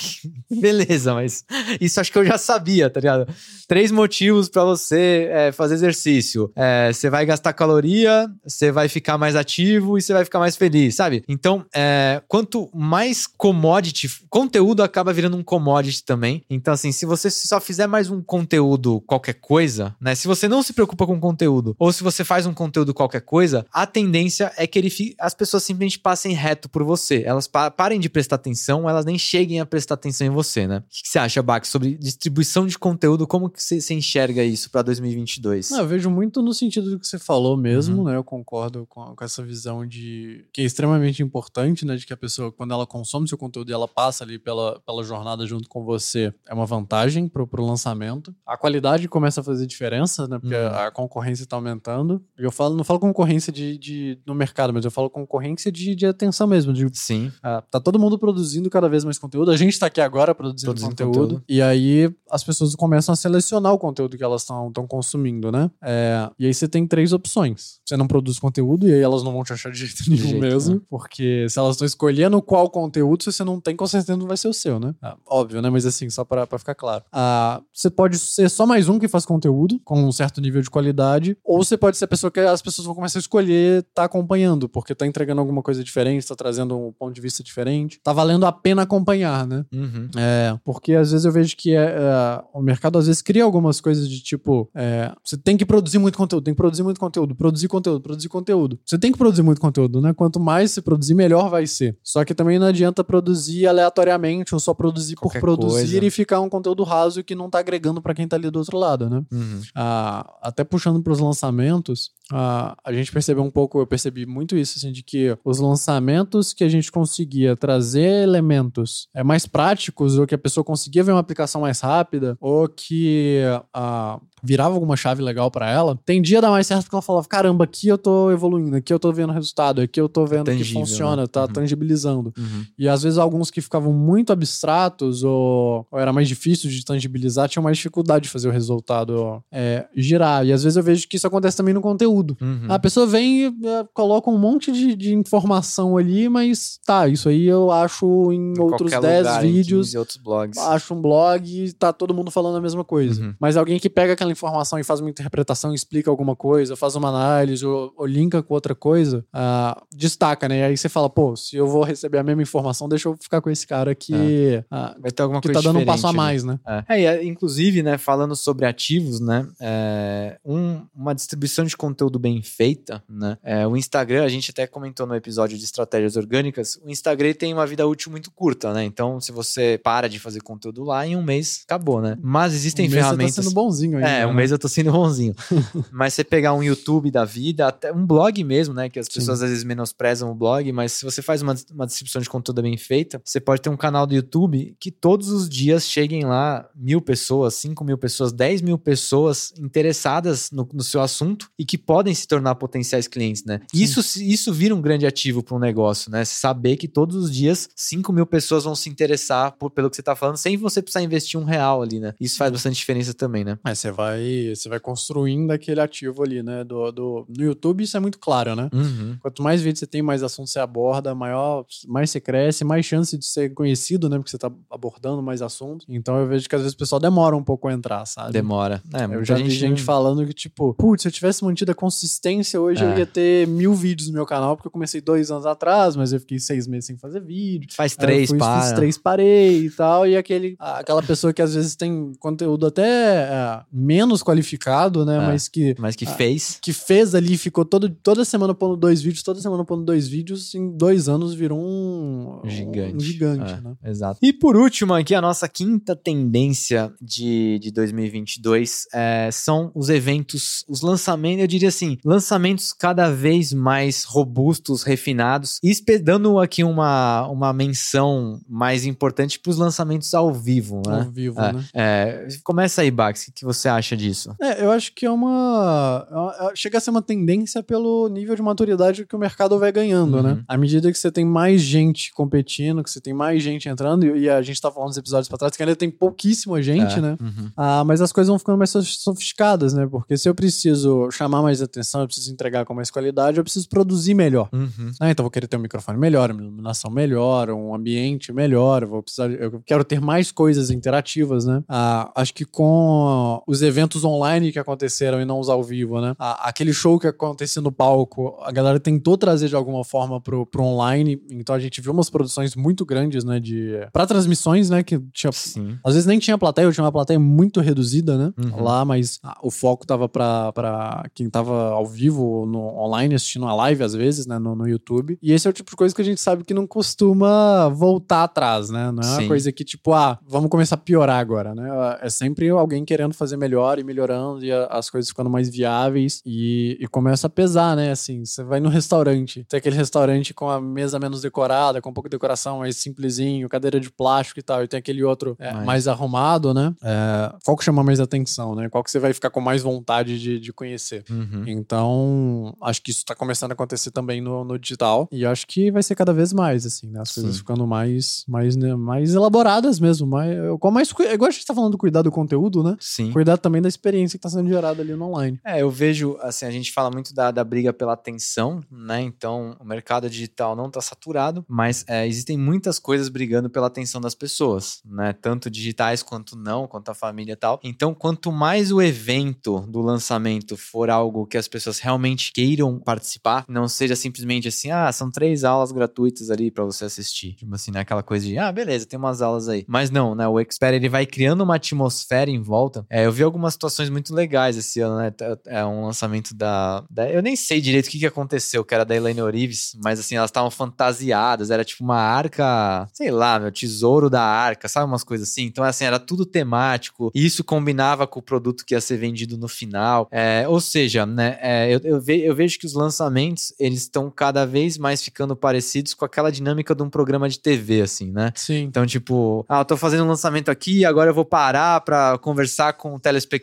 beleza, 0.50 1.14
mas 1.14 1.44
isso 1.80 2.00
acho 2.00 2.10
que 2.10 2.18
eu 2.18 2.24
já 2.24 2.38
sabia, 2.38 2.90
tá 2.90 3.00
ligado? 3.00 3.26
Três 3.66 3.90
motivos 3.90 4.48
pra 4.48 4.64
você 4.64 5.28
é, 5.30 5.52
fazer 5.52 5.74
exercício. 5.74 6.50
É, 6.54 6.92
você 6.92 7.08
vai 7.08 7.24
gastar 7.24 7.52
caloria, 7.52 8.28
você 8.44 8.70
vai 8.70 8.88
ficar 8.88 9.16
mais 9.16 9.36
ativo 9.36 9.96
e 9.96 10.02
você 10.02 10.12
vai 10.12 10.24
ficar 10.24 10.38
mais 10.38 10.56
feliz, 10.56 10.94
sabe? 10.94 11.24
Então, 11.28 11.64
é, 11.74 12.22
quanto 12.28 12.70
mais 12.74 13.26
commodity, 13.26 14.08
conteúdo 14.28 14.82
acaba 14.82 15.12
virando 15.12 15.36
um 15.36 15.42
commodity 15.42 16.04
também. 16.04 16.44
Então, 16.50 16.74
assim, 16.74 16.92
se 16.92 17.06
você 17.06 17.30
só 17.30 17.60
fizer 17.60 17.86
mais 17.86 18.10
um 18.10 18.22
conteúdo 18.22 19.00
qualquer 19.06 19.34
coisa, 19.34 19.94
né? 20.00 20.14
Se 20.14 20.26
você 20.26 20.48
não 20.48 20.62
se 20.62 20.72
preocupa 20.72 21.06
com 21.06 21.18
conteúdo, 21.18 21.74
ou 21.78 21.92
se 21.92 22.02
você 22.02 22.24
faz 22.24 22.46
um 22.46 22.54
conteúdo 22.54 22.94
qualquer 22.94 23.20
coisa, 23.22 23.64
a 23.72 23.86
tendência 23.86 24.52
é 24.56 24.66
que 24.66 24.78
ele 24.78 24.90
fi- 24.90 25.14
as 25.18 25.34
pessoas 25.34 25.62
simplesmente 25.62 25.98
passem 25.98 26.32
reto 26.32 26.68
por 26.68 26.82
você. 26.84 27.22
Elas 27.24 27.46
pa- 27.46 27.70
parem 27.70 27.98
de 28.00 28.08
prestar 28.08 28.36
atenção, 28.36 28.88
elas 28.88 29.04
nem 29.04 29.18
cheguem 29.18 29.60
a 29.60 29.66
prestar 29.66 29.94
atenção 29.94 30.26
em 30.26 30.30
você, 30.30 30.66
né? 30.66 30.78
O 30.78 30.82
que, 30.90 31.02
que 31.02 31.08
você 31.08 31.18
acha, 31.18 31.42
Bax, 31.42 31.68
sobre 31.68 31.94
distribuição 31.96 32.66
de 32.66 32.78
conteúdo? 32.78 33.26
Como 33.26 33.48
que 33.50 33.62
você, 33.62 33.80
você 33.80 33.94
enxerga 33.94 34.42
isso 34.42 34.70
pra 34.70 34.82
2022? 34.82 35.70
Não, 35.70 35.80
eu 35.80 35.86
vejo 35.86 36.10
muito 36.10 36.42
no 36.42 36.52
sentido 36.52 36.90
do 36.90 36.98
que 36.98 37.06
você 37.06 37.18
falou 37.18 37.56
mesmo, 37.56 37.98
Uhum. 37.98 38.04
né? 38.04 38.16
Eu 38.16 38.24
concordo 38.24 38.86
com, 38.88 39.14
com 39.14 39.24
essa 39.24 39.42
visão 39.42 39.86
de 39.86 40.44
que 40.52 40.62
é 40.62 40.64
extremamente 40.64 41.22
importante, 41.22 41.84
né? 41.84 41.96
De 41.96 42.06
que 42.06 42.12
a 42.12 42.16
pessoa, 42.16 42.50
quando 42.52 42.72
ela 42.72 42.86
consome 42.86 43.28
seu 43.28 43.38
conteúdo 43.38 43.70
e 43.70 43.72
ela 43.72 43.88
passa 43.88 44.24
ali 44.24 44.38
pela, 44.38 44.80
pela 44.80 45.02
jornada 45.02 45.46
junto 45.46 45.68
com 45.68 45.84
você, 45.84 46.32
é 46.48 46.54
uma 46.54 46.66
vantagem 46.66 47.28
pro, 47.28 47.46
pro 47.46 47.64
lançamento. 47.64 48.34
A 48.46 48.56
qualidade 48.56 49.08
começa 49.08 49.40
a 49.40 49.44
fazer 49.44 49.66
diferença, 49.66 50.26
né? 50.28 50.38
Porque 50.38 50.54
Uhum. 50.54 50.66
a, 50.66 50.86
a 50.86 50.90
concorrência 50.90 51.46
tá 51.46 51.56
aumentando. 51.56 52.22
Eu 52.36 52.50
falo, 52.50 52.76
não 52.76 52.84
falo 52.84 52.98
concorrência 53.00 53.52
de, 53.52 53.76
de, 53.78 54.18
no 54.26 54.34
mercado, 54.34 54.43
mas 54.72 54.84
eu 54.84 54.90
falo 54.90 55.08
concorrência 55.08 55.70
de, 55.70 55.94
de 55.94 56.06
atenção 56.06 56.46
mesmo. 56.46 56.72
De, 56.72 56.86
Sim. 56.92 57.30
ah, 57.42 57.62
tá 57.70 57.80
todo 57.80 57.98
mundo 57.98 58.18
produzindo 58.18 58.68
cada 58.68 58.88
vez 58.88 59.04
mais 59.04 59.18
conteúdo. 59.18 59.50
A 59.50 59.56
gente 59.56 59.78
tá 59.78 59.86
aqui 59.86 60.00
agora 60.00 60.34
produzindo, 60.34 60.72
Produzindo 60.72 60.90
conteúdo, 60.90 61.18
conteúdo. 61.18 61.44
E 61.48 61.60
aí 61.62 62.12
as 62.30 62.42
pessoas 62.42 62.74
começam 62.74 63.12
a 63.12 63.16
selecionar 63.16 63.72
o 63.72 63.78
conteúdo 63.78 64.16
que 64.16 64.24
elas 64.24 64.42
estão 64.42 64.86
consumindo, 64.88 65.52
né? 65.52 65.70
É, 65.82 66.28
e 66.38 66.46
aí 66.46 66.54
você 66.54 66.66
tem 66.68 66.86
três 66.86 67.12
opções. 67.12 67.80
Você 67.84 67.96
não 67.96 68.06
produz 68.06 68.38
conteúdo 68.38 68.88
e 68.88 68.92
aí 68.92 69.00
elas 69.00 69.22
não 69.22 69.32
vão 69.32 69.44
te 69.44 69.52
achar 69.52 69.70
de 69.70 69.78
jeito 69.78 70.02
nenhum 70.10 70.22
jeito, 70.22 70.40
mesmo. 70.40 70.74
né? 70.76 70.80
Porque 70.88 71.46
se 71.48 71.58
elas 71.58 71.72
estão 71.72 71.86
escolhendo 71.86 72.40
qual 72.42 72.68
conteúdo, 72.70 73.22
se 73.22 73.32
você 73.32 73.44
não 73.44 73.60
tem, 73.60 73.76
com 73.76 73.86
certeza 73.86 74.16
não 74.16 74.26
vai 74.26 74.36
ser 74.36 74.48
o 74.48 74.52
seu, 74.52 74.78
né? 74.80 74.94
Ah, 75.02 75.16
óbvio, 75.26 75.62
né? 75.62 75.70
Mas 75.70 75.86
assim, 75.86 76.10
só 76.10 76.24
pra, 76.24 76.46
pra 76.46 76.58
ficar 76.58 76.74
claro. 76.74 77.04
Ah, 77.12 77.60
você 77.72 77.90
pode 77.90 78.18
ser 78.18 78.48
só 78.48 78.66
mais 78.66 78.88
um 78.88 78.98
que 78.98 79.08
faz 79.08 79.24
conteúdo 79.24 79.80
com 79.84 80.02
um 80.02 80.12
certo 80.12 80.40
nível 80.40 80.62
de 80.62 80.70
qualidade, 80.70 81.36
ou 81.44 81.62
você 81.62 81.76
pode 81.76 81.96
ser 81.96 82.04
a 82.04 82.08
pessoa 82.08 82.30
que 82.30 82.40
as 82.40 82.62
pessoas 82.62 82.86
vão 82.86 82.94
começar 82.94 83.18
a 83.18 83.20
escolher 83.20 83.84
tá 83.94 84.08
acompanhando, 84.24 84.68
porque 84.68 84.94
tá 84.94 85.06
entregando 85.06 85.40
alguma 85.40 85.62
coisa 85.62 85.84
diferente, 85.84 86.26
tá 86.26 86.34
trazendo 86.34 86.76
um 86.76 86.90
ponto 86.90 87.14
de 87.14 87.20
vista 87.20 87.42
diferente. 87.42 88.00
Tá 88.02 88.12
valendo 88.12 88.46
a 88.46 88.52
pena 88.52 88.82
acompanhar, 88.82 89.46
né? 89.46 89.64
Uhum. 89.72 90.08
É, 90.16 90.58
porque 90.64 90.94
às 90.94 91.12
vezes 91.12 91.24
eu 91.24 91.32
vejo 91.32 91.56
que 91.56 91.74
é, 91.74 91.84
é, 91.84 92.42
o 92.52 92.62
mercado 92.62 92.98
às 92.98 93.06
vezes 93.06 93.22
cria 93.22 93.44
algumas 93.44 93.80
coisas 93.80 94.08
de 94.08 94.20
tipo, 94.22 94.68
é, 94.74 95.12
você 95.22 95.36
tem 95.36 95.56
que 95.56 95.66
produzir 95.66 95.98
muito 95.98 96.16
conteúdo, 96.16 96.44
tem 96.44 96.54
que 96.54 96.58
produzir 96.58 96.82
muito 96.82 96.98
conteúdo, 96.98 97.34
produzir 97.34 97.68
conteúdo, 97.68 98.00
produzir 98.00 98.28
conteúdo. 98.28 98.78
Você 98.84 98.98
tem 98.98 99.12
que 99.12 99.18
produzir 99.18 99.42
muito 99.42 99.60
conteúdo, 99.60 100.00
né? 100.00 100.12
Quanto 100.12 100.40
mais 100.40 100.72
você 100.72 100.80
produzir, 100.80 101.14
melhor 101.14 101.50
vai 101.50 101.66
ser. 101.66 101.96
Só 102.02 102.24
que 102.24 102.34
também 102.34 102.58
não 102.58 102.66
adianta 102.66 103.04
produzir 103.04 103.66
aleatoriamente 103.66 104.54
ou 104.54 104.60
só 104.60 104.72
produzir 104.72 105.16
Qualquer 105.16 105.40
por 105.40 105.56
produzir 105.58 105.92
coisa. 105.92 106.06
e 106.06 106.10
ficar 106.10 106.40
um 106.40 106.48
conteúdo 106.48 106.82
raso 106.82 107.22
que 107.22 107.34
não 107.34 107.50
tá 107.50 107.58
agregando 107.58 108.00
pra 108.00 108.14
quem 108.14 108.26
tá 108.26 108.36
ali 108.36 108.50
do 108.50 108.58
outro 108.58 108.78
lado, 108.78 109.10
né? 109.10 109.22
Uhum. 109.30 109.60
Ah, 109.74 110.34
até 110.42 110.64
puxando 110.64 111.02
para 111.02 111.12
os 111.12 111.18
lançamentos, 111.18 112.10
ah, 112.32 112.76
a 112.82 112.92
gente 112.92 113.12
percebeu 113.12 113.42
um 113.42 113.50
pouco, 113.50 113.78
eu 113.78 113.86
percebi 113.86 114.24
muito 114.24 114.56
isso, 114.56 114.78
assim, 114.78 114.90
de 114.90 115.02
que 115.02 115.36
os 115.44 115.58
lançamentos 115.58 116.52
que 116.52 116.64
a 116.64 116.68
gente 116.68 116.90
conseguia 116.90 117.56
trazer 117.56 118.22
elementos 118.22 119.08
é, 119.14 119.22
mais 119.22 119.46
práticos, 119.46 120.16
ou 120.18 120.26
que 120.26 120.34
a 120.34 120.38
pessoa 120.38 120.64
conseguia 120.64 121.04
ver 121.04 121.12
uma 121.12 121.20
aplicação 121.20 121.60
mais 121.60 121.80
rápida, 121.80 122.36
ou 122.40 122.68
que 122.68 123.40
ah, 123.72 124.18
virava 124.44 124.74
alguma 124.74 124.96
chave 124.96 125.22
legal 125.22 125.50
para 125.50 125.70
ela, 125.70 125.98
tendia 126.04 126.38
a 126.38 126.40
dar 126.42 126.50
mais 126.50 126.66
certo 126.66 126.82
porque 126.84 126.94
ela 126.94 127.02
falava: 127.02 127.26
caramba, 127.26 127.64
aqui 127.64 127.88
eu 127.88 127.98
tô 127.98 128.30
evoluindo, 128.30 128.76
aqui 128.76 128.92
eu 128.92 128.98
tô 128.98 129.12
vendo 129.12 129.32
resultado, 129.32 129.80
aqui 129.80 130.00
eu 130.00 130.08
tô 130.08 130.26
vendo 130.26 130.44
que 130.44 130.58
Tangível, 130.58 130.80
funciona, 130.80 131.22
né? 131.22 131.26
tá 131.26 131.42
Uhum. 131.42 131.48
tangibilizando. 131.48 132.32
Uhum. 132.36 132.64
E 132.78 132.88
às 132.88 133.02
vezes 133.02 133.18
alguns 133.18 133.50
que 133.50 133.60
ficavam 133.60 133.92
muito 133.92 134.32
abstratos 134.32 135.22
ou, 135.24 135.86
ou 135.90 135.98
era 135.98 136.12
mais 136.12 136.28
difícil 136.28 136.70
de 136.70 136.84
tangibilizar 136.84 137.48
tinham 137.48 137.62
mais 137.62 137.76
dificuldade 137.76 138.24
de 138.24 138.28
fazer 138.28 138.48
o 138.48 138.52
resultado 138.52 139.42
é, 139.50 139.86
girar. 139.96 140.44
E 140.46 140.52
às 140.52 140.62
vezes 140.62 140.76
eu 140.76 140.82
vejo 140.82 141.06
que 141.08 141.16
isso 141.16 141.26
acontece 141.26 141.56
também 141.56 141.74
no 141.74 141.80
conteúdo. 141.80 142.36
Uhum. 142.40 142.66
A 142.68 142.78
pessoa 142.78 143.06
vem 143.06 143.46
e 143.46 143.46
é, 143.46 143.84
coloca 143.92 144.30
um 144.30 144.38
monte 144.38 144.72
de, 144.72 144.94
de 144.94 145.14
informação 145.14 145.96
ali, 145.96 146.28
mas 146.28 146.78
tá, 146.84 147.08
isso 147.08 147.28
aí 147.28 147.46
eu 147.46 147.70
acho 147.70 148.32
em, 148.32 148.58
outros 148.58 148.90
qualquer 148.92 149.00
10 149.00 149.26
lugar, 149.26 149.44
em 149.44 149.52
vídeos. 149.52 149.86
15 149.88 149.98
outros 149.98 150.16
blogs. 150.18 150.58
Acho 150.58 150.94
um 150.94 151.00
blog 151.00 151.44
e 151.46 151.72
tá 151.72 151.92
todo 151.92 152.14
mundo 152.14 152.30
falando 152.30 152.56
a 152.56 152.60
mesma 152.60 152.84
coisa. 152.84 153.22
Uhum. 153.22 153.34
Mas 153.40 153.56
alguém 153.56 153.78
que 153.78 153.88
pega 153.90 154.12
aquela 154.12 154.32
informação 154.34 154.78
e 154.78 154.84
faz 154.84 155.00
uma 155.00 155.08
interpretação, 155.10 155.72
explica 155.74 156.10
alguma 156.10 156.36
coisa, 156.36 156.76
faz 156.76 156.94
uma 156.96 157.08
análise 157.08 157.64
ou, 157.64 157.92
ou 157.96 158.06
linka 158.06 158.42
com 158.42 158.52
outra 158.54 158.74
coisa, 158.74 159.24
ah, 159.32 159.80
destaca, 159.94 160.48
né? 160.48 160.58
E 160.58 160.62
aí 160.64 160.76
você 160.76 160.88
fala, 160.88 161.08
pô, 161.08 161.34
se 161.36 161.56
eu 161.56 161.66
vou 161.66 161.82
receber 161.82 162.18
a 162.18 162.22
mesma 162.22 162.42
informação, 162.42 162.88
deixa 162.88 163.08
eu 163.08 163.16
ficar 163.18 163.40
com 163.40 163.50
esse 163.50 163.66
cara 163.66 163.94
que, 163.94 164.62
ah, 164.70 164.94
Vai 165.00 165.10
ter 165.10 165.22
alguma 165.22 165.40
que 165.40 165.48
coisa 165.48 165.62
tá 165.62 165.68
dando 165.68 165.80
um 165.80 165.86
passo 165.86 166.06
a 166.06 166.10
ali. 166.10 166.16
mais, 166.16 166.44
né? 166.44 166.58
É, 166.88 167.00
e, 167.00 167.06
é, 167.06 167.24
inclusive, 167.24 167.82
né, 167.82 167.96
falando 167.98 168.36
sobre 168.36 168.66
ativos, 168.66 169.20
né, 169.20 169.46
é, 169.60 170.38
um- 170.44 170.82
uma 170.94 171.14
distribuição 171.14 171.64
de 171.64 171.76
conteúdo 171.76 172.18
bem 172.18 172.42
feita, 172.42 173.02
né, 173.08 173.38
é, 173.42 173.66
o 173.66 173.76
Instagram, 173.76 174.24
a 174.24 174.28
gente 174.28 174.50
até 174.50 174.66
comentou 174.66 175.06
no 175.06 175.14
episódio 175.14 175.56
de 175.58 175.64
estratégias 175.64 176.16
orgânicas, 176.16 176.76
o 176.84 176.90
Instagram 176.90 177.32
tem 177.34 177.52
uma 177.52 177.66
vida 177.66 177.86
útil 177.86 178.10
muito 178.10 178.30
curta, 178.30 178.72
né, 178.72 178.84
então 178.84 179.20
se 179.20 179.32
você 179.32 179.80
para 179.82 180.08
de 180.08 180.18
fazer 180.18 180.40
conteúdo 180.40 180.84
lá, 180.84 181.06
em 181.06 181.16
um 181.16 181.22
mês 181.22 181.62
acabou, 181.64 182.00
né, 182.00 182.16
mas 182.20 182.54
existem 182.54 182.86
Um 182.88 182.90
ferramentas... 182.90 183.34
Você 183.34 183.40
tá 183.40 183.48
sendo 183.48 183.54
bonzinho 183.54 183.96
ainda. 183.98 184.08
É, 184.10 184.23
um 184.26 184.30
né? 184.30 184.36
mês 184.36 184.50
eu 184.50 184.58
tô 184.58 184.68
sendo 184.68 184.92
bonzinho. 184.92 185.34
mas 185.92 186.14
você 186.14 186.24
pegar 186.24 186.52
um 186.54 186.62
YouTube 186.62 187.10
da 187.10 187.24
vida, 187.24 187.66
até 187.66 187.92
um 187.92 188.06
blog 188.06 188.42
mesmo, 188.44 188.74
né? 188.74 188.88
Que 188.88 188.98
as 188.98 189.06
Sim. 189.06 189.14
pessoas 189.20 189.42
às 189.42 189.50
vezes 189.50 189.64
menosprezam 189.64 190.30
o 190.30 190.34
blog, 190.34 190.70
mas 190.72 190.92
se 190.92 191.04
você 191.04 191.22
faz 191.22 191.42
uma, 191.42 191.54
uma 191.72 191.86
distribuição 191.86 192.20
de 192.20 192.28
conteúdo 192.28 192.62
bem 192.62 192.76
feita, 192.76 193.20
você 193.24 193.40
pode 193.40 193.60
ter 193.62 193.70
um 193.70 193.76
canal 193.76 194.06
do 194.06 194.14
YouTube 194.14 194.76
que 194.78 194.90
todos 194.90 195.28
os 195.30 195.48
dias 195.48 195.88
cheguem 195.88 196.24
lá 196.24 196.68
mil 196.74 197.00
pessoas, 197.00 197.54
cinco 197.54 197.84
mil 197.84 197.98
pessoas, 197.98 198.32
dez 198.32 198.60
mil 198.60 198.78
pessoas 198.78 199.52
interessadas 199.58 200.50
no, 200.50 200.68
no 200.72 200.82
seu 200.82 201.00
assunto 201.00 201.48
e 201.58 201.64
que 201.64 201.76
podem 201.76 202.14
se 202.14 202.26
tornar 202.26 202.54
potenciais 202.54 203.06
clientes, 203.08 203.44
né? 203.44 203.60
Sim. 203.72 203.82
Isso, 203.82 204.22
isso 204.22 204.52
vira 204.52 204.74
um 204.74 204.80
grande 204.80 205.06
ativo 205.06 205.42
para 205.42 205.56
um 205.56 205.58
negócio, 205.58 206.10
né? 206.10 206.24
Saber 206.24 206.76
que 206.76 206.88
todos 206.88 207.16
os 207.16 207.30
dias 207.30 207.68
cinco 207.74 208.12
mil 208.12 208.26
pessoas 208.26 208.64
vão 208.64 208.74
se 208.74 208.88
interessar 208.88 209.52
por- 209.52 209.70
pelo 209.70 209.90
que 209.90 209.96
você 209.96 210.02
tá 210.02 210.14
falando, 210.16 210.36
sem 210.36 210.56
você 210.56 210.80
precisar 210.80 211.02
investir 211.02 211.38
um 211.38 211.44
real 211.44 211.82
ali, 211.82 212.00
né? 212.00 212.14
Isso 212.20 212.36
faz 212.36 212.50
bastante 212.52 212.76
diferença 212.76 213.12
também, 213.12 213.44
né? 213.44 213.58
É, 213.64 213.74
você 213.74 213.90
vai, 213.90 214.13
você 214.54 214.68
vai 214.68 214.80
construindo 214.80 215.50
aquele 215.50 215.80
ativo 215.80 216.22
ali, 216.22 216.42
né? 216.42 216.64
Do, 216.64 216.90
do, 216.92 217.26
no 217.28 217.44
YouTube 217.44 217.82
isso 217.84 217.96
é 217.96 218.00
muito 218.00 218.18
claro, 218.18 218.54
né? 218.54 218.68
Uhum. 218.72 219.16
Quanto 219.20 219.42
mais 219.42 219.60
vídeos 219.62 219.80
você 219.80 219.86
tem, 219.86 220.02
mais 220.02 220.22
assunto 220.22 220.48
você 220.48 220.58
aborda, 220.58 221.14
maior, 221.14 221.64
mais 221.86 222.10
você 222.10 222.20
cresce, 222.20 222.64
mais 222.64 222.84
chance 222.86 223.16
de 223.16 223.24
ser 223.24 223.52
conhecido, 223.54 224.08
né? 224.08 224.16
Porque 224.18 224.30
você 224.30 224.38
tá 224.38 224.50
abordando 224.70 225.22
mais 225.22 225.42
assuntos. 225.42 225.86
Então 225.88 226.18
eu 226.18 226.26
vejo 226.26 226.48
que 226.48 226.54
às 226.54 226.62
vezes 226.62 226.74
o 226.74 226.78
pessoal 226.78 227.00
demora 227.00 227.36
um 227.36 227.42
pouco 227.42 227.68
a 227.68 227.72
entrar, 227.72 228.04
sabe? 228.06 228.32
Demora. 228.32 228.82
É, 228.92 229.04
Eu 229.14 229.24
já 229.24 229.34
vi 229.36 229.50
gente 229.50 229.82
falando 229.82 230.26
que, 230.26 230.32
tipo, 230.34 230.74
putz, 230.74 231.02
se 231.02 231.08
eu 231.08 231.12
tivesse 231.12 231.44
mantido 231.44 231.72
a 231.72 231.74
consistência, 231.74 232.60
hoje 232.60 232.84
eu 232.84 232.90
É. 232.90 232.98
ia 233.00 233.06
ter 233.06 233.46
mil 233.48 233.74
vídeos 233.74 234.08
no 234.08 234.14
meu 234.14 234.26
canal, 234.26 234.56
porque 234.56 234.66
eu 234.68 234.72
comecei 234.72 235.00
dois 235.00 235.30
anos 235.30 235.46
atrás, 235.46 235.96
mas 235.96 236.12
eu 236.12 236.20
fiquei 236.20 236.38
seis 236.38 236.66
meses 236.66 236.86
sem 236.86 236.96
fazer 236.98 237.20
vídeo. 237.20 237.68
Faz 237.74 237.92
eu 237.92 237.98
três, 237.98 238.28
fui, 238.30 238.38
para. 238.38 238.60
Fiz 238.62 238.72
três, 238.72 238.98
parei 238.98 239.66
e 239.66 239.70
tal. 239.70 240.06
E 240.06 240.16
aquele, 240.16 240.56
aquela 240.58 241.02
pessoa 241.02 241.32
que 241.32 241.40
às 241.42 241.54
vezes 241.54 241.74
tem 241.76 242.12
conteúdo 242.18 242.66
até 242.66 242.84
é, 242.84 243.60
menos 243.72 244.03
qualificado, 244.22 245.04
né? 245.04 245.16
É. 245.16 245.26
Mas 245.26 245.48
que, 245.48 245.74
Mas 245.78 245.96
que 245.96 246.06
fez. 246.06 246.58
que 246.60 246.72
fez 246.72 247.14
ali, 247.14 247.36
ficou 247.38 247.64
todo, 247.64 247.88
toda 247.90 248.24
semana 248.24 248.54
pondo 248.54 248.76
dois 248.76 249.00
vídeos, 249.02 249.22
toda 249.22 249.40
semana 249.40 249.64
pondo 249.64 249.84
dois 249.84 250.06
vídeos, 250.08 250.54
em 250.54 250.76
dois 250.76 251.08
anos 251.08 251.34
virou 251.34 251.58
um 251.58 252.40
Gigante. 252.44 252.96
Um 252.96 253.00
gigante, 253.00 253.52
É, 253.52 253.60
né? 253.60 253.74
Exato. 253.84 254.18
E 254.22 254.32
por 254.32 254.56
último, 254.56 254.94
aqui 254.94 255.14
a 255.14 255.20
nossa 255.20 255.48
quinta 255.48 255.94
tendência 255.96 256.92
de, 257.00 257.58
de 257.60 257.70
2022 257.70 258.86
é, 258.92 259.28
são 259.32 259.70
os 259.74 259.88
eventos, 259.88 260.64
os 260.68 260.80
lançamentos, 260.82 261.40
eu 261.42 261.46
diria 261.46 261.68
assim, 261.68 261.98
lançamentos 262.04 262.72
cada 262.72 263.10
vez 263.10 263.52
mais 263.52 264.04
robustos, 264.04 264.82
refinados, 264.82 265.58
e 265.62 265.72
dando 265.98 266.38
aqui 266.38 266.64
uma, 266.64 267.26
uma 267.28 267.52
menção 267.52 268.40
mais 268.48 268.84
importante 268.84 269.38
para 269.38 269.50
os 269.50 269.58
lançamentos 269.58 270.14
ao 270.14 270.32
vivo, 270.32 270.82
Ao 270.86 270.98
né? 271.00 271.10
vivo, 271.12 271.40
É, 271.40 271.52
né? 271.52 271.64
é, 271.74 272.28
começa 272.42 272.82
aí, 272.82 272.90
Bax, 272.90 273.28
o 273.28 273.32
que 273.32 273.44
você 273.44 273.68
acha 273.68 273.83
disso? 273.96 274.34
É, 274.40 274.64
eu 274.64 274.70
acho 274.70 274.92
que 274.94 275.04
é 275.06 275.10
uma. 275.10 276.06
é 276.10 276.14
uma- 276.14 276.50
é- 276.50 276.56
Chega 276.56 276.78
a 276.78 276.80
ser 276.80 276.90
uma 276.90 277.02
tendência 277.02 277.62
pelo 277.62 278.08
nível 278.08 278.34
de 278.34 278.42
maturidade 278.42 279.04
que 279.06 279.14
o 279.14 279.18
mercado 279.18 279.58
vai 279.58 279.70
ganhando, 279.70 280.16
Uhum. 280.16 280.22
né? 280.22 280.44
À 280.48 280.56
medida 280.56 280.90
que 280.90 280.98
você 280.98 281.10
tem 281.10 281.24
mais 281.24 281.60
gente 281.60 282.12
competindo, 282.12 282.82
que 282.82 282.90
você 282.90 283.00
tem 283.00 283.12
mais 283.12 283.42
gente 283.42 283.68
entrando, 283.68 284.04
e 284.16 284.24
e 284.24 284.30
a 284.30 284.40
gente 284.40 284.58
tá 284.60 284.70
falando 284.70 284.88
dos 284.88 284.96
episódios 284.96 285.28
pra 285.28 285.36
trás, 285.36 285.54
que 285.54 285.62
ainda 285.62 285.76
tem 285.76 285.90
pouquíssima 285.90 286.62
gente, 286.62 286.98
É, 286.98 287.00
né? 287.02 287.16
uhum. 287.20 287.50
Ah, 287.56 287.84
mas 287.84 288.00
as 288.00 288.10
coisas 288.10 288.28
vão 288.28 288.38
ficando 288.38 288.56
mais 288.56 288.70
sofis- 288.70 288.98
sofisticadas, 289.00 289.74
né? 289.74 289.86
Porque 289.86 290.16
se 290.16 290.26
eu 290.28 290.34
preciso 290.34 291.10
chamar 291.10 291.42
mais 291.42 291.60
atenção, 291.60 292.00
eu 292.00 292.06
preciso 292.06 292.32
entregar 292.32 292.64
com 292.64 292.72
mais 292.72 292.90
qualidade, 292.90 293.36
eu 293.36 293.44
preciso 293.44 293.68
produzir 293.68 294.14
melhor. 294.14 294.48
Uhum. 294.52 294.90
Ah, 294.98 295.10
então 295.10 295.22
eu 295.22 295.24
vou 295.24 295.30
querer 295.30 295.46
ter 295.46 295.56
um 295.58 295.60
microfone 295.60 295.98
melhor, 295.98 296.30
uma 296.30 296.40
iluminação 296.40 296.90
melhor, 296.90 297.50
um 297.50 297.74
ambiente 297.74 298.32
melhor, 298.32 298.82
eu 298.82 298.88
vou 298.88 299.02
precisar, 299.02 299.30
eu 299.30 299.60
quero 299.66 299.84
ter 299.84 300.00
mais 300.00 300.32
coisas 300.32 300.70
interativas, 300.70 301.44
né? 301.44 301.62
Ah, 301.68 302.10
acho 302.14 302.32
que 302.32 302.44
com 302.46 303.42
os 303.46 303.60
eventos 303.60 303.73
online 304.04 304.52
que 304.52 304.58
aconteceram 304.58 305.20
e 305.20 305.24
não 305.24 305.40
os 305.40 305.48
ao 305.48 305.62
vivo, 305.62 306.00
né? 306.00 306.14
Ah, 306.18 306.48
aquele 306.48 306.72
show 306.72 306.98
que 306.98 307.06
acontecia 307.06 307.62
no 307.62 307.72
palco, 307.72 308.38
a 308.42 308.52
galera 308.52 308.80
tentou 308.80 309.16
trazer 309.16 309.48
de 309.48 309.56
alguma 309.56 309.84
forma 309.84 310.20
pro, 310.20 310.46
pro 310.46 310.62
online, 310.62 311.20
então 311.30 311.54
a 311.54 311.58
gente 311.58 311.80
viu 311.80 311.92
umas 311.92 312.10
produções 312.10 312.54
muito 312.54 312.84
grandes, 312.84 313.24
né, 313.24 313.40
de 313.40 313.74
para 313.92 314.06
transmissões, 314.06 314.70
né, 314.70 314.82
que 314.82 314.98
tinha 315.12 315.32
Sim. 315.32 315.78
às 315.84 315.94
vezes 315.94 316.06
nem 316.06 316.18
tinha 316.18 316.36
plateia, 316.38 316.66
eu 316.66 316.72
tinha 316.72 316.84
uma 316.84 316.92
plateia 316.92 317.18
muito 317.18 317.60
reduzida, 317.60 318.16
né? 318.16 318.32
Uhum. 318.38 318.62
Lá, 318.62 318.84
mas 318.84 319.20
o 319.42 319.50
foco 319.50 319.86
tava 319.86 320.08
pra, 320.08 320.52
pra 320.52 321.04
quem 321.14 321.28
tava 321.28 321.70
ao 321.70 321.86
vivo, 321.86 322.46
no, 322.46 322.60
online, 322.78 323.14
assistindo 323.14 323.42
uma 323.42 323.54
live 323.54 323.82
às 323.82 323.94
vezes, 323.94 324.26
né, 324.26 324.38
no, 324.38 324.54
no 324.54 324.68
YouTube. 324.68 325.18
E 325.22 325.32
esse 325.32 325.46
é 325.46 325.50
o 325.50 325.52
tipo 325.52 325.70
de 325.70 325.76
coisa 325.76 325.94
que 325.94 326.02
a 326.02 326.04
gente 326.04 326.20
sabe 326.20 326.44
que 326.44 326.54
não 326.54 326.66
costuma 326.66 327.68
voltar 327.68 328.24
atrás, 328.24 328.70
né? 328.70 328.90
Não 328.90 329.02
é 329.02 329.06
uma 329.06 329.20
Sim. 329.22 329.28
coisa 329.28 329.52
que, 329.52 329.64
tipo, 329.64 329.92
ah, 329.92 330.18
vamos 330.26 330.50
começar 330.50 330.74
a 330.74 330.78
piorar 330.78 331.18
agora, 331.18 331.54
né? 331.54 331.68
É 332.00 332.10
sempre 332.10 332.48
alguém 332.48 332.84
querendo 332.84 333.14
fazer 333.14 333.36
melhor 333.36 333.63
e 333.80 333.84
melhorando 333.84 334.44
e 334.44 334.52
a- 334.52 334.66
as 334.66 334.90
coisas 334.90 335.08
ficando 335.08 335.30
mais 335.30 335.48
viáveis 335.48 336.20
e, 336.24 336.76
e 336.80 336.86
começa 336.88 337.26
a 337.26 337.30
pesar, 337.30 337.74
né? 337.76 337.90
Assim, 337.90 338.24
você 338.24 338.42
vai 338.44 338.60
no 338.60 338.68
restaurante, 338.68 339.44
tem 339.48 339.58
aquele 339.58 339.76
restaurante 339.76 340.32
com 340.34 340.48
a 340.50 340.60
mesa 340.60 340.98
menos 340.98 341.22
decorada, 341.22 341.80
com 341.80 341.92
pouca 341.92 342.08
decoração, 342.08 342.58
mais 342.58 342.76
simplesinho, 342.76 343.48
cadeira 343.48 343.80
de 343.80 343.90
plástico 343.90 344.40
e 344.40 344.42
tal, 344.42 344.62
e 344.62 344.68
tem 344.68 344.78
aquele 344.78 345.02
outro 345.02 345.36
é, 345.38 345.52
Mais. 345.52 345.66
mais 345.66 345.88
arrumado, 345.88 346.52
né? 346.52 346.74
É, 346.82 347.32
qual 347.44 347.56
que 347.56 347.64
chama 347.64 347.82
mais 347.82 348.00
atenção, 348.00 348.54
né? 348.54 348.68
Qual 348.68 348.82
que 348.84 348.90
você 348.90 348.98
vai 348.98 349.12
ficar 349.12 349.30
com 349.30 349.40
mais 349.40 349.62
vontade 349.62 350.18
de, 350.20 350.38
de 350.38 350.52
conhecer? 350.52 351.04
Uhum. 351.10 351.44
Então, 351.46 352.54
acho 352.62 352.82
que 352.82 352.90
isso 352.90 353.04
tá 353.04 353.14
começando 353.14 353.50
a 353.50 353.54
acontecer 353.54 353.90
também 353.90 354.20
no, 354.20 354.44
no 354.44 354.58
digital. 354.58 355.08
E 355.10 355.24
acho 355.26 355.46
que 355.46 355.70
vai 355.70 355.82
ser 355.82 355.94
cada 355.94 356.12
vez 356.12 356.32
mais, 356.32 356.66
assim, 356.66 356.88
né? 356.88 357.00
As 357.00 357.12
coisas 357.12 357.32
Sim. 357.32 357.38
ficando 357.38 357.66
mais, 357.66 358.24
mais, 358.28 358.56
né, 358.56 358.74
mais 358.74 359.14
elaboradas 359.14 359.78
mesmo. 359.80 360.06
Mais, 360.06 360.36
com 360.60 360.70
mais, 360.70 360.90
igual 361.12 361.28
a 361.28 361.30
gente 361.32 361.46
tá 361.46 361.54
falando 361.54 361.72
do 361.72 361.78
cuidar 361.78 362.02
do 362.02 362.10
conteúdo, 362.10 362.62
né? 362.62 362.76
Sim. 362.80 363.10
Cuidar 363.12 363.36
também 363.36 363.53
da 363.60 363.68
experiência 363.68 364.18
que 364.18 364.22
tá 364.22 364.28
sendo 364.28 364.48
gerada 364.48 364.82
ali 364.82 364.94
no 364.94 365.06
online. 365.06 365.40
É, 365.44 365.62
eu 365.62 365.70
vejo, 365.70 366.16
assim, 366.20 366.46
a 366.46 366.50
gente 366.50 366.72
fala 366.72 366.90
muito 366.90 367.14
da, 367.14 367.30
da 367.30 367.44
briga 367.44 367.72
pela 367.72 367.92
atenção, 367.92 368.60
né? 368.70 369.00
Então, 369.00 369.56
o 369.60 369.64
mercado 369.64 370.08
digital 370.08 370.56
não 370.56 370.70
tá 370.70 370.80
saturado, 370.80 371.44
mas 371.48 371.84
é, 371.88 372.06
existem 372.06 372.38
muitas 372.38 372.78
coisas 372.78 373.08
brigando 373.08 373.50
pela 373.50 373.66
atenção 373.66 374.00
das 374.00 374.14
pessoas, 374.14 374.80
né? 374.84 375.12
Tanto 375.12 375.50
digitais 375.50 376.02
quanto 376.02 376.36
não, 376.36 376.66
quanto 376.66 376.90
a 376.90 376.94
família 376.94 377.32
e 377.32 377.36
tal. 377.36 377.60
Então, 377.62 377.94
quanto 377.94 378.32
mais 378.32 378.72
o 378.72 378.80
evento 378.80 379.60
do 379.68 379.80
lançamento 379.80 380.56
for 380.56 380.90
algo 380.90 381.26
que 381.26 381.36
as 381.36 381.48
pessoas 381.48 381.78
realmente 381.78 382.32
queiram 382.32 382.78
participar, 382.78 383.44
não 383.48 383.68
seja 383.68 383.96
simplesmente 383.96 384.48
assim, 384.48 384.70
ah, 384.70 384.90
são 384.92 385.10
três 385.10 385.44
aulas 385.44 385.72
gratuitas 385.72 386.30
ali 386.30 386.50
pra 386.50 386.64
você 386.64 386.84
assistir. 386.84 387.34
Tipo 387.34 387.54
assim, 387.54 387.70
né? 387.70 387.80
Aquela 387.80 388.02
coisa 388.02 388.26
de, 388.26 388.38
ah, 388.38 388.50
beleza, 388.50 388.86
tem 388.86 388.98
umas 388.98 389.20
aulas 389.20 389.48
aí. 389.48 389.64
Mas 389.68 389.90
não, 389.90 390.14
né? 390.14 390.26
O 390.26 390.40
Expert, 390.40 390.74
ele 390.74 390.88
vai 390.88 391.06
criando 391.06 391.42
uma 391.42 391.56
atmosfera 391.56 392.30
em 392.30 392.40
volta. 392.40 392.86
É, 392.88 393.06
eu 393.06 393.12
vi 393.12 393.22
algumas 393.22 393.43
situações 393.50 393.90
muito 393.90 394.14
legais 394.14 394.56
esse 394.56 394.80
ano, 394.80 394.96
né? 394.98 395.12
É 395.46 395.64
um 395.64 395.84
lançamento 395.86 396.34
da, 396.34 396.82
da- 396.90 397.10
Eu 397.10 397.22
nem 397.22 397.36
sei 397.36 397.60
direito 397.60 397.86
o 397.86 397.90
que, 397.90 397.98
que 397.98 398.06
aconteceu, 398.06 398.64
que 398.64 398.74
era 398.74 398.84
da 398.84 398.94
Elaine 398.96 399.20
Orives, 399.22 399.76
mas 399.82 400.00
assim, 400.00 400.16
elas 400.16 400.30
estavam 400.30 400.50
fantasiadas, 400.50 401.50
era 401.50 401.64
tipo 401.64 401.82
uma 401.84 401.96
arca, 401.98 402.88
sei 402.92 403.10
lá, 403.10 403.38
meu, 403.38 403.50
tesouro 403.50 404.08
da 404.10 404.22
arca, 404.22 404.68
sabe? 404.68 404.86
Umas 404.86 405.04
coisas 405.04 405.28
assim. 405.28 405.44
Então, 405.44 405.64
assim, 405.64 405.84
era 405.84 405.98
tudo 405.98 406.24
temático, 406.26 407.10
e 407.14 407.24
isso 407.24 407.42
combinava 407.44 408.06
com 408.06 408.20
o 408.20 408.22
produto 408.22 408.64
que 408.64 408.74
ia 408.74 408.80
ser 408.80 408.96
vendido 408.96 409.36
no 409.38 409.48
final. 409.48 410.08
É, 410.10 410.44
ou 410.48 410.60
seja, 410.60 411.06
né? 411.06 411.38
é, 411.40 411.74
eu, 411.74 411.80
eu, 411.84 412.00
ve- 412.00 412.22
eu 412.24 412.34
vejo 412.34 412.58
que 412.58 412.66
os 412.66 412.74
lançamentos, 412.74 413.52
eles 413.58 413.80
estão 413.80 414.10
cada 414.10 414.44
vez 414.46 414.78
mais 414.78 415.02
ficando 415.02 415.34
parecidos 415.36 415.94
com 415.94 416.04
aquela 416.04 416.30
dinâmica 416.30 416.74
de 416.74 416.82
um 416.82 416.90
programa 416.90 417.28
de 417.28 417.38
TV, 417.38 417.82
assim, 417.82 418.10
né? 418.10 418.32
Sim. 418.34 418.62
Então, 418.62 418.86
tipo, 418.86 419.44
ah, 419.48 419.60
eu 419.60 419.64
tô 419.64 419.76
fazendo 419.76 420.04
um 420.04 420.08
lançamento 420.08 420.50
aqui, 420.50 420.84
agora 420.84 421.10
eu 421.10 421.14
vou 421.14 421.24
parar 421.24 421.80
pra 421.80 422.18
conversar 422.18 422.72
com 422.74 422.94
o 422.94 423.00
telespectador, 423.00 423.33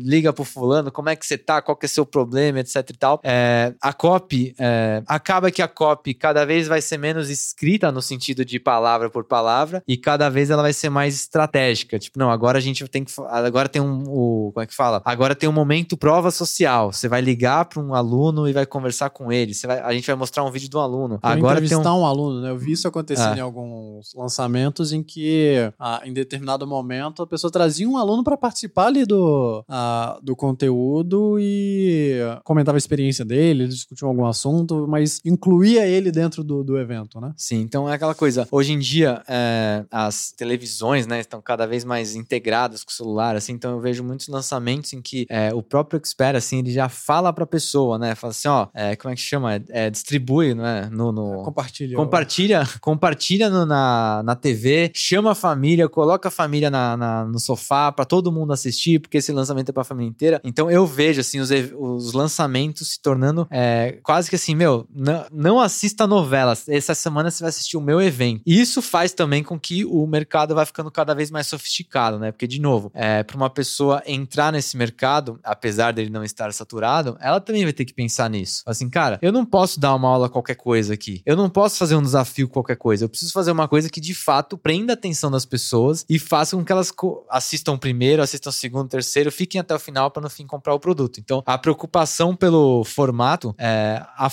liga 0.00 0.32
pro 0.32 0.44
fulano, 0.44 0.90
como 0.90 1.08
é 1.08 1.16
que 1.16 1.26
você 1.26 1.38
tá, 1.38 1.62
qual 1.62 1.76
que 1.76 1.86
é 1.86 1.88
seu 1.88 2.04
problema, 2.04 2.60
etc 2.60 2.76
e 2.90 2.96
tal. 2.96 3.20
É, 3.22 3.74
a 3.80 3.92
copy, 3.92 4.54
é, 4.58 5.02
acaba 5.06 5.50
que 5.50 5.62
a 5.62 5.68
copy 5.68 6.14
cada 6.14 6.44
vez 6.44 6.66
vai 6.68 6.80
ser 6.80 6.98
menos 6.98 7.30
escrita 7.30 7.90
no 7.92 8.02
sentido 8.02 8.44
de 8.44 8.58
palavra 8.58 9.10
por 9.10 9.24
palavra 9.24 9.82
e 9.86 9.96
cada 9.96 10.28
vez 10.28 10.50
ela 10.50 10.62
vai 10.62 10.72
ser 10.72 10.90
mais 10.90 11.14
estratégica. 11.14 11.98
Tipo, 11.98 12.18
não, 12.18 12.30
agora 12.30 12.58
a 12.58 12.60
gente 12.60 12.86
tem 12.88 13.04
que, 13.04 13.12
agora 13.28 13.68
tem 13.68 13.80
um, 13.80 14.04
o, 14.06 14.50
como 14.52 14.62
é 14.62 14.66
que 14.66 14.74
fala? 14.74 15.02
Agora 15.04 15.34
tem 15.34 15.48
um 15.48 15.52
momento 15.52 15.96
prova 15.96 16.30
social. 16.30 16.92
Você 16.92 17.08
vai 17.08 17.20
ligar 17.20 17.64
para 17.66 17.80
um 17.80 17.94
aluno 17.94 18.48
e 18.48 18.52
vai 18.52 18.66
conversar 18.66 19.10
com 19.10 19.32
ele. 19.32 19.54
Você 19.54 19.66
vai, 19.66 19.80
a 19.80 19.92
gente 19.92 20.06
vai 20.06 20.16
mostrar 20.16 20.44
um 20.44 20.50
vídeo 20.50 20.68
do 20.68 20.78
aluno. 20.78 21.18
Agora 21.22 21.44
Agora 21.44 21.54
tem 21.56 21.64
um 21.64 21.66
entrevistar 21.66 21.94
um... 21.94 22.06
aluno, 22.06 22.40
né? 22.40 22.50
Eu 22.50 22.58
vi 22.58 22.72
isso 22.72 22.88
acontecendo 22.88 23.34
É. 23.34 23.38
em 23.38 23.40
alguns 23.40 24.14
lançamentos 24.14 24.92
em 24.92 25.02
que, 25.02 25.72
ah, 25.78 26.00
em 26.04 26.12
determinado 26.12 26.66
momento, 26.66 27.22
a 27.22 27.26
pessoa 27.26 27.50
trazia 27.50 27.88
um 27.88 27.96
aluno 27.96 28.24
para 28.24 28.36
participar 28.36 28.86
ali 28.86 29.03
do, 29.06 29.64
ah, 29.68 30.18
do 30.22 30.34
conteúdo 30.36 31.36
e 31.40 32.18
comentava 32.44 32.76
a 32.76 32.78
experiência 32.78 33.24
dele, 33.24 33.66
discutia 33.68 34.06
algum 34.06 34.26
assunto, 34.26 34.86
mas 34.88 35.20
incluía 35.24 35.86
ele 35.86 36.10
dentro 36.10 36.42
do, 36.44 36.62
do 36.64 36.78
evento, 36.78 37.20
né? 37.20 37.32
Sim, 37.36 37.60
então 37.60 37.88
é 37.88 37.94
aquela 37.94 38.14
coisa. 38.14 38.46
Hoje 38.50 38.72
em 38.72 38.78
dia, 38.78 39.22
é, 39.28 39.84
as 39.90 40.32
televisões, 40.32 41.06
né, 41.06 41.20
estão 41.20 41.40
cada 41.40 41.66
vez 41.66 41.84
mais 41.84 42.14
integradas 42.14 42.84
com 42.84 42.90
o 42.90 42.94
celular, 42.94 43.36
assim. 43.36 43.52
Então 43.52 43.72
eu 43.72 43.80
vejo 43.80 44.02
muitos 44.04 44.28
lançamentos 44.28 44.92
em 44.92 45.00
que 45.02 45.26
é, 45.28 45.52
o 45.54 45.62
próprio 45.62 45.98
expert, 45.98 46.36
assim, 46.36 46.58
ele 46.58 46.72
já 46.72 46.88
fala 46.88 47.32
pra 47.32 47.46
pessoa, 47.46 47.98
né? 47.98 48.14
Fala 48.14 48.30
assim, 48.30 48.48
ó, 48.48 48.68
é, 48.74 48.96
como 48.96 49.12
é 49.12 49.14
que 49.16 49.20
chama? 49.22 49.60
É, 49.68 49.90
distribui, 49.90 50.54
né? 50.54 50.88
No, 50.92 51.12
no- 51.12 51.42
Compartilha. 51.44 51.96
Compartilha, 51.96 52.62
compartilha 52.80 53.48
no- 53.50 53.66
na, 53.66 54.22
na 54.24 54.34
TV, 54.34 54.90
chama 54.94 55.32
a 55.32 55.34
família, 55.34 55.88
coloca 55.88 56.28
a 56.28 56.30
família 56.30 56.70
na, 56.70 56.96
na- 56.96 57.24
no 57.24 57.38
sofá 57.38 57.90
pra 57.92 58.04
todo 58.04 58.32
mundo 58.32 58.52
assistir, 58.52 58.93
porque 58.98 59.18
esse 59.18 59.32
lançamento 59.32 59.68
é 59.68 59.72
pra 59.72 59.84
família 59.84 60.08
inteira. 60.08 60.40
Então 60.44 60.70
eu 60.70 60.86
vejo, 60.86 61.20
assim, 61.20 61.40
os, 61.40 61.50
os 61.50 62.12
lançamentos 62.12 62.88
se 62.90 63.00
tornando 63.00 63.46
é, 63.50 63.98
quase 64.02 64.28
que 64.28 64.36
assim, 64.36 64.54
meu, 64.54 64.86
não, 65.32 65.60
assista 65.60 66.06
novelas. 66.06 66.68
Essa 66.68 66.94
semana 66.94 67.30
você 67.30 67.42
vai 67.42 67.48
assistir 67.48 67.76
o 67.76 67.80
meu 67.80 68.00
evento. 68.00 68.42
E 68.46 68.60
isso 68.60 68.82
faz 68.82 69.12
também 69.12 69.42
com 69.42 69.58
que 69.58 69.84
o 69.84 70.06
mercado 70.06 70.54
vai 70.54 70.66
ficando 70.66 70.90
cada 70.90 71.14
vez 71.14 71.30
mais 71.30 71.46
sofisticado, 71.46 72.18
né? 72.18 72.32
Porque, 72.32 72.46
de 72.46 72.60
novo, 72.60 72.90
é, 72.94 73.22
para 73.22 73.36
uma 73.36 73.50
pessoa 73.50 74.02
entrar 74.06 74.52
nesse 74.52 74.76
mercado, 74.76 75.38
apesar 75.42 75.92
dele 75.92 76.10
não 76.10 76.24
estar 76.24 76.52
saturado, 76.52 77.16
ela 77.20 77.40
também 77.40 77.64
vai 77.64 77.72
ter 77.72 77.84
que 77.84 77.94
pensar 77.94 78.28
nisso. 78.28 78.62
Assim, 78.66 78.88
cara, 78.88 79.18
eu 79.22 79.32
não 79.32 79.44
posso 79.44 79.78
dar 79.80 79.94
uma 79.94 80.08
aula 80.08 80.28
qualquer 80.28 80.56
coisa 80.56 80.94
aqui. 80.94 81.22
Eu 81.24 81.36
não 81.36 81.48
posso 81.48 81.78
fazer 81.78 81.96
um 81.96 82.02
desafio 82.02 82.48
qualquer 82.48 82.76
coisa. 82.76 83.04
Eu 83.04 83.08
preciso 83.08 83.32
fazer 83.32 83.50
uma 83.50 83.68
coisa 83.68 83.88
que 83.88 84.00
de 84.00 84.14
fato 84.14 84.58
prenda 84.58 84.92
a 84.92 84.94
atenção 84.94 85.30
das 85.30 85.44
pessoas 85.44 86.04
e 86.08 86.18
faça 86.18 86.56
com 86.56 86.64
que 86.64 86.72
elas 86.72 86.92
assistam 87.30 87.76
primeiro, 87.76 88.22
assistam 88.22 88.50
segundo, 88.50 88.73
terceiro, 88.88 89.30
fiquem 89.30 89.60
até 89.60 89.74
o 89.74 89.78
final 89.78 90.10
para 90.10 90.22
no 90.22 90.30
fim 90.30 90.46
comprar 90.46 90.74
o 90.74 90.80
produto. 90.80 91.20
Então, 91.20 91.42
a 91.46 91.58
preocupação 91.58 92.34
pelo 92.34 92.82
formato, 92.84 93.54
é, 93.58 94.02
a 94.16 94.28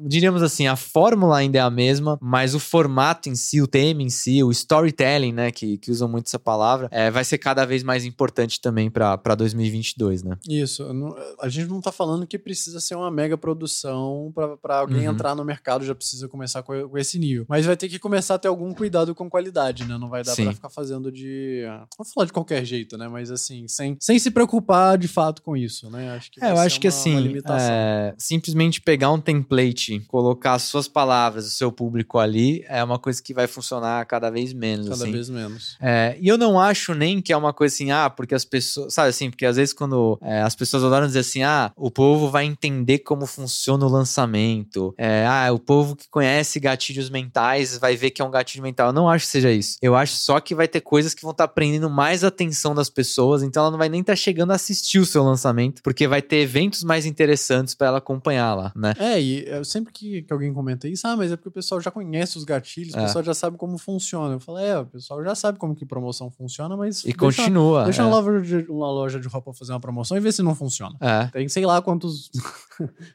diríamos 0.00 0.42
assim, 0.42 0.66
a 0.66 0.74
fórmula 0.76 1.36
ainda 1.36 1.58
é 1.58 1.60
a 1.60 1.70
mesma, 1.70 2.18
mas 2.20 2.54
o 2.54 2.58
formato 2.60 3.28
em 3.28 3.34
si, 3.36 3.60
o 3.60 3.66
tema 3.66 4.02
em 4.02 4.08
si, 4.10 4.42
o 4.42 4.50
storytelling, 4.50 5.32
né, 5.32 5.50
que, 5.52 5.78
que 5.78 5.90
usam 5.90 6.08
muito 6.08 6.26
essa 6.26 6.38
palavra, 6.38 6.88
é, 6.90 7.10
vai 7.10 7.24
ser 7.24 7.38
cada 7.38 7.64
vez 7.64 7.82
mais 7.82 8.04
importante 8.04 8.60
também 8.60 8.90
para 8.90 9.34
2022, 9.36 10.22
né? 10.22 10.36
Isso. 10.48 10.92
não- 10.94 11.14
a 11.40 11.48
gente 11.48 11.68
não 11.68 11.80
tá 11.80 11.92
falando 11.92 12.26
que 12.26 12.38
precisa 12.38 12.80
ser 12.80 12.94
uma 12.94 13.10
mega 13.10 13.36
produção 13.36 14.32
pra 14.62 14.78
alguém 14.78 15.06
Uhum. 15.06 15.12
entrar 15.14 15.34
no 15.34 15.44
mercado, 15.44 15.84
já 15.84 15.94
precisa 15.94 16.28
começar 16.28 16.62
com, 16.62 16.88
com 16.88 16.98
esse 16.98 17.18
nível. 17.18 17.44
Mas 17.48 17.66
vai 17.66 17.76
ter 17.76 17.88
que 17.88 17.98
começar 17.98 18.34
a 18.34 18.38
ter 18.38 18.48
algum 18.48 18.72
cuidado 18.72 19.14
com 19.14 19.28
qualidade, 19.28 19.84
né? 19.84 19.98
Não 19.98 20.08
vai 20.08 20.22
dar 20.22 20.34
pra 20.34 20.52
ficar 20.52 20.70
fazendo 20.70 21.10
de. 21.12 21.62
Vou 21.98 22.06
falar 22.06 22.26
de 22.26 22.32
qualquer 22.32 22.64
jeito, 22.64 22.96
né? 22.96 23.08
Mas 23.08 23.30
assim, 23.30 23.66
sem, 23.68 23.83
sem 24.00 24.18
se 24.18 24.30
preocupar 24.30 24.96
de 24.98 25.08
fato 25.08 25.42
com 25.42 25.56
isso, 25.56 25.90
né? 25.90 26.10
Acho 26.16 26.30
que 26.30 26.44
É, 26.44 26.50
eu 26.50 26.58
acho 26.58 26.74
ser 26.76 26.80
que 26.80 26.88
uma- 26.88 26.94
assim, 26.94 27.34
é, 27.50 28.14
simplesmente 28.18 28.80
pegar 28.80 29.10
um 29.10 29.20
template, 29.20 30.00
colocar 30.08 30.54
as 30.54 30.62
suas 30.62 30.88
palavras, 30.88 31.46
o 31.46 31.50
seu 31.50 31.70
público 31.72 32.18
ali, 32.18 32.64
é 32.68 32.82
uma 32.82 32.98
coisa 32.98 33.22
que 33.22 33.34
vai 33.34 33.46
funcionar 33.46 34.04
cada 34.06 34.30
vez 34.30 34.52
menos. 34.52 34.88
Cada 34.88 35.02
assim. 35.04 35.12
vez 35.12 35.28
menos. 35.28 35.76
É, 35.80 36.16
e 36.20 36.28
eu 36.28 36.38
não 36.38 36.58
acho 36.58 36.94
nem 36.94 37.20
que 37.20 37.32
é 37.32 37.36
uma 37.36 37.52
coisa 37.52 37.74
assim, 37.74 37.90
ah, 37.90 38.08
porque 38.10 38.34
as 38.34 38.44
pessoas. 38.44 38.94
Sabe 38.94 39.08
assim, 39.08 39.30
porque 39.30 39.46
às 39.46 39.56
vezes 39.56 39.72
quando 39.74 40.18
é, 40.22 40.42
as 40.42 40.54
pessoas 40.54 40.84
adoram 40.84 41.06
dizer 41.06 41.20
assim, 41.20 41.42
ah, 41.42 41.72
o 41.76 41.90
povo 41.90 42.30
vai 42.30 42.44
entender 42.44 43.00
como 43.00 43.26
funciona 43.26 43.84
o 43.84 43.88
lançamento. 43.88 44.94
É, 44.96 45.26
ah, 45.26 45.52
o 45.52 45.58
povo 45.58 45.96
que 45.96 46.08
conhece 46.08 46.60
gatilhos 46.60 47.10
mentais 47.10 47.76
vai 47.78 47.96
ver 47.96 48.10
que 48.10 48.22
é 48.22 48.24
um 48.24 48.30
gatilho 48.30 48.62
mental. 48.62 48.88
Eu 48.88 48.92
não 48.92 49.08
acho 49.08 49.26
que 49.26 49.32
seja 49.32 49.50
isso. 49.50 49.76
Eu 49.82 49.94
acho 49.94 50.14
só 50.16 50.40
que 50.40 50.54
vai 50.54 50.68
ter 50.68 50.80
coisas 50.80 51.14
que 51.14 51.22
vão 51.22 51.32
estar 51.32 51.48
prendendo 51.48 51.90
mais 51.90 52.24
a 52.24 52.28
atenção 52.28 52.74
das 52.74 52.88
pessoas, 52.88 53.42
então 53.42 53.62
ela 53.62 53.70
não 53.74 53.78
vai 53.78 53.88
nem 53.88 54.00
estar 54.00 54.14
chegando 54.16 54.52
a 54.52 54.54
assistir 54.54 54.98
o 54.98 55.04
seu 55.06 55.22
lançamento, 55.24 55.82
porque 55.82 56.06
vai 56.06 56.22
ter 56.22 56.36
eventos 56.36 56.82
mais 56.84 57.04
interessantes 57.06 57.74
para 57.74 57.88
ela 57.88 57.98
acompanhar 57.98 58.54
lá, 58.54 58.72
né? 58.74 58.94
É, 58.98 59.20
e 59.20 59.44
eu 59.48 59.64
sempre 59.64 59.92
que, 59.92 60.22
que 60.22 60.32
alguém 60.32 60.52
comenta 60.54 60.86
isso, 60.88 61.06
ah, 61.06 61.16
mas 61.16 61.32
é 61.32 61.36
porque 61.36 61.48
o 61.48 61.52
pessoal 61.52 61.80
já 61.80 61.90
conhece 61.90 62.38
os 62.38 62.44
gatilhos, 62.44 62.94
o 62.94 62.98
É. 62.98 63.02
pessoal 63.02 63.24
já 63.24 63.34
sabe 63.34 63.56
como 63.56 63.76
funciona. 63.78 64.34
Eu 64.34 64.40
falo, 64.40 64.58
é, 64.58 64.78
o 64.78 64.86
pessoal 64.86 65.22
já 65.24 65.34
sabe 65.34 65.58
como 65.58 65.74
que 65.74 65.84
promoção 65.84 66.30
funciona, 66.30 66.76
mas. 66.76 67.00
E 67.00 67.06
deixa- 67.06 67.18
continua. 67.18 67.84
Deixa 67.84 68.02
é. 68.02 68.04
uma 68.04 68.20
loja, 68.20 68.40
de, 68.62 68.70
uma 68.70 68.90
loja 68.90 69.18
de 69.20 69.26
roupa 69.28 69.52
fazer 69.52 69.72
uma 69.72 69.80
promoção 69.80 70.16
e 70.16 70.20
ver 70.20 70.32
se 70.32 70.42
não 70.42 70.54
funciona. 70.54 70.94
É. 71.00 71.26
Tem 71.32 71.48
sei 71.48 71.66
lá 71.66 71.82
quantos, 71.82 72.30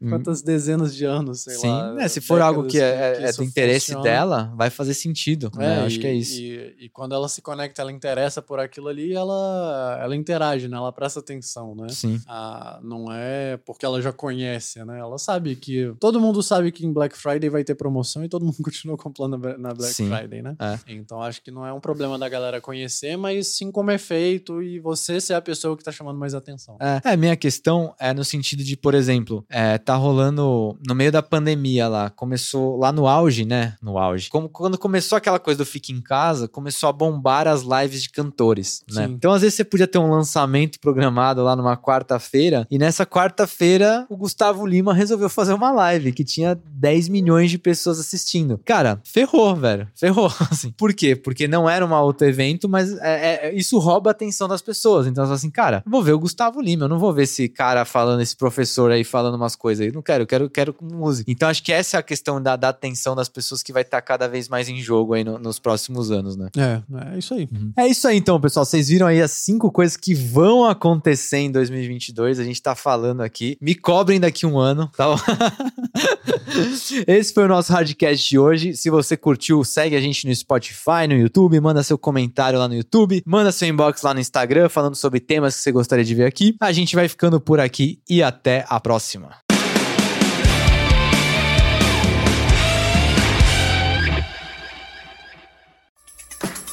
Hum. 0.01 0.09
quantas 0.09 0.41
dezenas 0.41 0.95
de 0.95 1.05
anos, 1.05 1.41
sei 1.41 1.55
Sim, 1.55 1.67
lá. 1.69 1.95
é, 2.01 2.07
se 2.07 2.21
for 2.21 2.41
algo 2.41 2.63
que 2.65 2.79
é, 2.79 3.13
que 3.17 3.23
é 3.23 3.29
isso 3.29 3.37
do 3.39 3.43
interesse 3.43 3.85
funciona. 3.93 4.03
dela, 4.03 4.53
vai 4.55 4.69
fazer 4.69 4.93
sentido. 4.93 5.51
né? 5.55 5.79
Eu 5.81 5.85
acho 5.85 5.95
e- 5.97 5.99
que 5.99 6.07
é 6.07 6.13
isso. 6.13 6.39
E, 6.41 6.75
e 6.85 6.89
quando 6.89 7.13
ela 7.13 7.27
se 7.27 7.41
conecta, 7.41 7.81
ela 7.81 7.91
interessa 7.91 8.41
por 8.41 8.59
aquilo 8.59 8.87
ali, 8.87 9.13
ela, 9.13 9.97
ela 10.01 10.15
interage, 10.15 10.39
né? 10.67 10.77
Ela 10.77 10.91
presta 10.91 11.19
atenção, 11.19 11.75
né? 11.75 11.87
Sim. 11.89 12.19
Ah, 12.27 12.79
não 12.83 13.11
é 13.11 13.57
porque 13.65 13.85
ela 13.85 14.01
já 14.01 14.11
conhece, 14.11 14.83
né? 14.85 14.99
Ela 14.99 15.17
sabe 15.17 15.55
que. 15.55 15.93
Todo 15.99 16.19
mundo 16.19 16.41
sabe 16.41 16.71
que 16.71 16.85
em 16.85 16.91
Black 16.93 17.17
Friday 17.17 17.49
vai 17.49 17.63
ter 17.63 17.75
promoção 17.75 18.23
e 18.23 18.29
todo 18.29 18.45
mundo 18.45 18.57
continua 18.63 18.97
comprando 18.97 19.37
na- 19.37 19.57
na 19.57 19.73
Black 19.73 19.93
Sim. 19.93 20.09
Friday, 20.09 20.41
né? 20.41 20.55
É. 20.59 20.79
Então 20.87 21.21
acho 21.21 21.41
que 21.41 21.51
não 21.51 21.65
é 21.65 21.73
um 21.73 21.79
problema 21.79 22.17
da 22.17 22.27
galera 22.29 22.59
conhecer, 22.61 23.17
mas 23.17 23.47
sim 23.47 23.71
como 23.71 23.91
é 23.91 23.97
feito 23.97 24.61
e 24.61 24.79
você 24.79 25.19
ser 25.21 25.33
a 25.33 25.41
pessoa 25.41 25.75
que 25.77 25.83
tá 25.83 25.91
chamando 25.91 26.17
mais 26.17 26.33
atenção. 26.33 26.77
É, 26.79 27.13
é, 27.13 27.17
minha 27.17 27.35
questão 27.35 27.93
é 27.99 28.13
no 28.13 28.23
sentido 28.23 28.63
de, 28.63 28.75
por 28.77 28.93
exemplo, 28.93 29.45
é, 29.49 29.77
tá 29.77 29.95
rolando 29.95 30.77
no 30.87 30.95
meio 30.95 31.11
da 31.11 31.21
pandemia 31.21 31.87
lá, 31.87 32.09
começou 32.09 32.77
lá 32.77 32.91
no 32.91 33.07
auge, 33.07 33.45
né? 33.45 33.75
No 33.81 33.97
auge. 33.97 34.29
Como, 34.29 34.49
quando 34.49 34.77
começou 34.77 35.17
aquela 35.17 35.39
coisa 35.39 35.57
do 35.59 35.65
Fique 35.65 35.91
em 35.91 36.01
Casa, 36.01 36.47
começou 36.47 36.89
a 36.89 36.93
bombar 36.93 37.47
as 37.47 37.61
lives 37.63 38.01
de 38.03 38.09
cantores, 38.09 38.83
né? 38.91 39.05
Sim. 39.07 39.13
Então, 39.13 39.31
às 39.31 39.41
vezes, 39.41 39.55
você 39.55 39.63
podia 39.63 39.87
ter 39.87 39.97
um 39.97 40.09
lançamento 40.09 40.38
programado 40.79 41.43
lá 41.43 41.55
numa 41.55 41.75
quarta-feira, 41.77 42.67
e 42.69 42.77
nessa 42.77 43.05
quarta-feira, 43.05 44.05
o 44.09 44.17
Gustavo 44.17 44.65
Lima 44.65 44.93
resolveu 44.93 45.29
fazer 45.29 45.53
uma 45.53 45.71
live 45.71 46.11
que 46.11 46.23
tinha 46.23 46.59
10 46.65 47.09
milhões 47.09 47.49
de 47.51 47.57
pessoas 47.57 47.99
assistindo. 47.99 48.59
Cara, 48.65 48.99
ferrou, 49.03 49.55
velho. 49.55 49.87
Ferrou. 49.95 50.31
Assim. 50.51 50.71
Por 50.71 50.93
quê? 50.93 51.15
Porque 51.15 51.47
não 51.47 51.69
era 51.69 51.85
um 51.85 51.93
outro 51.93 52.27
evento, 52.27 52.67
mas 52.67 52.91
é- 52.99 53.49
é- 53.49 53.55
isso 53.55 53.77
rouba 53.79 54.09
a 54.09 54.11
atenção 54.11 54.47
das 54.47 54.61
pessoas. 54.61 55.07
Então, 55.07 55.29
assim, 55.31 55.49
cara, 55.49 55.83
vou 55.85 56.03
ver 56.03 56.13
o 56.13 56.19
Gustavo 56.19 56.61
Lima, 56.61 56.85
eu 56.85 56.89
não 56.89 56.99
vou 56.99 57.13
ver 57.13 57.23
esse 57.23 57.47
cara 57.49 57.85
falando, 57.85 58.21
esse 58.21 58.35
professor 58.35 58.91
aí 58.91 59.03
falando 59.03 59.35
umas 59.35 59.55
coisas 59.55 59.85
aí. 59.85 59.91
Não 59.91 60.01
quero, 60.01 60.23
eu 60.23 60.27
quero, 60.27 60.43
eu 60.45 60.49
quero 60.49 60.75
música. 60.81 61.29
Então, 61.31 61.49
acho 61.49 61.63
que 61.63 61.71
essa 61.71 61.97
é 61.97 61.99
a 61.99 62.03
questão 62.03 62.41
da, 62.41 62.55
da 62.55 62.69
atenção 62.69 63.15
das 63.15 63.29
pessoas 63.29 63.61
que 63.63 63.71
vai 63.73 63.81
estar 63.83 64.01
cada 64.01 64.27
vez 64.27 64.47
mais 64.49 64.67
em 64.69 64.77
jogo 64.81 65.13
aí 65.13 65.23
no- 65.23 65.39
nos 65.39 65.59
próximos 65.59 66.11
anos, 66.11 66.35
né? 66.35 66.49
É, 66.57 66.81
é 67.13 67.17
isso 67.17 67.33
aí. 67.33 67.49
É 67.77 67.87
isso 67.87 68.07
aí 68.07 68.17
então, 68.17 68.39
pessoal. 68.39 68.65
Vocês 68.65 68.89
viram 68.89 69.07
aí 69.07 69.21
as 69.21 69.31
cinco 69.31 69.71
coisas 69.71 69.95
que 69.97 70.13
vão 70.29 70.65
acontecer 70.65 71.37
em 71.37 71.51
2022. 71.51 72.39
A 72.39 72.43
gente 72.43 72.61
tá 72.61 72.75
falando 72.75 73.21
aqui. 73.21 73.57
Me 73.59 73.73
cobrem 73.73 74.19
daqui 74.19 74.45
um 74.45 74.57
ano, 74.57 74.89
tá? 74.95 75.07
Esse 77.07 77.33
foi 77.33 77.45
o 77.45 77.47
nosso 77.47 77.73
Hardcast 77.73 78.29
de 78.29 78.37
hoje. 78.37 78.75
Se 78.75 78.89
você 78.89 79.17
curtiu, 79.17 79.63
segue 79.63 79.95
a 79.95 80.01
gente 80.01 80.27
no 80.27 80.35
Spotify, 80.35 81.07
no 81.07 81.15
YouTube, 81.15 81.59
manda 81.59 81.83
seu 81.83 81.97
comentário 81.97 82.59
lá 82.59 82.67
no 82.67 82.75
YouTube, 82.75 83.23
manda 83.25 83.51
seu 83.51 83.67
inbox 83.67 84.01
lá 84.03 84.13
no 84.13 84.19
Instagram 84.19 84.69
falando 84.69 84.95
sobre 84.95 85.19
temas 85.19 85.55
que 85.55 85.61
você 85.61 85.71
gostaria 85.71 86.05
de 86.05 86.15
ver 86.15 86.25
aqui. 86.25 86.55
A 86.59 86.71
gente 86.71 86.95
vai 86.95 87.07
ficando 87.07 87.39
por 87.39 87.59
aqui 87.59 87.99
e 88.07 88.21
até 88.21 88.65
a 88.69 88.79
próxima. 88.79 89.29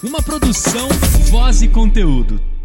Uma 0.03 0.23
produção, 0.23 0.89
voz 1.31 1.63
e 1.63 1.69
conteúdo. 1.69 2.56